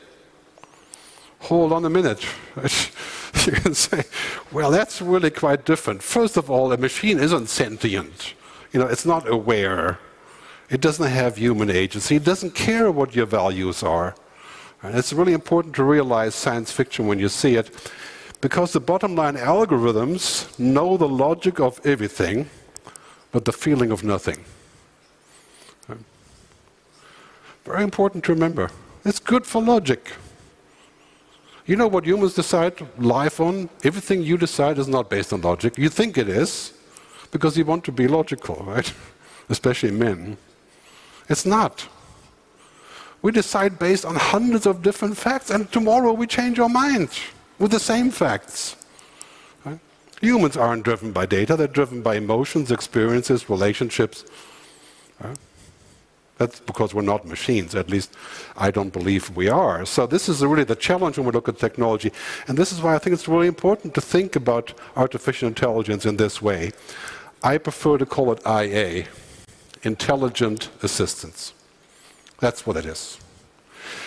Hold 1.41 1.73
on 1.73 1.85
a 1.85 1.91
minute. 1.91 2.25
you 3.45 3.53
can 3.53 3.75
say, 3.75 4.05
well, 4.51 4.71
that's 4.71 5.03
really 5.03 5.31
quite 5.31 5.65
different. 5.65 6.03
First 6.03 6.37
of 6.37 6.51
all, 6.51 6.73
a 6.73 6.79
machine 6.79 7.19
isn't 7.19 7.49
sentient. 7.49 8.35
You 8.77 8.83
know, 8.83 8.89
it's 8.89 9.07
not 9.07 9.27
aware. 9.27 9.99
It 10.69 10.83
doesn't 10.83 11.11
have 11.11 11.39
human 11.39 11.71
agency. 11.71 12.17
It 12.17 12.25
doesn't 12.25 12.55
care 12.55 12.93
what 12.93 13.17
your 13.17 13.25
values 13.25 13.83
are. 13.83 14.15
And 14.83 14.95
it's 14.99 15.15
really 15.15 15.33
important 15.33 15.75
to 15.77 15.83
realize 15.83 16.35
science 16.35 16.71
fiction 16.71 17.07
when 17.07 17.19
you 17.19 17.31
see 17.31 17.55
it, 17.55 17.71
because 18.43 18.75
the 18.75 18.81
bottom 18.81 19.15
line 19.15 19.37
algorithms 19.37 20.59
know 20.59 20.99
the 20.99 21.09
logic 21.09 21.59
of 21.59 21.81
everything, 21.87 22.51
but 23.33 23.47
the 23.47 23.53
feeling 23.53 23.91
of 23.91 24.05
nothing. 24.05 24.45
Very 27.65 27.83
important 27.83 28.25
to 28.25 28.35
remember. 28.35 28.71
It's 29.07 29.21
good 29.21 29.47
for 29.47 29.63
logic. 29.63 30.13
You 31.65 31.77
know 31.77 31.87
what 31.87 32.05
humans 32.05 32.35
decide 32.35 32.87
life 32.99 33.41
on? 33.41 33.71
Everything 33.85 34.23
you 34.23 34.37
decide 34.37 34.77
is 34.77 34.87
not 34.87 35.09
based 35.09 35.33
on 35.33 35.41
logic. 35.41 35.79
You 35.79 35.89
think 35.89 36.19
it 36.19 36.29
is, 36.29 36.75
because 37.37 37.59
you 37.59 37.65
want 37.65 37.85
to 37.85 37.93
be 37.93 38.09
logical, 38.09 38.57
right? 38.67 38.93
Especially 39.49 39.91
men. 39.91 40.37
It's 41.29 41.45
not. 41.45 41.87
We 43.23 43.33
decide 43.33 43.79
based 43.79 44.05
on 44.05 44.15
hundreds 44.17 44.67
of 44.67 44.83
different 44.83 45.17
facts, 45.17 45.51
and 45.51 45.71
tomorrow 45.71 46.13
we 46.13 46.27
change 46.27 46.59
our 46.59 46.69
mind 46.69 47.11
with 47.59 47.73
the 47.73 47.81
same 47.81 48.11
facts. 48.11 48.77
Right? 49.65 49.81
Humans 50.21 50.57
aren't 50.57 50.85
driven 50.85 51.13
by 51.13 51.27
data, 51.27 51.57
they're 51.57 51.67
driven 51.67 52.03
by 52.03 52.17
emotions, 52.17 52.71
experiences, 52.71 53.51
relationships. 53.51 54.25
Right? 55.21 55.39
That's 56.39 56.61
because 56.61 56.93
we're 56.93 57.03
not 57.03 57.27
machines. 57.27 57.75
At 57.75 57.89
least 57.89 58.15
I 58.57 58.71
don't 58.71 58.93
believe 58.93 59.35
we 59.35 59.49
are. 59.49 59.87
So 59.87 60.07
this 60.07 60.29
is 60.29 60.45
really 60.45 60.65
the 60.65 60.77
challenge 60.77 61.17
when 61.17 61.27
we 61.27 61.33
look 61.33 61.49
at 61.49 61.59
technology. 61.59 62.13
And 62.47 62.59
this 62.59 62.73
is 62.73 62.83
why 62.83 62.95
I 62.95 62.99
think 62.99 63.15
it's 63.15 63.27
really 63.27 63.47
important 63.47 63.95
to 63.95 64.03
think 64.03 64.37
about 64.37 64.75
artificial 64.97 65.49
intelligence 65.49 66.05
in 66.05 66.19
this 66.19 66.43
way. 66.43 66.73
I 67.43 67.59
prefer 67.59 67.99
to 67.99 68.07
call 68.07 68.33
it 68.33 68.41
IA, 68.47 69.07
intelligent 69.83 70.71
assistance. 70.83 71.53
That's 72.39 72.67
what 72.67 72.77
it 72.77 72.87
is. 72.87 73.19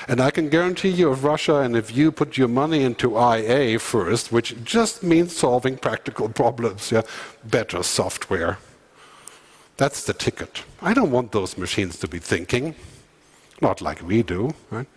And 0.08 0.20
I 0.20 0.32
can 0.32 0.50
guarantee 0.50 0.90
you, 0.90 1.12
if 1.12 1.24
Russia 1.24 1.58
and 1.58 1.76
if 1.76 1.96
you 1.96 2.12
put 2.12 2.38
your 2.38 2.48
money 2.48 2.84
into 2.84 3.18
IA 3.18 3.80
first, 3.80 4.32
which 4.32 4.64
just 4.64 5.04
means 5.04 5.36
solving 5.36 5.78
practical 5.78 6.30
problems, 6.44 6.92
yeah, 6.92 7.04
better 7.44 7.84
software. 7.84 8.58
That's 9.78 10.04
the 10.04 10.14
ticket. 10.14 10.64
I 10.82 10.94
don't 10.94 11.12
want 11.12 11.32
those 11.32 11.58
machines 11.58 11.98
to 12.00 12.08
be 12.08 12.20
thinking, 12.20 12.76
not 13.62 13.82
like 13.82 14.02
we 14.02 14.24
do. 14.24 14.54
Right? 14.70 14.88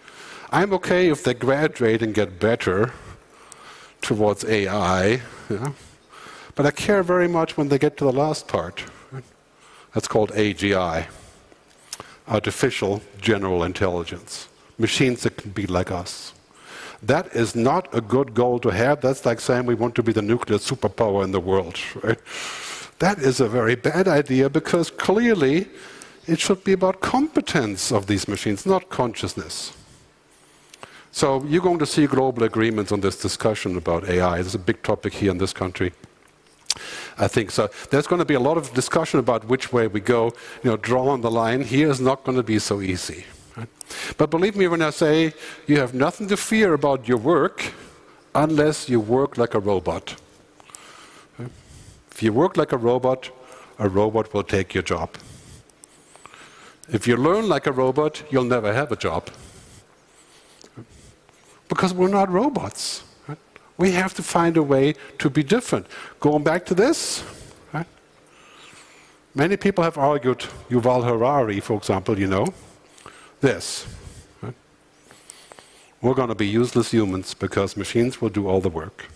I'm 0.50 0.72
okay 0.74 1.08
if 1.08 1.22
they 1.22 1.34
graduate 1.34 2.02
and 2.02 2.12
get 2.12 2.40
better 2.40 2.92
towards 4.00 4.44
AI, 4.44 5.22
yeah? 5.48 5.72
But 6.54 6.66
I 6.66 6.70
care 6.70 7.02
very 7.02 7.28
much 7.28 7.56
when 7.56 7.68
they 7.68 7.78
get 7.78 7.96
to 7.98 8.04
the 8.04 8.12
last 8.12 8.48
part. 8.48 8.84
That's 9.94 10.08
called 10.08 10.30
AGI, 10.32 11.06
Artificial 12.28 13.02
General 13.20 13.64
Intelligence. 13.64 14.48
Machines 14.78 15.22
that 15.22 15.36
can 15.36 15.50
be 15.50 15.66
like 15.66 15.90
us. 15.90 16.32
That 17.02 17.34
is 17.34 17.54
not 17.54 17.88
a 17.92 18.00
good 18.00 18.32
goal 18.32 18.58
to 18.60 18.70
have. 18.70 19.00
That's 19.00 19.26
like 19.26 19.40
saying 19.40 19.66
we 19.66 19.74
want 19.74 19.94
to 19.96 20.02
be 20.02 20.12
the 20.12 20.22
nuclear 20.22 20.58
superpower 20.58 21.24
in 21.24 21.32
the 21.32 21.40
world. 21.40 21.78
Right? 22.02 22.18
That 22.98 23.18
is 23.18 23.40
a 23.40 23.48
very 23.48 23.74
bad 23.74 24.06
idea 24.06 24.48
because 24.48 24.88
clearly 24.88 25.66
it 26.28 26.38
should 26.38 26.62
be 26.62 26.72
about 26.72 27.00
competence 27.00 27.90
of 27.90 28.06
these 28.06 28.28
machines, 28.28 28.64
not 28.64 28.90
consciousness. 28.90 29.72
So 31.10 31.42
you're 31.44 31.62
going 31.62 31.80
to 31.80 31.86
see 31.86 32.06
global 32.06 32.44
agreements 32.44 32.92
on 32.92 33.00
this 33.00 33.20
discussion 33.20 33.76
about 33.76 34.08
AI. 34.08 34.38
It's 34.38 34.54
a 34.54 34.58
big 34.58 34.82
topic 34.84 35.14
here 35.14 35.32
in 35.32 35.38
this 35.38 35.52
country. 35.52 35.92
I 37.18 37.28
think 37.28 37.50
so. 37.50 37.68
There's 37.90 38.06
going 38.06 38.18
to 38.18 38.24
be 38.24 38.34
a 38.34 38.40
lot 38.40 38.56
of 38.56 38.72
discussion 38.74 39.20
about 39.20 39.46
which 39.46 39.72
way 39.72 39.86
we 39.86 40.00
go. 40.00 40.32
You 40.62 40.70
know, 40.70 40.76
drawing 40.76 41.20
the 41.20 41.30
line 41.30 41.62
here 41.62 41.90
is 41.90 42.00
not 42.00 42.24
going 42.24 42.36
to 42.36 42.42
be 42.42 42.58
so 42.58 42.80
easy. 42.80 43.24
Right? 43.56 43.68
But 44.16 44.30
believe 44.30 44.56
me 44.56 44.66
when 44.68 44.82
I 44.82 44.90
say 44.90 45.34
you 45.66 45.78
have 45.78 45.94
nothing 45.94 46.28
to 46.28 46.36
fear 46.36 46.72
about 46.72 47.06
your 47.06 47.18
work 47.18 47.72
unless 48.34 48.88
you 48.88 49.00
work 49.00 49.36
like 49.36 49.54
a 49.54 49.60
robot. 49.60 50.16
If 52.10 52.22
you 52.22 52.32
work 52.32 52.56
like 52.56 52.72
a 52.72 52.76
robot, 52.76 53.30
a 53.78 53.88
robot 53.88 54.32
will 54.32 54.44
take 54.44 54.74
your 54.74 54.82
job. 54.82 55.10
If 56.88 57.06
you 57.06 57.16
learn 57.16 57.48
like 57.48 57.66
a 57.66 57.72
robot, 57.72 58.22
you'll 58.30 58.44
never 58.44 58.72
have 58.72 58.92
a 58.92 58.96
job 58.96 59.30
because 61.68 61.94
we're 61.94 62.08
not 62.08 62.30
robots. 62.30 63.02
Right? 63.82 63.90
We 63.90 63.94
have 63.96 64.14
to 64.14 64.22
find 64.22 64.56
a 64.56 64.62
way 64.62 64.94
to 65.18 65.30
be 65.30 65.42
different. 65.42 65.86
Going 66.20 66.44
back 66.44 66.64
to 66.66 66.74
this, 66.74 67.24
right? 67.72 67.86
many 69.34 69.56
people 69.56 69.84
have 69.84 69.98
argued, 69.98 70.46
Yuval 70.70 71.04
Harari, 71.04 71.60
for 71.60 71.76
example, 71.76 72.18
you 72.18 72.28
know, 72.28 72.46
this. 73.40 73.86
Right? 74.40 74.54
We're 76.00 76.14
going 76.14 76.28
to 76.28 76.36
be 76.36 76.46
useless 76.46 76.92
humans 76.92 77.34
because 77.34 77.76
machines 77.76 78.20
will 78.20 78.30
do 78.30 78.46
all 78.46 78.60
the 78.60 78.70
work. 78.70 79.06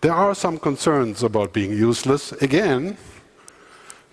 There 0.00 0.14
are 0.14 0.32
some 0.32 0.58
concerns 0.60 1.24
about 1.24 1.52
being 1.52 1.72
useless. 1.72 2.30
Again, 2.40 2.96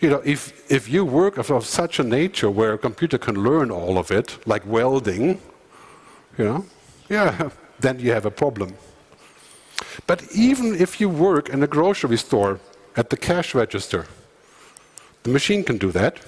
you 0.01 0.09
know, 0.09 0.21
if, 0.25 0.51
if 0.67 0.89
you 0.89 1.05
work 1.05 1.37
of, 1.37 1.51
of, 1.51 1.63
such 1.63 1.99
a 1.99 2.03
nature 2.03 2.49
where 2.49 2.73
a 2.73 2.77
computer 2.79 3.19
can 3.19 3.35
learn 3.35 3.69
all 3.69 3.99
of 3.99 4.09
it, 4.09 4.39
like 4.47 4.65
welding, 4.65 5.39
you 6.39 6.43
know, 6.43 6.65
yeah, 7.09 7.49
then 7.79 7.99
you 7.99 8.11
have 8.11 8.25
a 8.25 8.31
problem. 8.31 8.73
But 10.07 10.23
even 10.33 10.75
if 10.75 10.99
you 10.99 11.09
work 11.09 11.49
in 11.49 11.63
a 11.63 11.67
grocery 11.67 12.17
store 12.17 12.59
at 12.95 13.09
the 13.09 13.17
cash 13.17 13.53
register, 13.55 14.05
the 15.23 15.29
machine 15.29 15.63
can 15.63 15.77
do 15.77 15.91
that. 15.91 16.19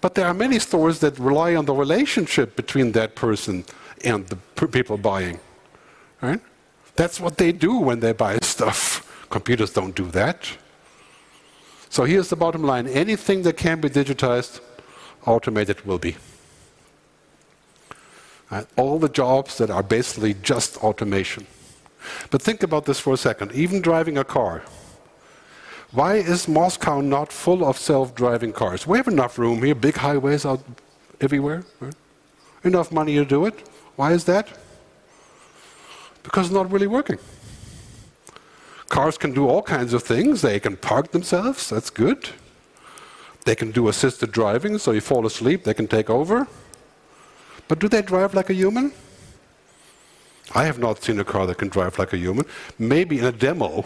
But 0.00 0.14
there 0.14 0.26
are 0.26 0.34
many 0.34 0.58
stores 0.58 1.00
that 1.00 1.18
rely 1.18 1.54
on 1.56 1.64
the 1.64 1.74
relationship 1.74 2.54
between 2.56 2.92
that 2.92 3.14
person 3.14 3.64
and 4.04 4.26
the 4.28 4.36
people 4.66 4.96
buying. 4.96 5.40
Right? 6.20 6.40
That's 6.94 7.20
what 7.20 7.36
they 7.36 7.52
do 7.52 7.76
when 7.78 8.00
they 8.00 8.12
buy 8.12 8.38
stuff. 8.42 9.02
Computers 9.30 9.72
don't 9.72 9.94
do 9.94 10.06
that. 10.12 10.48
So 11.88 12.04
here's 12.04 12.28
the 12.28 12.36
bottom 12.36 12.62
line. 12.62 12.86
Anything 12.86 13.42
that 13.42 13.56
can 13.56 13.80
be 13.80 13.88
digitized, 13.88 14.60
automated 15.24 15.84
will 15.86 15.98
be. 15.98 16.16
Uh, 18.50 18.62
all 18.76 18.98
the 18.98 19.08
jobs 19.08 19.58
that 19.58 19.70
are 19.70 19.82
basically 19.82 20.34
just 20.34 20.76
automation. 20.78 21.46
But 22.30 22.42
think 22.42 22.62
about 22.62 22.84
this 22.84 23.00
for 23.00 23.12
a 23.12 23.16
second. 23.16 23.52
Even 23.52 23.80
driving 23.80 24.18
a 24.18 24.24
car. 24.24 24.62
Why 25.92 26.16
is 26.16 26.46
Moscow 26.46 27.00
not 27.00 27.32
full 27.32 27.64
of 27.64 27.78
self-driving 27.78 28.52
cars? 28.52 28.86
We 28.86 28.98
have 28.98 29.08
enough 29.08 29.38
room 29.38 29.62
here, 29.62 29.74
big 29.74 29.96
highways 29.96 30.44
out 30.46 30.62
everywhere. 31.20 31.64
Right? 31.80 31.94
Enough 32.64 32.92
money 32.92 33.14
to 33.16 33.24
do 33.24 33.46
it. 33.46 33.68
Why 33.96 34.12
is 34.12 34.24
that? 34.24 34.48
Because 36.22 36.46
it's 36.46 36.54
not 36.54 36.70
really 36.70 36.86
working. 36.86 37.18
Cars 38.88 39.18
can 39.18 39.32
do 39.32 39.48
all 39.48 39.62
kinds 39.62 39.92
of 39.92 40.02
things. 40.02 40.42
They 40.42 40.60
can 40.60 40.76
park 40.76 41.10
themselves, 41.10 41.70
that's 41.70 41.90
good. 41.90 42.30
They 43.44 43.54
can 43.54 43.70
do 43.70 43.88
assisted 43.88 44.32
driving, 44.32 44.78
so 44.78 44.92
you 44.92 45.00
fall 45.00 45.26
asleep, 45.26 45.64
they 45.64 45.74
can 45.74 45.86
take 45.86 46.10
over. 46.10 46.46
But 47.68 47.78
do 47.78 47.88
they 47.88 48.02
drive 48.02 48.34
like 48.34 48.50
a 48.50 48.54
human? 48.54 48.92
I 50.54 50.64
have 50.64 50.78
not 50.78 51.02
seen 51.02 51.18
a 51.18 51.24
car 51.24 51.46
that 51.46 51.58
can 51.58 51.68
drive 51.68 51.98
like 51.98 52.12
a 52.12 52.16
human. 52.16 52.46
Maybe 52.78 53.18
in 53.18 53.24
a 53.24 53.32
demo. 53.32 53.84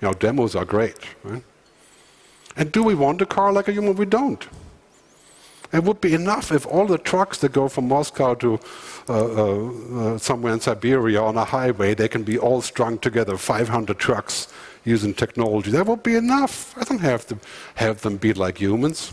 You 0.00 0.08
know, 0.08 0.12
demos 0.12 0.56
are 0.56 0.64
great. 0.64 0.96
Right? 1.22 1.42
And 2.56 2.72
do 2.72 2.82
we 2.82 2.94
want 2.94 3.22
a 3.22 3.26
car 3.26 3.52
like 3.52 3.68
a 3.68 3.72
human? 3.72 3.94
We 3.94 4.06
don't. 4.06 4.46
It 5.72 5.84
would 5.84 6.00
be 6.00 6.14
enough 6.14 6.50
if 6.50 6.66
all 6.66 6.86
the 6.86 6.98
trucks 6.98 7.38
that 7.38 7.52
go 7.52 7.68
from 7.68 7.86
Moscow 7.86 8.34
to 8.34 8.58
uh, 9.08 9.12
uh, 9.12 9.70
uh, 10.14 10.18
somewhere 10.18 10.52
in 10.52 10.60
Siberia 10.60 11.22
on 11.22 11.36
a 11.36 11.44
highway, 11.44 11.94
they 11.94 12.08
can 12.08 12.24
be 12.24 12.38
all 12.38 12.60
strung 12.60 12.98
together, 12.98 13.36
500 13.36 13.96
trucks 13.96 14.48
using 14.84 15.14
technology. 15.14 15.70
That 15.70 15.86
would 15.86 16.02
be 16.02 16.16
enough. 16.16 16.76
I 16.76 16.82
don't 16.82 17.00
have 17.00 17.24
to 17.28 17.38
have 17.76 18.00
them 18.00 18.16
be 18.16 18.32
like 18.32 18.58
humans. 18.58 19.12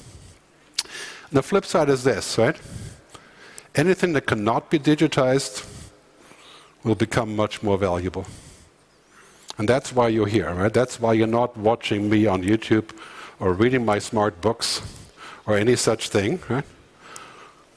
The 1.32 1.44
flip 1.44 1.66
side 1.66 1.90
is 1.90 2.04
this, 2.04 2.38
right? 2.38 2.56
Anything 3.78 4.14
that 4.14 4.26
cannot 4.26 4.72
be 4.72 4.80
digitized 4.80 5.66
will 6.84 6.96
become 6.96 7.36
much 7.36 7.62
more 7.62 7.78
valuable. 7.78 8.26
And 9.60 9.70
that's 9.70 9.94
why 9.94 10.08
you're 10.08 10.28
here, 10.28 10.52
right? 10.52 10.74
That's 10.74 11.00
why 11.00 11.14
you're 11.14 11.28
not 11.28 11.56
watching 11.56 12.10
me 12.10 12.26
on 12.26 12.44
YouTube 12.44 12.90
or 13.40 13.54
reading 13.54 13.86
my 13.86 14.00
smart 14.00 14.42
books 14.42 14.82
or 15.46 15.56
any 15.56 15.76
such 15.76 16.10
thing, 16.10 16.40
right? 16.50 16.66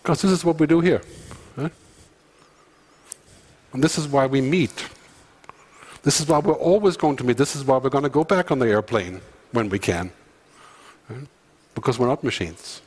Because 0.03 0.23
this 0.23 0.31
is 0.31 0.43
what 0.43 0.59
we 0.59 0.67
do 0.67 0.81
here. 0.81 1.03
Right? 1.57 1.73
And 3.75 3.85
this 3.85 3.99
is 3.99 4.09
why 4.09 4.27
we 4.27 4.41
meet. 4.41 4.89
This 6.03 6.19
is 6.19 6.27
why 6.27 6.39
we're 6.39 6.55
always 6.55 6.97
going 6.97 7.17
to 7.17 7.25
meet. 7.25 7.37
This 7.37 7.55
is 7.55 7.65
why 7.65 7.77
we're 7.77 7.91
going 7.91 8.05
to 8.05 8.11
go 8.11 8.25
back 8.25 8.51
on 8.51 8.59
the 8.59 8.67
airplane 8.67 9.21
when 9.53 9.69
we 9.69 9.79
can. 9.79 10.13
Right? 11.11 11.27
Because 11.75 11.99
we're 11.99 12.07
not 12.07 12.25
machines. 12.25 12.81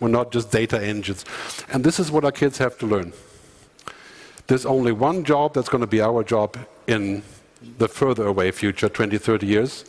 We're 0.00 0.08
not 0.08 0.32
just 0.32 0.50
data 0.50 0.82
engines. 0.82 1.24
And 1.72 1.84
this 1.84 2.00
is 2.00 2.10
what 2.10 2.24
our 2.24 2.32
kids 2.32 2.58
have 2.58 2.78
to 2.78 2.86
learn. 2.86 3.12
There's 4.46 4.66
only 4.66 4.92
one 4.92 5.24
job 5.24 5.54
that's 5.54 5.68
going 5.68 5.82
to 5.82 5.86
be 5.86 6.00
our 6.00 6.24
job 6.24 6.56
in 6.86 7.22
the 7.78 7.86
further 7.86 8.26
away 8.26 8.50
future, 8.50 8.88
20, 8.88 9.18
30 9.18 9.46
years, 9.46 9.84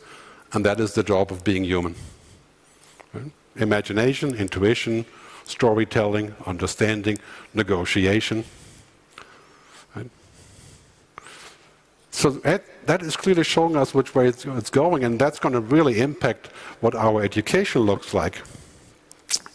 and 0.52 0.64
that 0.66 0.78
is 0.78 0.94
the 0.94 1.02
job 1.02 1.32
of 1.32 1.42
being 1.42 1.64
human. 1.64 1.94
Right? 3.14 3.32
Imagination, 3.56 4.34
intuition, 4.34 5.06
storytelling, 5.44 6.34
understanding, 6.46 7.18
negotiation. 7.54 8.44
Right? 9.96 10.10
So 12.10 12.30
that, 12.30 13.02
is 13.02 13.16
clearly 13.16 13.44
showing 13.44 13.76
us 13.76 13.94
which 13.94 14.14
way 14.14 14.28
it's 14.28 14.70
going, 14.70 15.04
and 15.04 15.18
that's 15.18 15.38
going 15.38 15.54
to 15.54 15.60
really 15.60 16.00
impact 16.00 16.48
what 16.80 16.94
our 16.94 17.22
education 17.22 17.80
looks 17.82 18.12
like 18.12 18.42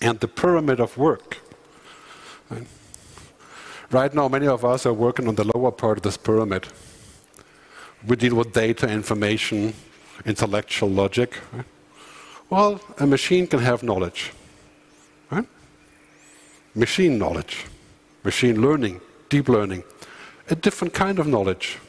and 0.02 0.20
the 0.20 0.28
pyramid 0.28 0.80
of 0.80 0.98
work. 0.98 1.38
Right? 3.90 4.14
now, 4.14 4.28
many 4.28 4.48
of 4.48 4.66
us 4.66 4.86
are 4.86 4.94
working 4.94 5.28
on 5.28 5.36
the 5.36 5.46
lower 5.56 5.72
part 5.72 5.98
of 5.98 6.04
this 6.04 6.18
pyramid. 6.18 6.68
We 8.06 8.16
deal 8.16 8.36
with 8.36 8.54
data, 8.54 8.88
information, 8.88 9.74
intellectual 10.26 10.90
logic. 10.90 11.38
Well, 12.50 12.80
a 12.98 13.08
machine 13.08 13.48
can 13.48 13.60
have 13.60 13.84
knowledge. 13.84 14.32
Right? 15.32 15.46
Machine 16.76 17.18
knowledge, 17.18 17.66
machine 18.24 18.62
learning, 18.62 19.02
deep 19.30 19.50
learning, 19.50 19.84
a 20.50 20.56
different 20.56 20.94
kind 20.94 21.20
of 21.20 21.28
knowledge. 21.28 21.80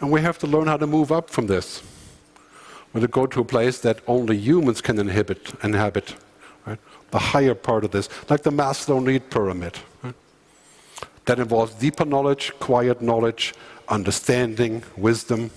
And 0.00 0.10
we 0.10 0.20
have 0.20 0.38
to 0.38 0.46
learn 0.46 0.66
how 0.66 0.76
to 0.76 0.86
move 0.86 1.12
up 1.12 1.30
from 1.30 1.46
this. 1.46 1.82
We 2.92 3.00
to 3.00 3.08
go 3.08 3.26
to 3.26 3.40
a 3.40 3.44
place 3.44 3.78
that 3.80 4.00
only 4.06 4.36
humans 4.36 4.80
can 4.80 4.98
inhibit, 4.98 5.52
inhabit. 5.62 6.14
The 7.12 7.18
higher 7.18 7.54
part 7.54 7.84
of 7.84 7.92
this, 7.92 8.08
like 8.28 8.42
the 8.42 8.50
Maslow 8.50 9.02
need 9.02 9.30
pyramid. 9.30 9.78
That 11.26 11.38
involves 11.38 11.74
deeper 11.74 12.04
knowledge, 12.04 12.52
quiet 12.58 13.00
knowledge, 13.00 13.54
understanding, 13.88 14.82
wisdom. 14.96 15.50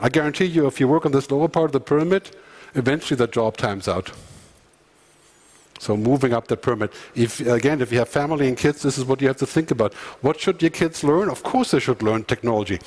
I 0.00 0.08
guarantee 0.08 0.46
you, 0.46 0.66
if 0.66 0.80
you 0.80 0.88
work 0.88 1.04
on 1.04 1.12
this 1.12 1.30
lower 1.30 1.48
part 1.48 1.66
of 1.66 1.72
the 1.72 1.80
pyramid, 1.80 2.34
eventually 2.74 3.18
the 3.18 3.26
job 3.26 3.56
times 3.56 3.88
out. 3.88 4.10
So 5.82 5.96
moving 5.96 6.32
up 6.32 6.46
the 6.46 6.56
pyramid. 6.56 6.90
If 7.16 7.40
again, 7.40 7.82
if 7.82 7.90
you 7.90 7.98
have 7.98 8.08
family 8.08 8.46
and 8.46 8.56
kids, 8.56 8.82
this 8.82 8.96
is 8.96 9.04
what 9.04 9.20
you 9.20 9.26
have 9.26 9.38
to 9.38 9.46
think 9.46 9.72
about. 9.72 9.92
What 10.20 10.38
should 10.38 10.62
your 10.62 10.70
kids 10.70 11.02
learn? 11.02 11.28
Of 11.28 11.42
course, 11.42 11.72
they 11.72 11.80
should 11.80 12.02
learn 12.04 12.22
technology. 12.22 12.78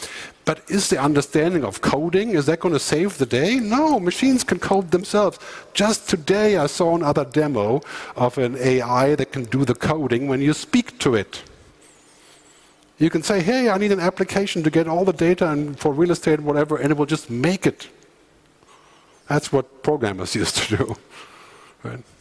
But 0.45 0.61
is 0.69 0.89
the 0.89 0.97
understanding 0.97 1.65
of 1.65 1.81
coding 1.81 2.29
is 2.29 2.45
that 2.45 2.61
going 2.61 2.73
to 2.73 2.79
save 2.79 3.17
the 3.17 3.25
day? 3.25 3.59
No, 3.59 3.99
machines 3.99 4.45
can 4.45 4.59
code 4.59 4.91
themselves. 4.91 5.39
Just 5.73 6.07
today, 6.07 6.55
I 6.55 6.67
saw 6.67 6.95
another 6.95 7.25
demo 7.25 7.81
of 8.15 8.37
an 8.37 8.55
AI 8.55 9.15
that 9.15 9.33
can 9.33 9.43
do 9.43 9.65
the 9.65 9.75
coding 9.75 10.29
when 10.29 10.39
you 10.39 10.53
speak 10.53 10.97
to 10.99 11.15
it. 11.15 11.43
You 12.97 13.09
can 13.09 13.23
say, 13.23 13.41
"Hey, 13.41 13.67
I 13.69 13.77
need 13.77 13.91
an 13.91 13.99
application 13.99 14.63
to 14.63 14.69
get 14.69 14.87
all 14.87 15.03
the 15.03 15.17
data 15.27 15.49
and 15.49 15.77
for 15.77 15.91
real 15.91 16.11
estate, 16.11 16.39
whatever," 16.39 16.77
and 16.77 16.91
it 16.91 16.97
will 16.97 17.11
just 17.17 17.29
make 17.29 17.67
it. 17.67 17.89
That's 19.27 19.51
what 19.51 19.83
programmers 19.83 20.33
used 20.43 20.55
to 20.59 20.77
do. 20.77 20.95
Right? 21.83 22.14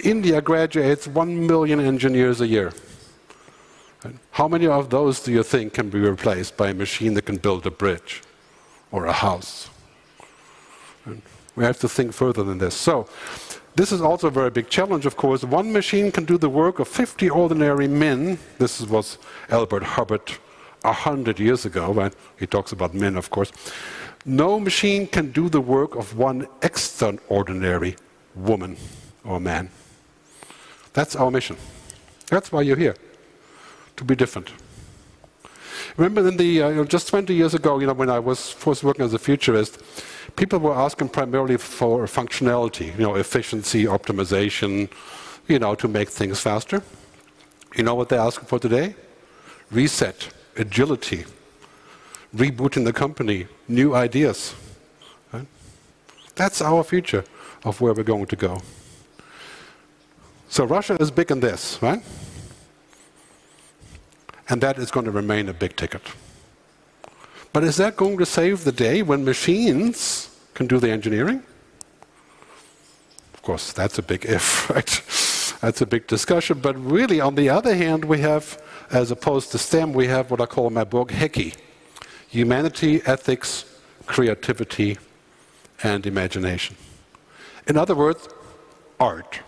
India 0.00 0.40
graduates 0.40 1.06
1 1.06 1.46
million 1.46 1.80
engineers 1.80 2.40
a 2.40 2.46
year. 2.46 2.72
How 4.30 4.46
many 4.46 4.66
of 4.66 4.90
those 4.90 5.20
do 5.20 5.32
you 5.32 5.42
think 5.42 5.74
can 5.74 5.90
be 5.90 5.98
replaced 5.98 6.56
by 6.56 6.70
a 6.70 6.74
machine 6.74 7.14
that 7.14 7.22
can 7.22 7.36
build 7.36 7.66
a 7.66 7.70
bridge 7.70 8.22
or 8.92 9.06
a 9.06 9.12
house? 9.12 9.68
We 11.56 11.64
have 11.64 11.78
to 11.80 11.88
think 11.88 12.12
further 12.12 12.44
than 12.44 12.58
this. 12.58 12.74
So, 12.74 13.08
this 13.74 13.92
is 13.92 14.00
also 14.00 14.28
a 14.28 14.30
very 14.30 14.50
big 14.50 14.68
challenge, 14.68 15.06
of 15.06 15.16
course. 15.16 15.44
One 15.44 15.72
machine 15.72 16.10
can 16.10 16.24
do 16.24 16.38
the 16.38 16.48
work 16.48 16.78
of 16.78 16.88
50 16.88 17.30
ordinary 17.30 17.88
men. 17.88 18.38
This 18.58 18.80
was 18.80 19.18
Elbert 19.50 19.82
Hubbard 19.82 20.30
100 20.82 21.38
years 21.38 21.64
ago. 21.64 21.92
Right? 21.92 22.12
He 22.38 22.46
talks 22.46 22.72
about 22.72 22.94
men, 22.94 23.16
of 23.16 23.30
course. 23.30 23.52
No 24.24 24.58
machine 24.60 25.06
can 25.06 25.30
do 25.30 25.48
the 25.48 25.60
work 25.60 25.94
of 25.94 26.16
one 26.16 26.46
extraordinary 26.62 27.96
woman 28.34 28.76
or 29.24 29.40
man. 29.40 29.70
That's 30.92 31.16
our 31.16 31.30
mission. 31.30 31.56
That's 32.28 32.52
why 32.52 32.62
you're 32.62 32.76
here, 32.76 32.96
to 33.96 34.04
be 34.04 34.14
different. 34.14 34.52
Remember, 35.96 36.28
in 36.28 36.36
the 36.36 36.62
uh, 36.62 36.68
you 36.68 36.76
know, 36.76 36.84
just 36.84 37.08
20 37.08 37.34
years 37.34 37.54
ago, 37.54 37.78
you 37.78 37.86
know, 37.86 37.92
when 37.92 38.10
I 38.10 38.18
was 38.18 38.50
first 38.50 38.84
working 38.84 39.04
as 39.04 39.14
a 39.14 39.18
futurist, 39.18 39.80
people 40.36 40.58
were 40.58 40.74
asking 40.74 41.08
primarily 41.08 41.56
for 41.56 42.06
functionality, 42.06 42.96
you 42.98 43.04
know, 43.04 43.16
efficiency, 43.16 43.84
optimization, 43.84 44.90
you 45.48 45.58
know, 45.58 45.74
to 45.74 45.88
make 45.88 46.08
things 46.08 46.40
faster. 46.40 46.82
You 47.76 47.84
know 47.84 47.94
what 47.94 48.08
they're 48.08 48.20
asking 48.20 48.46
for 48.46 48.58
today? 48.58 48.94
Reset, 49.70 50.28
agility, 50.56 51.24
rebooting 52.34 52.84
the 52.84 52.92
company, 52.92 53.46
new 53.66 53.94
ideas. 53.94 54.54
Right? 55.32 55.46
That's 56.34 56.62
our 56.62 56.84
future 56.84 57.24
of 57.64 57.80
where 57.80 57.92
we're 57.92 58.04
going 58.04 58.26
to 58.26 58.36
go. 58.36 58.62
So 60.48 60.64
Russia 60.64 60.96
is 61.00 61.10
big 61.10 61.30
in 61.30 61.40
this, 61.40 61.80
right? 61.82 62.02
And 64.48 64.60
that 64.62 64.78
is 64.78 64.90
going 64.90 65.04
to 65.04 65.12
remain 65.12 65.48
a 65.48 65.52
big 65.52 65.76
ticket. 65.76 66.02
But 67.52 67.64
is 67.64 67.76
that 67.76 67.96
going 67.96 68.18
to 68.18 68.26
save 68.26 68.64
the 68.64 68.72
day 68.72 69.02
when 69.02 69.24
machines 69.24 70.30
can 70.54 70.66
do 70.66 70.78
the 70.78 70.90
engineering? 70.90 71.42
Of 73.34 73.42
course, 73.42 73.72
that's 73.72 73.98
a 73.98 74.02
big 74.02 74.24
if, 74.24 74.70
right? 74.74 75.02
That's 75.60 75.80
a 75.80 75.86
big 75.86 76.06
discussion. 76.06 76.60
But 76.60 76.78
really, 76.82 77.20
on 77.20 77.34
the 77.34 77.48
other 77.48 77.74
hand, 77.74 78.04
we 78.04 78.20
have, 78.20 78.62
as 78.90 79.10
opposed 79.10 79.52
to 79.52 79.58
STEM, 79.58 79.92
we 79.92 80.06
have 80.06 80.30
what 80.30 80.40
I 80.40 80.46
call 80.46 80.66
in 80.68 80.74
my 80.74 80.84
book 80.84 81.10
HECI 81.10 81.54
humanity, 82.28 83.00
ethics, 83.06 83.64
creativity, 84.04 84.98
and 85.82 86.06
imagination. 86.06 86.76
In 87.66 87.78
other 87.78 87.94
words, 87.94 88.28
art. 89.00 89.40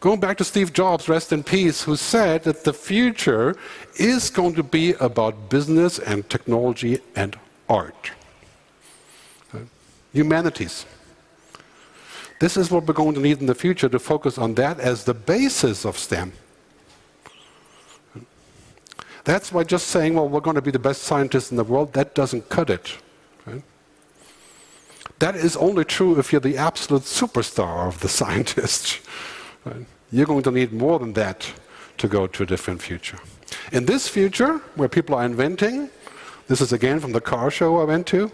Going 0.00 0.20
back 0.20 0.36
to 0.38 0.44
Steve 0.44 0.72
Jobs, 0.72 1.08
rest 1.08 1.32
in 1.32 1.42
peace, 1.42 1.82
who 1.82 1.96
said 1.96 2.44
that 2.44 2.62
the 2.62 2.72
future 2.72 3.56
is 3.96 4.30
going 4.30 4.54
to 4.54 4.62
be 4.62 4.92
about 4.94 5.48
business 5.50 5.98
and 5.98 6.28
technology 6.30 7.00
and 7.16 7.36
art. 7.68 8.12
Uh, 9.52 9.58
humanities. 10.12 10.86
This 12.38 12.56
is 12.56 12.70
what 12.70 12.86
we're 12.86 12.94
going 12.94 13.14
to 13.14 13.20
need 13.20 13.40
in 13.40 13.46
the 13.46 13.56
future 13.56 13.88
to 13.88 13.98
focus 13.98 14.38
on 14.38 14.54
that 14.54 14.78
as 14.78 15.02
the 15.02 15.14
basis 15.14 15.84
of 15.84 15.98
STEM. 15.98 16.32
That's 19.24 19.52
why 19.52 19.64
just 19.64 19.88
saying, 19.88 20.14
well, 20.14 20.28
we're 20.28 20.40
going 20.40 20.54
to 20.54 20.62
be 20.62 20.70
the 20.70 20.78
best 20.78 21.02
scientists 21.02 21.50
in 21.50 21.56
the 21.56 21.64
world, 21.64 21.92
that 21.94 22.14
doesn't 22.14 22.48
cut 22.48 22.70
it. 22.70 22.96
That 25.18 25.34
is 25.34 25.56
only 25.56 25.84
true 25.84 26.16
if 26.20 26.30
you're 26.30 26.40
the 26.40 26.56
absolute 26.56 27.02
superstar 27.02 27.88
of 27.88 27.98
the 27.98 28.08
scientist. 28.20 29.00
Right? 29.68 29.86
You're 30.10 30.26
going 30.26 30.42
to 30.42 30.50
need 30.50 30.72
more 30.72 30.98
than 30.98 31.12
that 31.14 31.52
to 31.98 32.08
go 32.08 32.26
to 32.26 32.42
a 32.42 32.46
different 32.46 32.80
future. 32.80 33.18
In 33.72 33.86
this 33.86 34.08
future, 34.08 34.58
where 34.76 34.88
people 34.88 35.14
are 35.14 35.24
inventing, 35.24 35.90
this 36.46 36.60
is 36.60 36.72
again 36.72 37.00
from 37.00 37.12
the 37.12 37.20
car 37.20 37.50
show 37.50 37.80
I 37.80 37.84
went 37.84 38.06
to, 38.08 38.30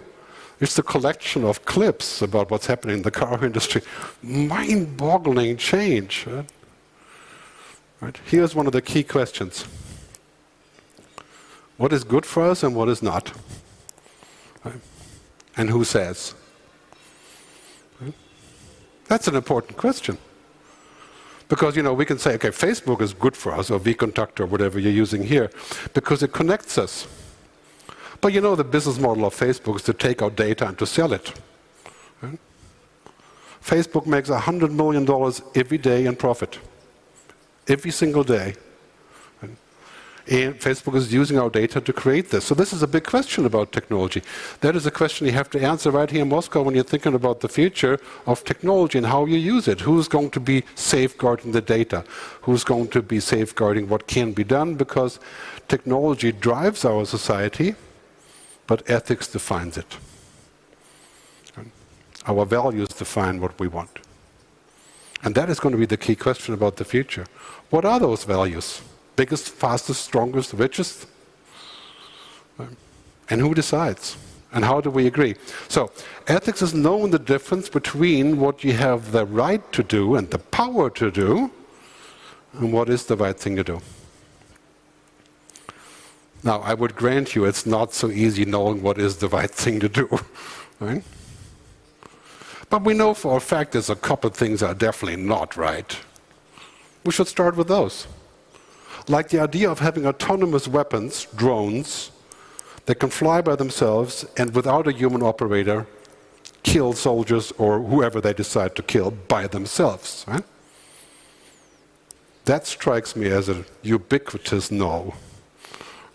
it's 0.60 0.78
a 0.78 0.82
collection 0.82 1.44
of 1.44 1.64
clips 1.64 2.22
about 2.22 2.50
what's 2.50 2.66
happening 2.66 2.98
in 2.98 3.02
the 3.02 3.10
car 3.10 3.44
industry. 3.50 3.82
Mind 4.22 4.96
boggling 4.96 5.56
change. 5.56 6.26
Right? 6.26 6.46
Right. 8.00 8.18
Here's 8.24 8.54
one 8.54 8.66
of 8.66 8.72
the 8.72 8.82
key 8.82 9.02
questions 9.02 9.66
What 11.76 11.92
is 11.92 12.04
good 12.04 12.26
for 12.26 12.42
us 12.42 12.62
and 12.62 12.74
what 12.74 12.88
is 12.88 13.02
not? 13.02 13.32
Right. 14.64 14.80
And 15.56 15.70
who 15.70 15.84
says? 15.84 16.34
That's 19.06 19.28
an 19.28 19.36
important 19.36 19.76
question. 19.76 20.18
Because, 21.48 21.76
you 21.76 21.82
know, 21.82 21.92
we 21.92 22.04
can 22.04 22.18
say, 22.18 22.34
okay, 22.34 22.48
Facebook 22.48 23.00
is 23.00 23.12
good 23.12 23.36
for 23.36 23.52
us, 23.52 23.70
or 23.70 23.78
VKontakte, 23.78 24.40
or 24.40 24.46
whatever 24.46 24.78
you're 24.78 24.92
using 24.92 25.22
here, 25.22 25.50
because 25.92 26.22
it 26.22 26.32
connects 26.32 26.78
us. 26.78 27.06
But 28.20 28.32
you 28.32 28.40
know, 28.40 28.56
the 28.56 28.64
business 28.64 28.98
model 28.98 29.26
of 29.26 29.34
Facebook 29.34 29.76
is 29.76 29.82
to 29.82 29.92
take 29.92 30.22
our 30.22 30.30
data 30.30 30.66
and 30.66 30.78
to 30.78 30.86
sell 30.86 31.12
it. 31.12 31.32
Right? 32.22 32.38
Facebook 33.62 34.06
makes 34.06 34.30
$100 34.30 34.70
million 34.70 35.06
every 35.54 35.78
day 35.78 36.06
in 36.06 36.16
profit. 36.16 36.58
Every 37.68 37.90
single 37.90 38.24
day. 38.24 38.54
And 40.26 40.58
Facebook 40.58 40.94
is 40.94 41.12
using 41.12 41.38
our 41.38 41.50
data 41.50 41.82
to 41.82 41.92
create 41.92 42.30
this. 42.30 42.46
So 42.46 42.54
this 42.54 42.72
is 42.72 42.82
a 42.82 42.86
big 42.86 43.04
question 43.04 43.44
about 43.44 43.72
technology. 43.72 44.22
That 44.62 44.74
is 44.74 44.86
a 44.86 44.90
question 44.90 45.26
you 45.26 45.34
have 45.34 45.50
to 45.50 45.60
answer 45.60 45.90
right 45.90 46.10
here 46.10 46.22
in 46.22 46.30
Moscow 46.30 46.62
when 46.62 46.74
you're 46.74 46.82
thinking 46.82 47.14
about 47.14 47.40
the 47.40 47.48
future 47.48 48.00
of 48.26 48.42
technology 48.42 48.96
and 48.96 49.06
how 49.06 49.26
you 49.26 49.36
use 49.36 49.68
it. 49.68 49.80
Who's 49.80 50.08
going 50.08 50.30
to 50.30 50.40
be 50.40 50.64
safeguarding 50.76 51.52
the 51.52 51.60
data? 51.60 52.04
Who's 52.42 52.64
going 52.64 52.88
to 52.88 53.02
be 53.02 53.20
safeguarding 53.20 53.90
what 53.90 54.06
can 54.06 54.32
be 54.32 54.44
done? 54.44 54.76
Because 54.76 55.20
technology 55.68 56.32
drives 56.32 56.86
our 56.86 57.04
society, 57.04 57.74
but 58.66 58.88
ethics 58.88 59.28
defines 59.28 59.76
it. 59.76 59.98
Our 62.26 62.46
values 62.46 62.88
define 62.88 63.42
what 63.42 63.60
we 63.60 63.68
want. 63.68 63.98
And 65.22 65.34
that 65.34 65.50
is 65.50 65.60
going 65.60 65.72
to 65.72 65.78
be 65.78 65.84
the 65.84 65.98
key 65.98 66.16
question 66.16 66.54
about 66.54 66.76
the 66.76 66.84
future. 66.86 67.26
What 67.68 67.84
are 67.84 68.00
those 68.00 68.24
values? 68.24 68.80
Biggest, 69.16 69.50
fastest, 69.50 70.02
strongest, 70.02 70.52
richest? 70.52 71.06
And 73.28 73.40
who 73.40 73.54
decides? 73.54 74.16
And 74.52 74.64
how 74.64 74.80
do 74.80 74.90
we 74.90 75.06
agree? 75.06 75.34
So, 75.68 75.90
ethics 76.28 76.62
is 76.62 76.74
knowing 76.74 77.10
the 77.10 77.18
difference 77.18 77.68
between 77.68 78.38
what 78.38 78.62
you 78.62 78.72
have 78.74 79.10
the 79.10 79.26
right 79.26 79.72
to 79.72 79.82
do 79.82 80.14
and 80.14 80.30
the 80.30 80.38
power 80.38 80.90
to 80.90 81.10
do, 81.10 81.50
and 82.52 82.72
what 82.72 82.88
is 82.88 83.06
the 83.06 83.16
right 83.16 83.36
thing 83.36 83.56
to 83.56 83.64
do. 83.64 83.80
Now, 86.44 86.60
I 86.60 86.74
would 86.74 86.94
grant 86.94 87.34
you 87.34 87.46
it's 87.46 87.66
not 87.66 87.94
so 87.94 88.10
easy 88.10 88.44
knowing 88.44 88.82
what 88.82 88.98
is 88.98 89.16
the 89.16 89.28
right 89.28 89.50
thing 89.50 89.80
to 89.80 89.88
do, 89.88 90.08
right? 90.80 91.02
But 92.70 92.84
we 92.84 92.94
know 92.94 93.14
for 93.14 93.36
a 93.36 93.40
fact 93.40 93.72
there's 93.72 93.90
a 93.90 93.96
couple 93.96 94.28
of 94.28 94.36
things 94.36 94.60
that 94.60 94.66
are 94.66 94.74
definitely 94.74 95.20
not 95.20 95.56
right. 95.56 95.98
We 97.04 97.12
should 97.12 97.28
start 97.28 97.56
with 97.56 97.68
those 97.68 98.06
like 99.08 99.28
the 99.28 99.40
idea 99.40 99.70
of 99.70 99.78
having 99.78 100.06
autonomous 100.06 100.66
weapons, 100.66 101.26
drones, 101.36 102.10
that 102.86 102.96
can 102.96 103.10
fly 103.10 103.40
by 103.40 103.56
themselves 103.56 104.24
and 104.36 104.54
without 104.54 104.86
a 104.86 104.92
human 104.92 105.22
operator 105.22 105.86
kill 106.62 106.92
soldiers 106.92 107.52
or 107.58 107.80
whoever 107.80 108.20
they 108.20 108.32
decide 108.32 108.74
to 108.76 108.82
kill 108.82 109.10
by 109.10 109.46
themselves. 109.46 110.24
Right? 110.26 110.44
That 112.44 112.66
strikes 112.66 113.16
me 113.16 113.28
as 113.28 113.48
a 113.48 113.64
ubiquitous 113.82 114.70
no. 114.70 115.14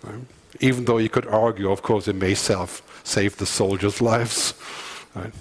Right? 0.03 0.21
Even 0.59 0.85
though 0.85 0.97
you 0.97 1.09
could 1.09 1.27
argue, 1.27 1.71
of 1.71 1.81
course, 1.81 2.07
it 2.07 2.15
may 2.15 2.33
self 2.33 2.81
save 3.03 3.37
the 3.37 3.45
soldiers' 3.45 4.01
lives. 4.11 4.53
Right? 5.15 5.33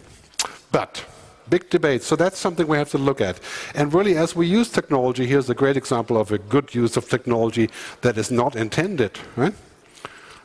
But 0.71 1.05
Big 1.51 1.71
debate. 1.71 2.03
So 2.03 2.17
that's 2.17 2.39
something 2.39 2.67
we 2.67 2.77
have 2.77 2.91
to 2.91 2.99
look 2.99 3.21
at. 3.21 3.41
And 3.75 3.93
really, 3.93 4.17
as 4.17 4.37
we 4.37 4.47
use 4.47 4.71
technology, 4.71 5.27
here's 5.27 5.49
a 5.51 5.55
great 5.55 5.77
example 5.77 6.17
of 6.17 6.33
a 6.33 6.39
good 6.39 6.75
use 6.75 6.97
of 6.97 7.09
technology 7.09 7.71
that 8.03 8.19
is 8.19 8.31
not 8.31 8.57
intended. 8.57 9.19
Right? 9.37 9.55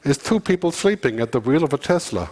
Is 0.04 0.18
two 0.18 0.40
people 0.40 0.72
sleeping 0.72 1.20
at 1.20 1.32
the 1.32 1.40
wheel 1.40 1.64
of 1.64 1.74
a 1.74 1.78
Tesla. 1.78 2.30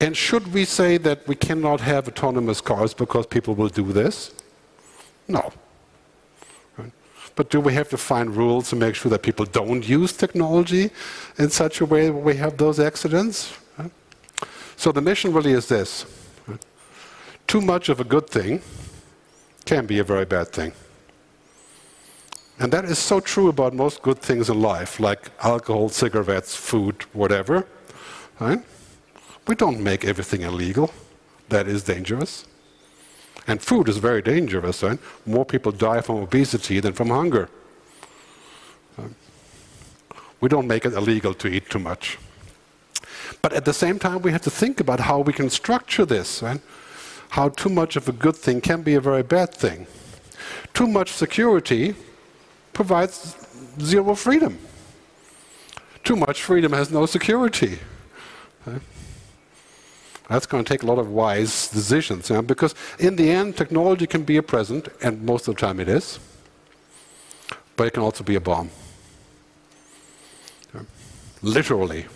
And 0.00 0.16
should 0.16 0.52
we 0.52 0.64
say 0.64 0.96
that 0.98 1.26
we 1.26 1.34
cannot 1.34 1.80
have 1.80 2.06
autonomous 2.06 2.60
cars 2.60 2.94
because 2.94 3.26
people 3.26 3.54
will 3.54 3.68
do 3.68 3.92
this? 3.92 4.32
No. 5.26 5.52
But 7.34 7.50
do 7.50 7.60
we 7.60 7.72
have 7.74 7.88
to 7.90 7.96
find 7.96 8.34
rules 8.34 8.68
to 8.70 8.76
make 8.76 8.94
sure 8.96 9.10
that 9.10 9.22
people 9.22 9.44
don't 9.44 9.88
use 9.88 10.12
technology 10.12 10.90
in 11.38 11.50
such 11.50 11.80
a 11.80 11.86
way 11.86 12.06
that 12.06 12.12
we 12.12 12.36
have 12.36 12.56
those 12.56 12.80
accidents? 12.80 13.52
So 14.78 14.92
the 14.92 15.00
mission 15.00 15.32
really 15.32 15.52
is 15.52 15.66
this. 15.66 16.06
Too 17.48 17.60
much 17.60 17.88
of 17.88 17.98
a 17.98 18.04
good 18.04 18.30
thing 18.30 18.62
can 19.64 19.86
be 19.86 19.98
a 19.98 20.04
very 20.04 20.24
bad 20.24 20.52
thing. 20.52 20.72
And 22.60 22.72
that 22.72 22.84
is 22.84 22.98
so 22.98 23.18
true 23.18 23.48
about 23.48 23.74
most 23.74 24.02
good 24.02 24.20
things 24.20 24.48
in 24.48 24.62
life, 24.62 25.00
like 25.00 25.30
alcohol, 25.42 25.88
cigarettes, 25.88 26.54
food, 26.54 26.94
whatever. 27.12 27.66
Right? 28.38 28.60
We 29.48 29.56
don't 29.56 29.80
make 29.80 30.04
everything 30.04 30.42
illegal. 30.42 30.92
That 31.48 31.66
is 31.66 31.82
dangerous. 31.82 32.46
And 33.48 33.60
food 33.60 33.88
is 33.88 33.96
very 33.96 34.22
dangerous. 34.22 34.84
Right? 34.84 35.00
More 35.26 35.44
people 35.44 35.72
die 35.72 36.02
from 36.02 36.18
obesity 36.18 36.78
than 36.78 36.92
from 36.92 37.08
hunger. 37.08 37.48
We 40.40 40.48
don't 40.48 40.68
make 40.68 40.84
it 40.84 40.92
illegal 40.92 41.34
to 41.34 41.48
eat 41.48 41.68
too 41.68 41.80
much. 41.80 42.16
But 43.42 43.52
at 43.52 43.64
the 43.64 43.72
same 43.72 43.98
time, 43.98 44.22
we 44.22 44.32
have 44.32 44.42
to 44.42 44.50
think 44.50 44.80
about 44.80 45.00
how 45.00 45.20
we 45.20 45.32
can 45.32 45.50
structure 45.50 46.04
this. 46.04 46.42
Right? 46.42 46.60
How 47.30 47.50
too 47.50 47.68
much 47.68 47.96
of 47.96 48.08
a 48.08 48.12
good 48.12 48.36
thing 48.36 48.60
can 48.60 48.82
be 48.82 48.94
a 48.94 49.00
very 49.00 49.22
bad 49.22 49.54
thing. 49.54 49.86
Too 50.74 50.86
much 50.86 51.12
security 51.12 51.94
provides 52.72 53.36
zero 53.80 54.14
freedom. 54.14 54.58
Too 56.04 56.16
much 56.16 56.42
freedom 56.42 56.72
has 56.72 56.90
no 56.90 57.06
security. 57.06 57.78
That's 60.28 60.46
going 60.46 60.62
to 60.62 60.68
take 60.68 60.82
a 60.82 60.86
lot 60.86 60.98
of 60.98 61.10
wise 61.10 61.68
decisions, 61.68 62.28
yeah? 62.28 62.42
because 62.42 62.74
in 62.98 63.16
the 63.16 63.30
end, 63.30 63.56
technology 63.56 64.06
can 64.06 64.24
be 64.24 64.36
a 64.36 64.42
present, 64.42 64.88
and 65.02 65.22
most 65.22 65.48
of 65.48 65.54
the 65.54 65.60
time 65.60 65.80
it 65.80 65.88
is, 65.88 66.18
but 67.76 67.86
it 67.86 67.94
can 67.94 68.02
also 68.02 68.24
be 68.24 68.34
a 68.34 68.40
bomb. 68.40 68.70
Literally. 71.42 72.06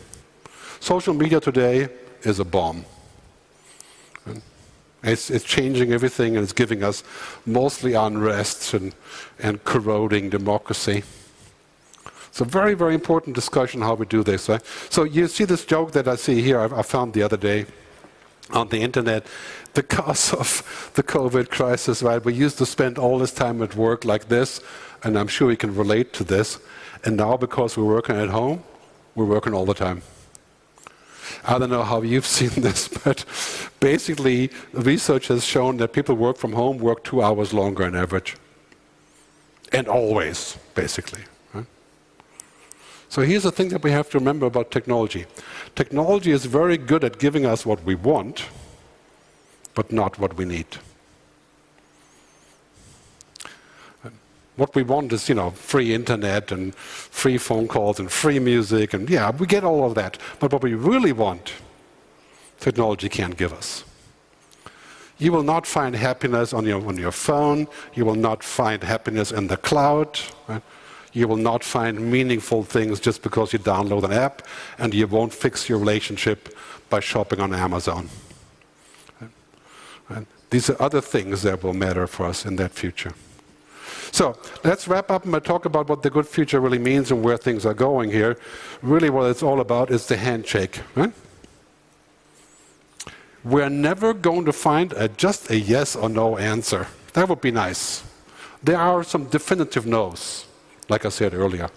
Social 0.83 1.15
media 1.15 1.39
today 1.39 1.89
is 2.25 2.41
a 2.41 2.45
bomb. 2.45 2.85
It's, 5.05 5.31
it's, 5.31 5.45
changing 5.45 5.93
everything 5.93 6.35
and 6.35 6.43
it's 6.43 6.53
giving 6.53 6.83
us 6.83 7.05
mostly 7.47 7.95
unrest 7.95 8.75
and, 8.75 8.93
and 9.39 9.63
corroding 9.63 10.29
democracy. 10.29 11.05
It's 12.27 12.41
a 12.41 12.45
very, 12.45 12.75
very 12.75 12.95
important 12.95 13.37
discussion 13.37 13.81
how 13.81 13.95
we 13.95 14.07
do 14.07 14.25
this. 14.25 14.49
Right? 14.49 14.61
So 14.91 15.05
you 15.05 15.29
see 15.29 15.45
this 15.45 15.65
joke 15.65 15.93
that 15.93 16.09
I 16.09 16.17
see 16.17 16.43
here, 16.43 16.59
I, 16.59 16.81
I 16.81 16.83
found 16.83 17.13
the 17.13 17.23
other 17.23 17.37
day 17.37 17.67
on 18.51 18.69
the 18.71 18.81
internet 18.81 19.25
the 19.75 19.85
because 19.85 20.35
of 20.35 20.93
the 20.95 21.05
COVID 21.05 21.49
crisis, 21.49 22.03
right? 22.03 22.25
We 22.25 22.35
used 22.35 22.59
to 22.59 22.67
spend 22.67 22.99
all 22.99 23.21
this 23.21 23.33
time 23.33 23.63
at 23.63 23.77
work 23.77 24.05
like 24.05 24.27
this, 24.27 24.61
and 25.05 25.17
I'm 25.17 25.29
sure 25.29 25.47
we 25.47 25.57
can 25.57 25.77
relate 25.77 26.13
to 26.15 26.25
this. 26.25 26.59
And 27.05 27.17
now, 27.17 27.37
because 27.37 27.77
we're 27.77 27.85
working 27.85 28.17
at 28.17 28.31
home, 28.31 28.65
we're 29.15 29.27
working 29.27 29.55
all 29.55 29.65
the 29.65 29.75
time. 29.75 30.03
I 31.45 31.59
don't 31.59 31.71
know 31.71 31.83
how 31.83 32.03
you've 32.03 32.27
seen 32.39 32.51
this, 32.63 32.89
but 32.89 33.25
basically, 33.81 34.51
research 34.73 35.29
has 35.29 35.45
shown 35.45 35.77
that 35.79 35.93
people 35.93 36.15
work 36.15 36.37
from 36.37 36.53
home 36.53 36.79
work 36.79 37.05
two 37.05 37.23
hours 37.23 37.53
longer 37.53 37.85
on 37.85 37.95
average. 37.95 38.37
And 39.73 39.89
always, 39.89 40.59
basically. 40.75 41.23
So 43.13 43.21
here's 43.21 43.43
the 43.43 43.53
thing 43.53 43.69
that 43.69 43.83
we 43.83 43.91
have 43.91 44.09
to 44.09 44.19
remember 44.19 44.47
about 44.47 44.71
technology. 44.71 45.27
Technology 45.75 46.31
is 46.31 46.47
very 46.47 46.79
good 46.79 47.05
at 47.05 47.19
giving 47.19 47.45
us 47.45 47.67
what 47.67 47.85
we 47.85 47.95
want, 47.95 48.47
but 49.75 49.93
not 49.93 50.19
what 50.19 50.35
we 50.39 50.47
need. 50.47 50.79
What 54.57 54.75
we 54.75 54.83
want 54.83 55.13
is, 55.13 55.29
you 55.29 55.35
know, 55.35 55.51
free 55.51 55.95
internet 55.95 56.53
and 56.53 56.75
free 56.75 57.39
phone 57.39 57.69
calls 57.69 57.99
and 57.99 58.11
free 58.11 58.39
music, 58.39 58.93
and 58.93 59.09
yeah, 59.09 59.31
we 59.31 59.47
get 59.47 59.65
all 59.65 59.85
of 59.85 59.95
that. 59.95 60.19
But 60.41 60.53
what 60.53 60.63
we 60.63 60.75
really 60.75 61.13
want, 61.13 61.55
technology 62.61 63.09
can't 63.09 63.37
give 63.37 63.53
us. 63.53 63.85
You 65.19 65.33
will 65.33 65.43
not 65.43 65.67
find 65.67 65.95
happiness 65.95 66.53
on 66.53 66.67
your, 66.67 66.87
on 66.87 66.99
your 66.99 67.13
phone. 67.13 67.67
You 67.95 68.05
will 68.05 68.17
not 68.17 68.43
find 68.43 68.83
happiness 68.83 69.33
in 69.33 69.47
the 69.47 69.57
cloud. 69.57 70.19
Right? 70.49 70.63
You 71.13 71.29
will 71.29 71.37
not 71.37 71.63
find 71.63 72.11
meaningful 72.11 72.65
things 72.65 72.99
just 72.99 73.23
because 73.23 73.53
you 73.53 73.59
download 73.59 74.05
an 74.05 74.13
app, 74.13 74.43
and 74.79 74.93
you 74.93 75.07
won't 75.07 75.33
fix 75.33 75.69
your 75.69 75.79
relationship 75.79 76.55
by 76.91 77.01
shopping 77.01 77.41
on 77.41 77.55
Amazon. 77.55 78.09
And 80.09 80.27
these 80.51 80.69
are 80.69 80.83
other 80.83 81.01
things 81.01 81.43
that 81.43 81.63
will 81.63 81.75
matter 81.75 82.07
for 82.07 82.27
us 82.27 82.45
in 82.45 82.57
that 82.57 82.73
future. 82.73 83.15
So 84.13 84.39
let's 84.63 84.87
wrap 84.87 85.11
up 85.11 85.25
and 85.25 85.45
talk 85.45 85.65
about 85.65 85.89
what 85.89 86.03
the 86.03 86.11
good 86.11 86.29
future 86.29 86.61
really 86.61 86.79
means 86.79 87.11
and 87.11 87.25
where 87.25 87.37
things 87.37 87.67
are 87.67 87.75
going 87.75 88.11
here. 88.11 88.39
Really, 88.81 89.11
what 89.11 89.29
it's 89.29 89.43
all 89.43 89.61
about 89.61 89.91
is 89.91 90.07
the 90.07 90.17
handshake. 90.17 90.81
Right? 90.95 91.13
We're 93.43 93.69
never 93.69 94.15
going 94.15 94.45
to 94.45 94.53
find 94.53 94.93
a, 94.93 95.09
just 95.09 95.51
a 95.51 95.59
yes 95.59 95.97
or 95.97 96.09
no 96.09 96.39
answer. 96.39 96.87
That 97.15 97.29
would 97.29 97.41
be 97.41 97.51
nice. 97.51 98.05
There 98.63 98.79
are 98.79 99.03
some 99.03 99.25
definitive 99.25 99.87
no's 99.87 100.47
like 100.89 101.07
I 101.07 101.09
said 101.09 101.35
earlier. 101.35 101.71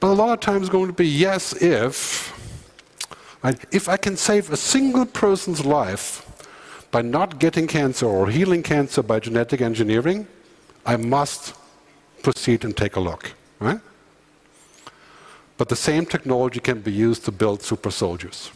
But 0.00 0.08
a 0.08 0.16
lot 0.22 0.32
of 0.32 0.40
times 0.40 0.68
going 0.68 0.88
to 0.88 0.92
be 0.92 1.06
yes 1.06 1.52
if. 1.62 2.30
If 3.70 3.88
I 3.88 3.96
can 3.96 4.16
save 4.16 4.50
a 4.50 4.56
single 4.56 5.06
person's 5.06 5.64
life 5.64 6.06
by 6.90 7.02
not 7.02 7.38
getting 7.38 7.66
cancer 7.66 8.06
or 8.06 8.28
healing 8.28 8.62
cancer 8.62 9.02
by 9.02 9.20
genetic 9.20 9.60
engineering, 9.60 10.26
I 10.84 10.96
must 10.96 11.54
proceed 12.22 12.64
and 12.64 12.76
take 12.76 12.96
a 12.96 13.00
look. 13.00 13.32
Right? 13.60 13.80
But 15.56 15.68
the 15.68 15.76
same 15.76 16.06
technology 16.06 16.60
can 16.60 16.80
be 16.80 16.92
used 16.92 17.24
to 17.26 17.32
build 17.32 17.62
super 17.62 17.90
soldiers. 17.90 18.50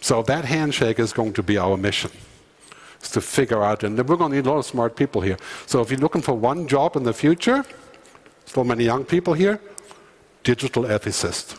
So 0.00 0.22
that 0.22 0.44
handshake 0.44 0.98
is 0.98 1.12
going 1.12 1.32
to 1.34 1.42
be 1.42 1.58
our 1.58 1.76
mission 1.76 2.10
is 3.02 3.10
to 3.10 3.20
figure 3.20 3.62
out, 3.62 3.82
and 3.82 3.96
we're 3.96 4.16
going 4.16 4.30
to 4.30 4.36
need 4.36 4.46
a 4.46 4.50
lot 4.50 4.58
of 4.58 4.66
smart 4.66 4.96
people 4.96 5.20
here. 5.20 5.36
So 5.66 5.80
if 5.80 5.90
you're 5.90 6.00
looking 6.00 6.22
for 6.22 6.34
one 6.34 6.68
job 6.68 6.96
in 6.96 7.02
the 7.02 7.12
future, 7.12 7.64
so 8.46 8.64
many 8.64 8.84
young 8.84 9.04
people 9.04 9.34
here, 9.34 9.60
digital 10.42 10.84
ethicist. 10.84 11.58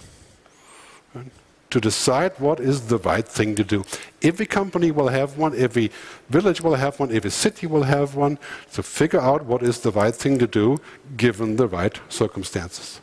Right? 1.13 1.31
To 1.71 1.79
decide 1.79 2.33
what 2.37 2.59
is 2.59 2.87
the 2.87 2.97
right 2.97 3.27
thing 3.27 3.55
to 3.55 3.63
do. 3.63 3.83
Every 4.21 4.45
company 4.45 4.91
will 4.91 5.07
have 5.07 5.37
one, 5.37 5.57
every 5.57 5.89
village 6.29 6.61
will 6.61 6.75
have 6.75 6.99
one, 6.99 7.15
every 7.15 7.31
city 7.31 7.65
will 7.65 7.83
have 7.83 8.15
one, 8.15 8.37
to 8.73 8.83
figure 8.83 9.21
out 9.21 9.45
what 9.45 9.63
is 9.63 9.79
the 9.79 9.91
right 9.91 10.13
thing 10.13 10.37
to 10.39 10.47
do 10.47 10.77
given 11.15 11.55
the 11.55 11.67
right 11.67 11.99
circumstances. 12.09 13.01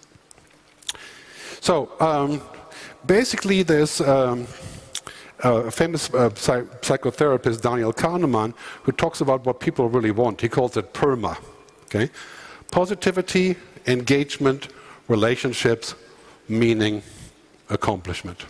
So 1.61 1.91
um, 1.99 2.43
basically, 3.07 3.63
there's 3.63 4.01
um, 4.01 4.47
a 5.41 5.71
famous 5.71 6.13
uh, 6.13 6.35
psych 6.35 6.65
psychotherapist, 6.83 7.63
Daniel 7.63 7.93
Kahneman, 7.93 8.55
who 8.83 8.93
talks 8.93 9.21
about 9.21 9.47
what 9.47 9.61
people 9.61 9.89
really 9.89 10.11
want. 10.11 10.41
He 10.41 10.49
calls 10.49 10.77
it 10.77 10.93
PERMA. 10.93 11.37
Okay? 11.85 12.11
Positivity, 12.71 13.57
engagement, 13.87 14.69
relationships, 15.09 15.95
meaning, 16.49 17.03
accomplishment. 17.71 18.45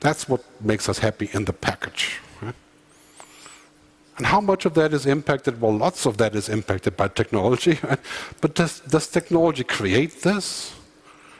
That's 0.00 0.28
what 0.28 0.42
makes 0.60 0.88
us 0.88 0.98
happy 0.98 1.28
in 1.32 1.44
the 1.44 1.52
package. 1.52 2.20
And 4.20 4.26
how 4.26 4.42
much 4.42 4.66
of 4.66 4.74
that 4.74 4.92
is 4.92 5.06
impacted? 5.06 5.62
Well, 5.62 5.74
lots 5.74 6.04
of 6.04 6.18
that 6.18 6.34
is 6.34 6.50
impacted 6.50 6.94
by 6.94 7.08
technology. 7.08 7.78
But 8.42 8.54
does, 8.54 8.80
does 8.80 9.06
technology 9.06 9.64
create 9.64 10.20
this? 10.20 10.74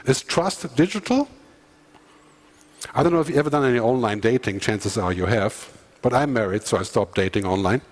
Is 0.07 0.23
trust 0.23 0.75
digital? 0.77 1.29
I 2.95 3.03
don't 3.03 3.13
know 3.13 3.21
if 3.21 3.29
you've 3.29 3.37
ever 3.37 3.51
done 3.51 3.67
any 3.67 3.79
online 3.79 4.21
dating, 4.21 4.61
chances 4.61 4.97
are 4.97 5.13
you 5.13 5.27
have. 5.27 5.55
But 6.01 6.15
I'm 6.15 6.33
married, 6.33 6.63
so 6.63 6.79
I 6.79 6.83
stopped 6.85 7.17
dating 7.17 7.45
online. 7.45 7.83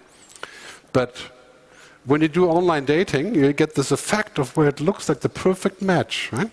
But 0.94 1.16
when 2.06 2.22
you 2.22 2.28
do 2.28 2.46
online 2.46 2.86
dating, 2.86 3.34
you 3.34 3.52
get 3.52 3.74
this 3.74 3.90
effect 3.92 4.38
of 4.38 4.56
where 4.56 4.68
it 4.68 4.80
looks 4.80 5.06
like 5.10 5.20
the 5.20 5.28
perfect 5.28 5.82
match, 5.82 6.30
right? 6.32 6.50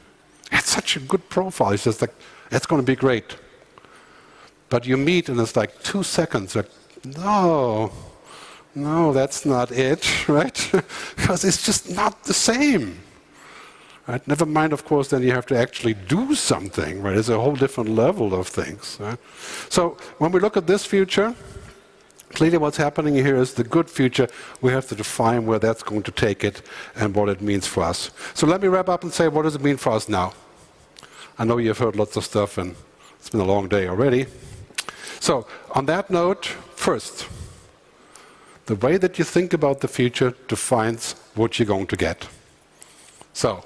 It's 0.51 0.69
such 0.69 0.97
a 0.97 0.99
good 0.99 1.29
profile. 1.29 1.71
It's 1.71 1.85
just 1.85 2.01
like, 2.01 2.13
it's 2.51 2.65
going 2.65 2.81
to 2.81 2.85
be 2.85 2.97
great. 2.97 3.37
But 4.69 4.85
you 4.85 4.97
meet 4.97 5.29
and 5.29 5.39
it's 5.39 5.55
like 5.55 5.83
two 5.83 6.03
seconds, 6.03 6.55
like, 6.55 6.69
no, 7.03 7.91
no, 8.73 9.13
that's 9.13 9.45
not 9.45 9.71
it, 9.71 10.27
right? 10.27 10.69
because 11.15 11.43
it's 11.43 11.63
just 11.65 11.89
not 11.91 12.23
the 12.23 12.33
same. 12.33 12.99
Right? 14.07 14.27
Never 14.27 14.45
mind, 14.45 14.71
of 14.73 14.85
course, 14.85 15.07
then 15.07 15.23
you 15.23 15.31
have 15.31 15.47
to 15.47 15.57
actually 15.57 15.95
do 15.95 16.35
something, 16.35 17.01
right? 17.01 17.17
It's 17.17 17.29
a 17.29 17.39
whole 17.39 17.55
different 17.55 17.89
level 17.89 18.35
of 18.35 18.47
things. 18.47 18.97
Right? 18.99 19.17
So 19.69 19.97
when 20.19 20.31
we 20.31 20.39
look 20.39 20.57
at 20.57 20.67
this 20.67 20.85
future, 20.85 21.33
clearly 22.29 22.59
what's 22.59 22.77
happening 22.77 23.15
here 23.15 23.37
is 23.37 23.55
the 23.55 23.63
good 23.63 23.89
future. 23.89 24.27
We 24.61 24.71
have 24.71 24.87
to 24.89 24.95
define 24.95 25.47
where 25.47 25.57
that's 25.57 25.81
going 25.81 26.03
to 26.03 26.11
take 26.11 26.43
it 26.43 26.61
and 26.95 27.15
what 27.15 27.29
it 27.29 27.41
means 27.41 27.65
for 27.65 27.81
us. 27.83 28.11
So 28.35 28.45
let 28.45 28.61
me 28.61 28.67
wrap 28.67 28.89
up 28.89 29.03
and 29.03 29.11
say, 29.11 29.27
what 29.27 29.43
does 29.43 29.55
it 29.55 29.61
mean 29.61 29.77
for 29.77 29.93
us 29.93 30.07
now? 30.07 30.33
I 31.39 31.45
know 31.45 31.57
you've 31.57 31.79
heard 31.79 31.95
lots 31.95 32.15
of 32.15 32.25
stuff 32.25 32.57
and 32.57 32.75
It's 33.25 33.31
been 33.31 33.41
a 33.41 33.45
long 33.45 33.67
day 33.67 33.87
already. 33.87 34.27
So, 35.19 35.47
on 35.71 35.85
that 35.85 36.09
note, 36.09 36.45
first, 36.75 37.27
the 38.65 38.75
way 38.75 38.97
that 38.97 39.17
you 39.19 39.25
think 39.25 39.53
about 39.53 39.81
the 39.81 39.87
future 39.87 40.33
defines 40.47 41.13
what 41.35 41.59
you're 41.59 41.67
going 41.67 41.87
to 41.87 41.95
get. 41.95 42.27
So, 43.33 43.63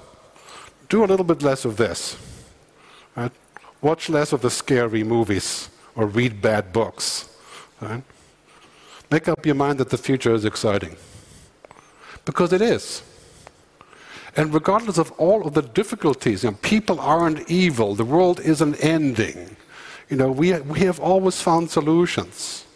do 0.88 1.04
a 1.04 1.06
little 1.06 1.24
bit 1.24 1.42
less 1.42 1.64
of 1.64 1.76
this. 1.76 2.16
Right? 3.16 3.32
Watch 3.80 4.08
less 4.08 4.32
of 4.32 4.42
the 4.42 4.50
scary 4.50 5.04
movies 5.04 5.70
or 5.94 6.06
read 6.06 6.42
bad 6.42 6.72
books. 6.72 7.28
Right? 7.80 8.02
Make 9.10 9.28
up 9.28 9.46
your 9.46 9.54
mind 9.54 9.78
that 9.78 9.90
the 9.90 9.98
future 9.98 10.34
is 10.34 10.44
exciting. 10.44 10.96
Because 12.24 12.52
it 12.52 12.60
is. 12.60 13.02
And 14.36 14.54
regardless 14.54 14.98
of 14.98 15.10
all 15.12 15.46
of 15.46 15.54
the 15.54 15.62
difficulties, 15.62 16.44
you 16.44 16.50
know, 16.50 16.56
people 16.62 17.00
aren't 17.00 17.50
evil, 17.50 17.94
the 17.94 18.04
world 18.04 18.38
isn't 18.40 18.74
ending. 18.84 19.56
You 20.10 20.16
know, 20.16 20.30
we, 20.30 20.52
we 20.60 20.80
have 20.80 20.98
always 20.98 21.40
found 21.40 21.70
solutions. 21.70 22.66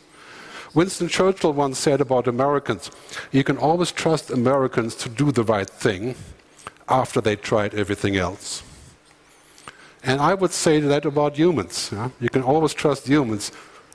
Winston 0.72 1.08
Churchill 1.08 1.52
once 1.52 1.78
said 1.78 2.00
about 2.00 2.28
Americans, 2.28 2.90
you 3.32 3.44
can 3.44 3.58
always 3.58 3.92
trust 3.92 4.30
Americans 4.30 4.94
to 4.96 5.08
do 5.08 5.32
the 5.32 5.44
right 5.44 5.68
thing 5.68 6.14
after 6.88 7.20
they 7.20 7.36
tried 7.36 7.74
everything 7.74 8.16
else. 8.16 8.62
And 10.04 10.20
I 10.20 10.34
would 10.34 10.52
say 10.52 10.80
that 10.80 11.04
about 11.04 11.36
humans. 11.36 11.90
Yeah? 11.92 12.10
You 12.20 12.28
can 12.28 12.42
always 12.42 12.74
trust 12.74 13.06
humans 13.06 13.52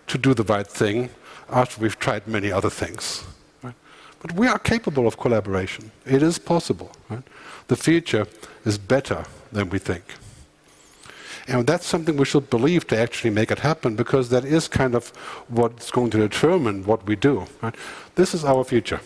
to 0.08 0.18
do 0.18 0.34
the 0.34 0.44
right 0.44 0.68
thing 0.68 1.10
after 1.50 1.82
we've 1.82 2.00
tried 2.00 2.28
many 2.28 2.52
other 2.52 2.70
things. 2.70 3.24
Right? 3.62 3.76
But 4.22 4.34
we 4.34 4.48
are 4.48 4.60
capable 4.60 5.08
of 5.08 5.18
collaboration. 5.18 5.92
It 6.06 6.24
is 6.24 6.40
possible. 6.40 6.92
Right? 7.10 7.24
The 7.68 7.76
future 7.76 8.26
is 8.66 8.78
better 8.78 9.26
than 9.52 9.70
we 9.70 9.80
think. 9.80 10.04
And 11.50 11.66
that's 11.66 11.88
something 11.88 12.16
we 12.16 12.26
should 12.26 12.50
believe 12.52 12.86
to 12.88 12.98
actually 12.98 13.32
make 13.32 13.50
it 13.50 13.60
happen 13.60 13.96
because 13.96 14.30
that 14.30 14.46
is 14.46 14.68
kind 14.68 14.94
of 14.94 15.10
what's 15.48 15.90
going 15.90 16.12
to 16.12 16.20
determine 16.20 16.86
what 16.86 17.06
we 17.08 17.16
do. 17.16 17.48
Right? 17.62 17.74
This 18.14 18.36
is 18.36 18.46
our 18.46 18.64
future. 18.64 19.02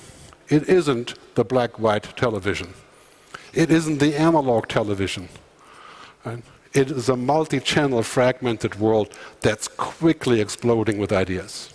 It 0.50 0.68
isn't 0.68 1.14
the 1.36 1.46
black 1.46 1.80
white 1.80 2.18
television, 2.18 2.74
it 3.54 3.72
isn't 3.72 4.00
the 4.00 4.16
analog 4.16 4.68
television. 4.68 5.30
Right? 6.26 6.44
It 6.74 6.92
is 6.92 7.08
a 7.08 7.16
multi 7.16 7.60
channel, 7.60 8.04
fragmented 8.04 8.80
world 8.80 9.18
that's 9.42 9.68
quickly 9.68 10.42
exploding 10.42 10.98
with 10.98 11.12
ideas. 11.14 11.72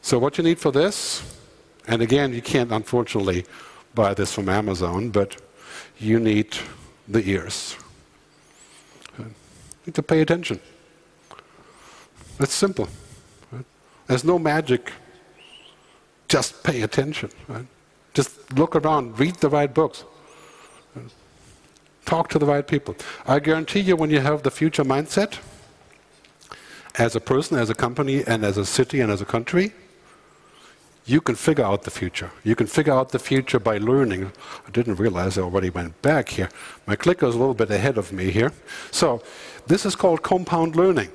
So, 0.00 0.18
what 0.18 0.38
you 0.38 0.44
need 0.44 0.58
for 0.58 0.72
this, 0.72 1.38
and 1.86 2.00
again, 2.00 2.32
you 2.32 2.40
can't 2.40 2.72
unfortunately 2.72 3.44
buy 3.94 4.14
this 4.14 4.32
from 4.32 4.48
Amazon, 4.48 5.10
but 5.10 5.36
you 5.98 6.18
need 6.18 6.56
the 7.08 7.28
ears. 7.28 7.76
Need 9.86 9.94
to 9.94 10.02
pay 10.02 10.20
attention. 10.20 10.60
It's 12.38 12.54
simple. 12.54 12.88
Right? 13.50 13.64
There's 14.06 14.24
no 14.24 14.38
magic. 14.38 14.92
Just 16.28 16.62
pay 16.62 16.82
attention. 16.82 17.30
Right? 17.48 17.66
Just 18.14 18.52
look 18.52 18.76
around, 18.76 19.18
read 19.18 19.36
the 19.36 19.48
right 19.48 19.72
books, 19.72 20.04
talk 22.04 22.28
to 22.28 22.38
the 22.38 22.46
right 22.46 22.66
people. 22.66 22.94
I 23.26 23.38
guarantee 23.38 23.80
you, 23.80 23.96
when 23.96 24.10
you 24.10 24.20
have 24.20 24.42
the 24.42 24.50
future 24.50 24.84
mindset, 24.84 25.38
as 26.96 27.16
a 27.16 27.20
person, 27.20 27.58
as 27.58 27.70
a 27.70 27.74
company, 27.74 28.22
and 28.26 28.44
as 28.44 28.58
a 28.58 28.66
city, 28.66 29.00
and 29.00 29.10
as 29.10 29.22
a 29.22 29.24
country, 29.24 29.72
you 31.06 31.20
can 31.20 31.34
figure 31.34 31.64
out 31.64 31.82
the 31.84 31.90
future. 31.90 32.30
You 32.44 32.54
can 32.54 32.66
figure 32.66 32.92
out 32.92 33.08
the 33.08 33.18
future 33.18 33.58
by 33.58 33.78
learning. 33.78 34.30
I 34.66 34.70
didn't 34.70 34.96
realize 34.96 35.38
I 35.38 35.42
already 35.42 35.70
went 35.70 36.00
back 36.02 36.28
here. 36.28 36.50
My 36.86 36.96
clicker 36.96 37.26
is 37.26 37.34
a 37.34 37.38
little 37.38 37.54
bit 37.54 37.70
ahead 37.70 37.96
of 37.98 38.12
me 38.12 38.30
here. 38.30 38.52
So 38.90 39.22
this 39.66 39.86
is 39.86 39.94
called 39.94 40.22
compound 40.22 40.76
learning. 40.76 41.10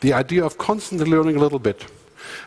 The 0.00 0.12
idea 0.12 0.44
of 0.44 0.58
constantly 0.58 1.10
learning 1.10 1.36
a 1.36 1.40
little 1.40 1.58
bit. 1.58 1.84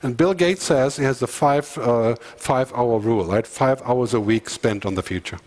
And 0.03 0.15
Bill 0.15 0.33
Gates 0.33 0.63
says 0.63 0.97
he 0.97 1.03
has 1.03 1.19
the 1.19 1.27
five, 1.27 1.77
uh, 1.77 2.15
five 2.15 2.73
hour 2.73 2.99
rule, 2.99 3.25
right? 3.25 3.45
Five 3.45 3.81
hours 3.81 4.13
a 4.13 4.19
week 4.19 4.49
spent 4.49 4.85
on 4.85 4.95
the 4.95 5.03
future. 5.03 5.39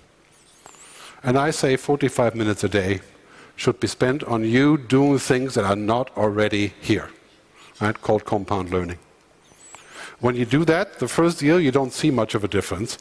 And 1.22 1.38
I 1.38 1.50
say 1.50 1.76
45 1.76 2.34
minutes 2.34 2.64
a 2.64 2.68
day 2.68 3.00
should 3.56 3.80
be 3.80 3.86
spent 3.86 4.22
on 4.24 4.44
you 4.44 4.76
doing 4.76 5.18
things 5.18 5.54
that 5.54 5.64
are 5.64 5.76
not 5.76 6.14
already 6.16 6.74
here, 6.80 7.10
right? 7.80 7.98
Called 8.00 8.24
compound 8.24 8.70
learning. 8.70 8.98
When 10.20 10.36
you 10.36 10.44
do 10.44 10.64
that, 10.64 10.98
the 10.98 11.08
first 11.08 11.40
year 11.42 11.58
you 11.58 11.70
don't 11.70 11.92
see 11.92 12.10
much 12.10 12.34
of 12.34 12.44
a 12.44 12.48
difference 12.48 12.98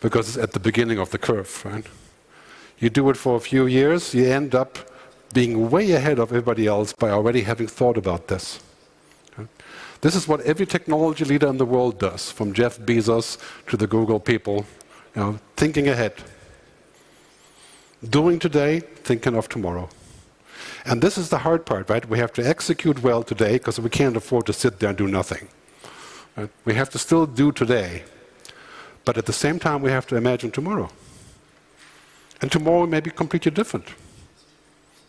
because 0.00 0.28
it's 0.28 0.38
at 0.38 0.52
the 0.52 0.60
beginning 0.60 0.98
of 0.98 1.10
the 1.10 1.18
curve, 1.18 1.64
right? 1.64 1.86
You 2.78 2.90
do 2.90 3.08
it 3.10 3.16
for 3.16 3.36
a 3.36 3.40
few 3.40 3.66
years, 3.66 4.14
you 4.14 4.26
end 4.26 4.54
up 4.54 4.78
being 5.32 5.70
way 5.70 5.92
ahead 5.92 6.18
of 6.18 6.30
everybody 6.30 6.66
else 6.66 6.92
by 6.92 7.10
already 7.10 7.42
having 7.42 7.66
thought 7.66 7.96
about 7.96 8.28
this. 8.28 8.60
This 10.02 10.14
is 10.14 10.28
what 10.28 10.40
every 10.42 10.66
technology 10.66 11.24
leader 11.24 11.48
in 11.48 11.56
the 11.56 11.64
world 11.64 11.98
does, 11.98 12.30
from 12.30 12.52
Jeff 12.52 12.78
Bezos 12.78 13.38
to 13.68 13.76
the 13.76 13.86
Google 13.86 14.20
people, 14.20 14.66
you 15.14 15.22
know, 15.22 15.38
thinking 15.56 15.88
ahead. 15.88 16.12
Doing 18.08 18.38
today, 18.38 18.80
thinking 18.80 19.34
of 19.34 19.48
tomorrow. 19.48 19.88
And 20.84 21.02
this 21.02 21.18
is 21.18 21.30
the 21.30 21.38
hard 21.38 21.64
part, 21.64 21.88
right? 21.88 22.06
We 22.08 22.18
have 22.18 22.32
to 22.34 22.46
execute 22.46 23.02
well 23.02 23.22
today 23.22 23.54
because 23.54 23.80
we 23.80 23.90
can't 23.90 24.16
afford 24.16 24.46
to 24.46 24.52
sit 24.52 24.78
there 24.78 24.90
and 24.90 24.98
do 24.98 25.08
nothing. 25.08 25.48
Right? 26.36 26.50
We 26.64 26.74
have 26.74 26.90
to 26.90 26.98
still 26.98 27.26
do 27.26 27.50
today, 27.50 28.04
but 29.04 29.16
at 29.16 29.26
the 29.26 29.32
same 29.32 29.58
time, 29.58 29.80
we 29.80 29.90
have 29.90 30.06
to 30.08 30.16
imagine 30.16 30.50
tomorrow. 30.50 30.90
And 32.40 32.52
tomorrow 32.52 32.86
may 32.86 33.00
be 33.00 33.10
completely 33.10 33.50
different. 33.50 33.86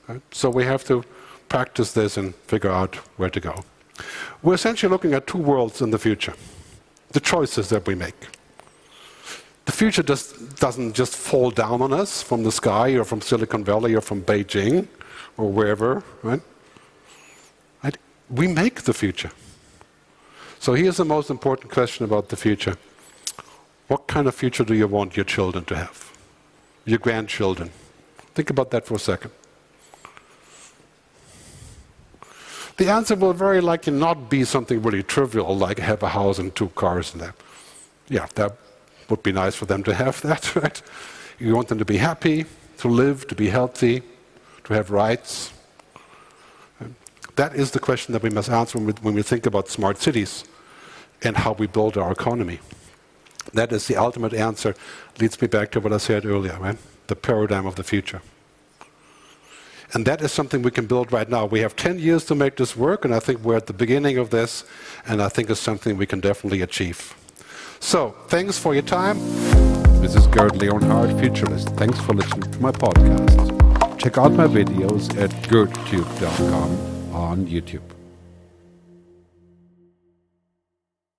Right? 0.07 0.21
So 0.31 0.49
we 0.49 0.63
have 0.63 0.83
to 0.85 1.03
practice 1.49 1.91
this 1.93 2.17
and 2.17 2.33
figure 2.35 2.71
out 2.71 2.95
where 3.17 3.29
to 3.29 3.39
go. 3.39 3.63
We're 4.41 4.55
essentially 4.55 4.89
looking 4.89 5.13
at 5.13 5.27
two 5.27 5.37
worlds 5.37 5.81
in 5.81 5.91
the 5.91 5.99
future 5.99 6.33
the 7.11 7.19
choices 7.21 7.69
that 7.69 7.87
we 7.87 7.95
make. 7.95 8.27
The 9.65 9.71
future 9.71 10.03
just 10.03 10.57
doesn't 10.59 10.93
just 10.93 11.15
fall 11.15 11.51
down 11.51 11.81
on 11.81 11.93
us 11.93 12.21
from 12.21 12.43
the 12.43 12.51
sky 12.51 12.91
or 12.91 13.05
from 13.05 13.21
Silicon 13.21 13.63
Valley 13.63 13.95
or 13.95 14.01
from 14.01 14.21
Beijing 14.23 14.87
or 15.37 15.49
wherever, 15.49 16.03
right? 16.21 16.41
right? 17.83 17.97
We 18.29 18.47
make 18.47 18.83
the 18.83 18.93
future. 18.93 19.31
So 20.59 20.73
here's 20.73 20.97
the 20.97 21.05
most 21.05 21.29
important 21.29 21.71
question 21.71 22.05
about 22.05 22.29
the 22.29 22.35
future. 22.35 22.75
What 23.87 24.07
kind 24.07 24.27
of 24.27 24.35
future 24.35 24.63
do 24.63 24.73
you 24.73 24.87
want 24.87 25.15
your 25.15 25.25
children 25.25 25.63
to 25.65 25.75
have? 25.75 26.16
Your 26.87 26.99
grandchildren? 26.99 27.69
Think 28.33 28.49
about 28.49 28.71
that 28.71 28.85
for 28.85 28.95
a 28.95 28.99
second. 28.99 29.31
The 32.77 32.89
answer 32.89 33.15
will 33.15 33.33
very 33.33 33.59
likely 33.59 33.91
not 33.91 34.29
be 34.29 34.45
something 34.45 34.81
really 34.81 35.03
trivial 35.03 35.57
like 35.57 35.79
have 35.79 36.01
a 36.01 36.09
house 36.09 36.39
and 36.39 36.55
two 36.55 36.69
cars 36.69 37.11
and 37.11 37.21
that. 37.21 37.35
Yeah, 38.07 38.27
that 38.35 38.55
would 39.09 39.21
be 39.21 39.33
nice 39.33 39.53
for 39.53 39.65
them 39.65 39.83
to 39.83 39.93
have 39.93 40.21
that, 40.27 40.55
right? 40.55 40.81
You 41.39 41.55
want 41.55 41.67
them 41.67 41.77
to 41.79 41.85
be 41.85 41.97
happy, 41.97 42.45
to 42.77 42.87
live, 42.87 43.27
to 43.27 43.35
be 43.35 43.49
healthy, 43.49 44.01
to 44.63 44.73
have 44.73 44.89
rights. 44.89 45.51
That 47.35 47.53
is 47.53 47.71
the 47.71 47.79
question 47.79 48.13
that 48.13 48.23
we 48.23 48.29
must 48.29 48.49
answer 48.49 48.77
when 48.77 48.87
we, 48.87 48.93
when 49.01 49.13
we 49.13 49.23
think 49.23 49.45
about 49.45 49.67
smart 49.67 49.97
cities 49.97 50.45
and 51.21 51.35
how 51.35 51.51
we 51.51 51.67
build 51.67 51.97
our 51.97 52.13
economy. 52.13 52.59
That 53.53 53.71
is 53.71 53.87
the 53.87 53.95
ultimate 53.95 54.33
answer, 54.33 54.75
leads 55.19 55.41
me 55.41 55.47
back 55.47 55.71
to 55.71 55.79
what 55.79 55.93
I 55.93 55.97
said 55.97 56.25
earlier, 56.25 56.57
right? 56.59 56.77
The 57.07 57.15
paradigm 57.15 57.65
of 57.65 57.75
the 57.75 57.83
future. 57.83 58.21
And 59.93 60.05
that 60.05 60.21
is 60.21 60.31
something 60.31 60.61
we 60.61 60.71
can 60.71 60.85
build 60.85 61.13
right 61.13 61.29
now. 61.29 61.45
We 61.45 61.61
have 61.61 61.75
10 61.75 61.99
years 61.99 62.25
to 62.25 62.35
make 62.35 62.57
this 62.57 62.75
work, 62.75 63.05
and 63.05 63.15
I 63.15 63.19
think 63.19 63.39
we're 63.39 63.55
at 63.55 63.67
the 63.67 63.73
beginning 63.73 64.17
of 64.17 64.31
this, 64.31 64.65
and 65.05 65.21
I 65.21 65.29
think 65.29 65.49
it's 65.49 65.61
something 65.61 65.97
we 65.97 66.05
can 66.05 66.19
definitely 66.19 66.61
achieve. 66.61 67.15
So, 67.79 68.15
thanks 68.27 68.57
for 68.57 68.73
your 68.73 68.83
time. 68.83 69.17
This 70.01 70.15
is 70.15 70.27
Gerd 70.27 70.57
Leonhard, 70.57 71.17
Futurist. 71.19 71.69
Thanks 71.69 71.99
for 72.01 72.13
listening 72.13 72.51
to 72.51 72.59
my 72.59 72.71
podcast. 72.71 73.97
Check 73.97 74.17
out 74.17 74.33
my 74.33 74.47
videos 74.47 75.17
at 75.17 75.31
gerdtube.com 75.49 77.15
on 77.15 77.45
YouTube. 77.47 77.96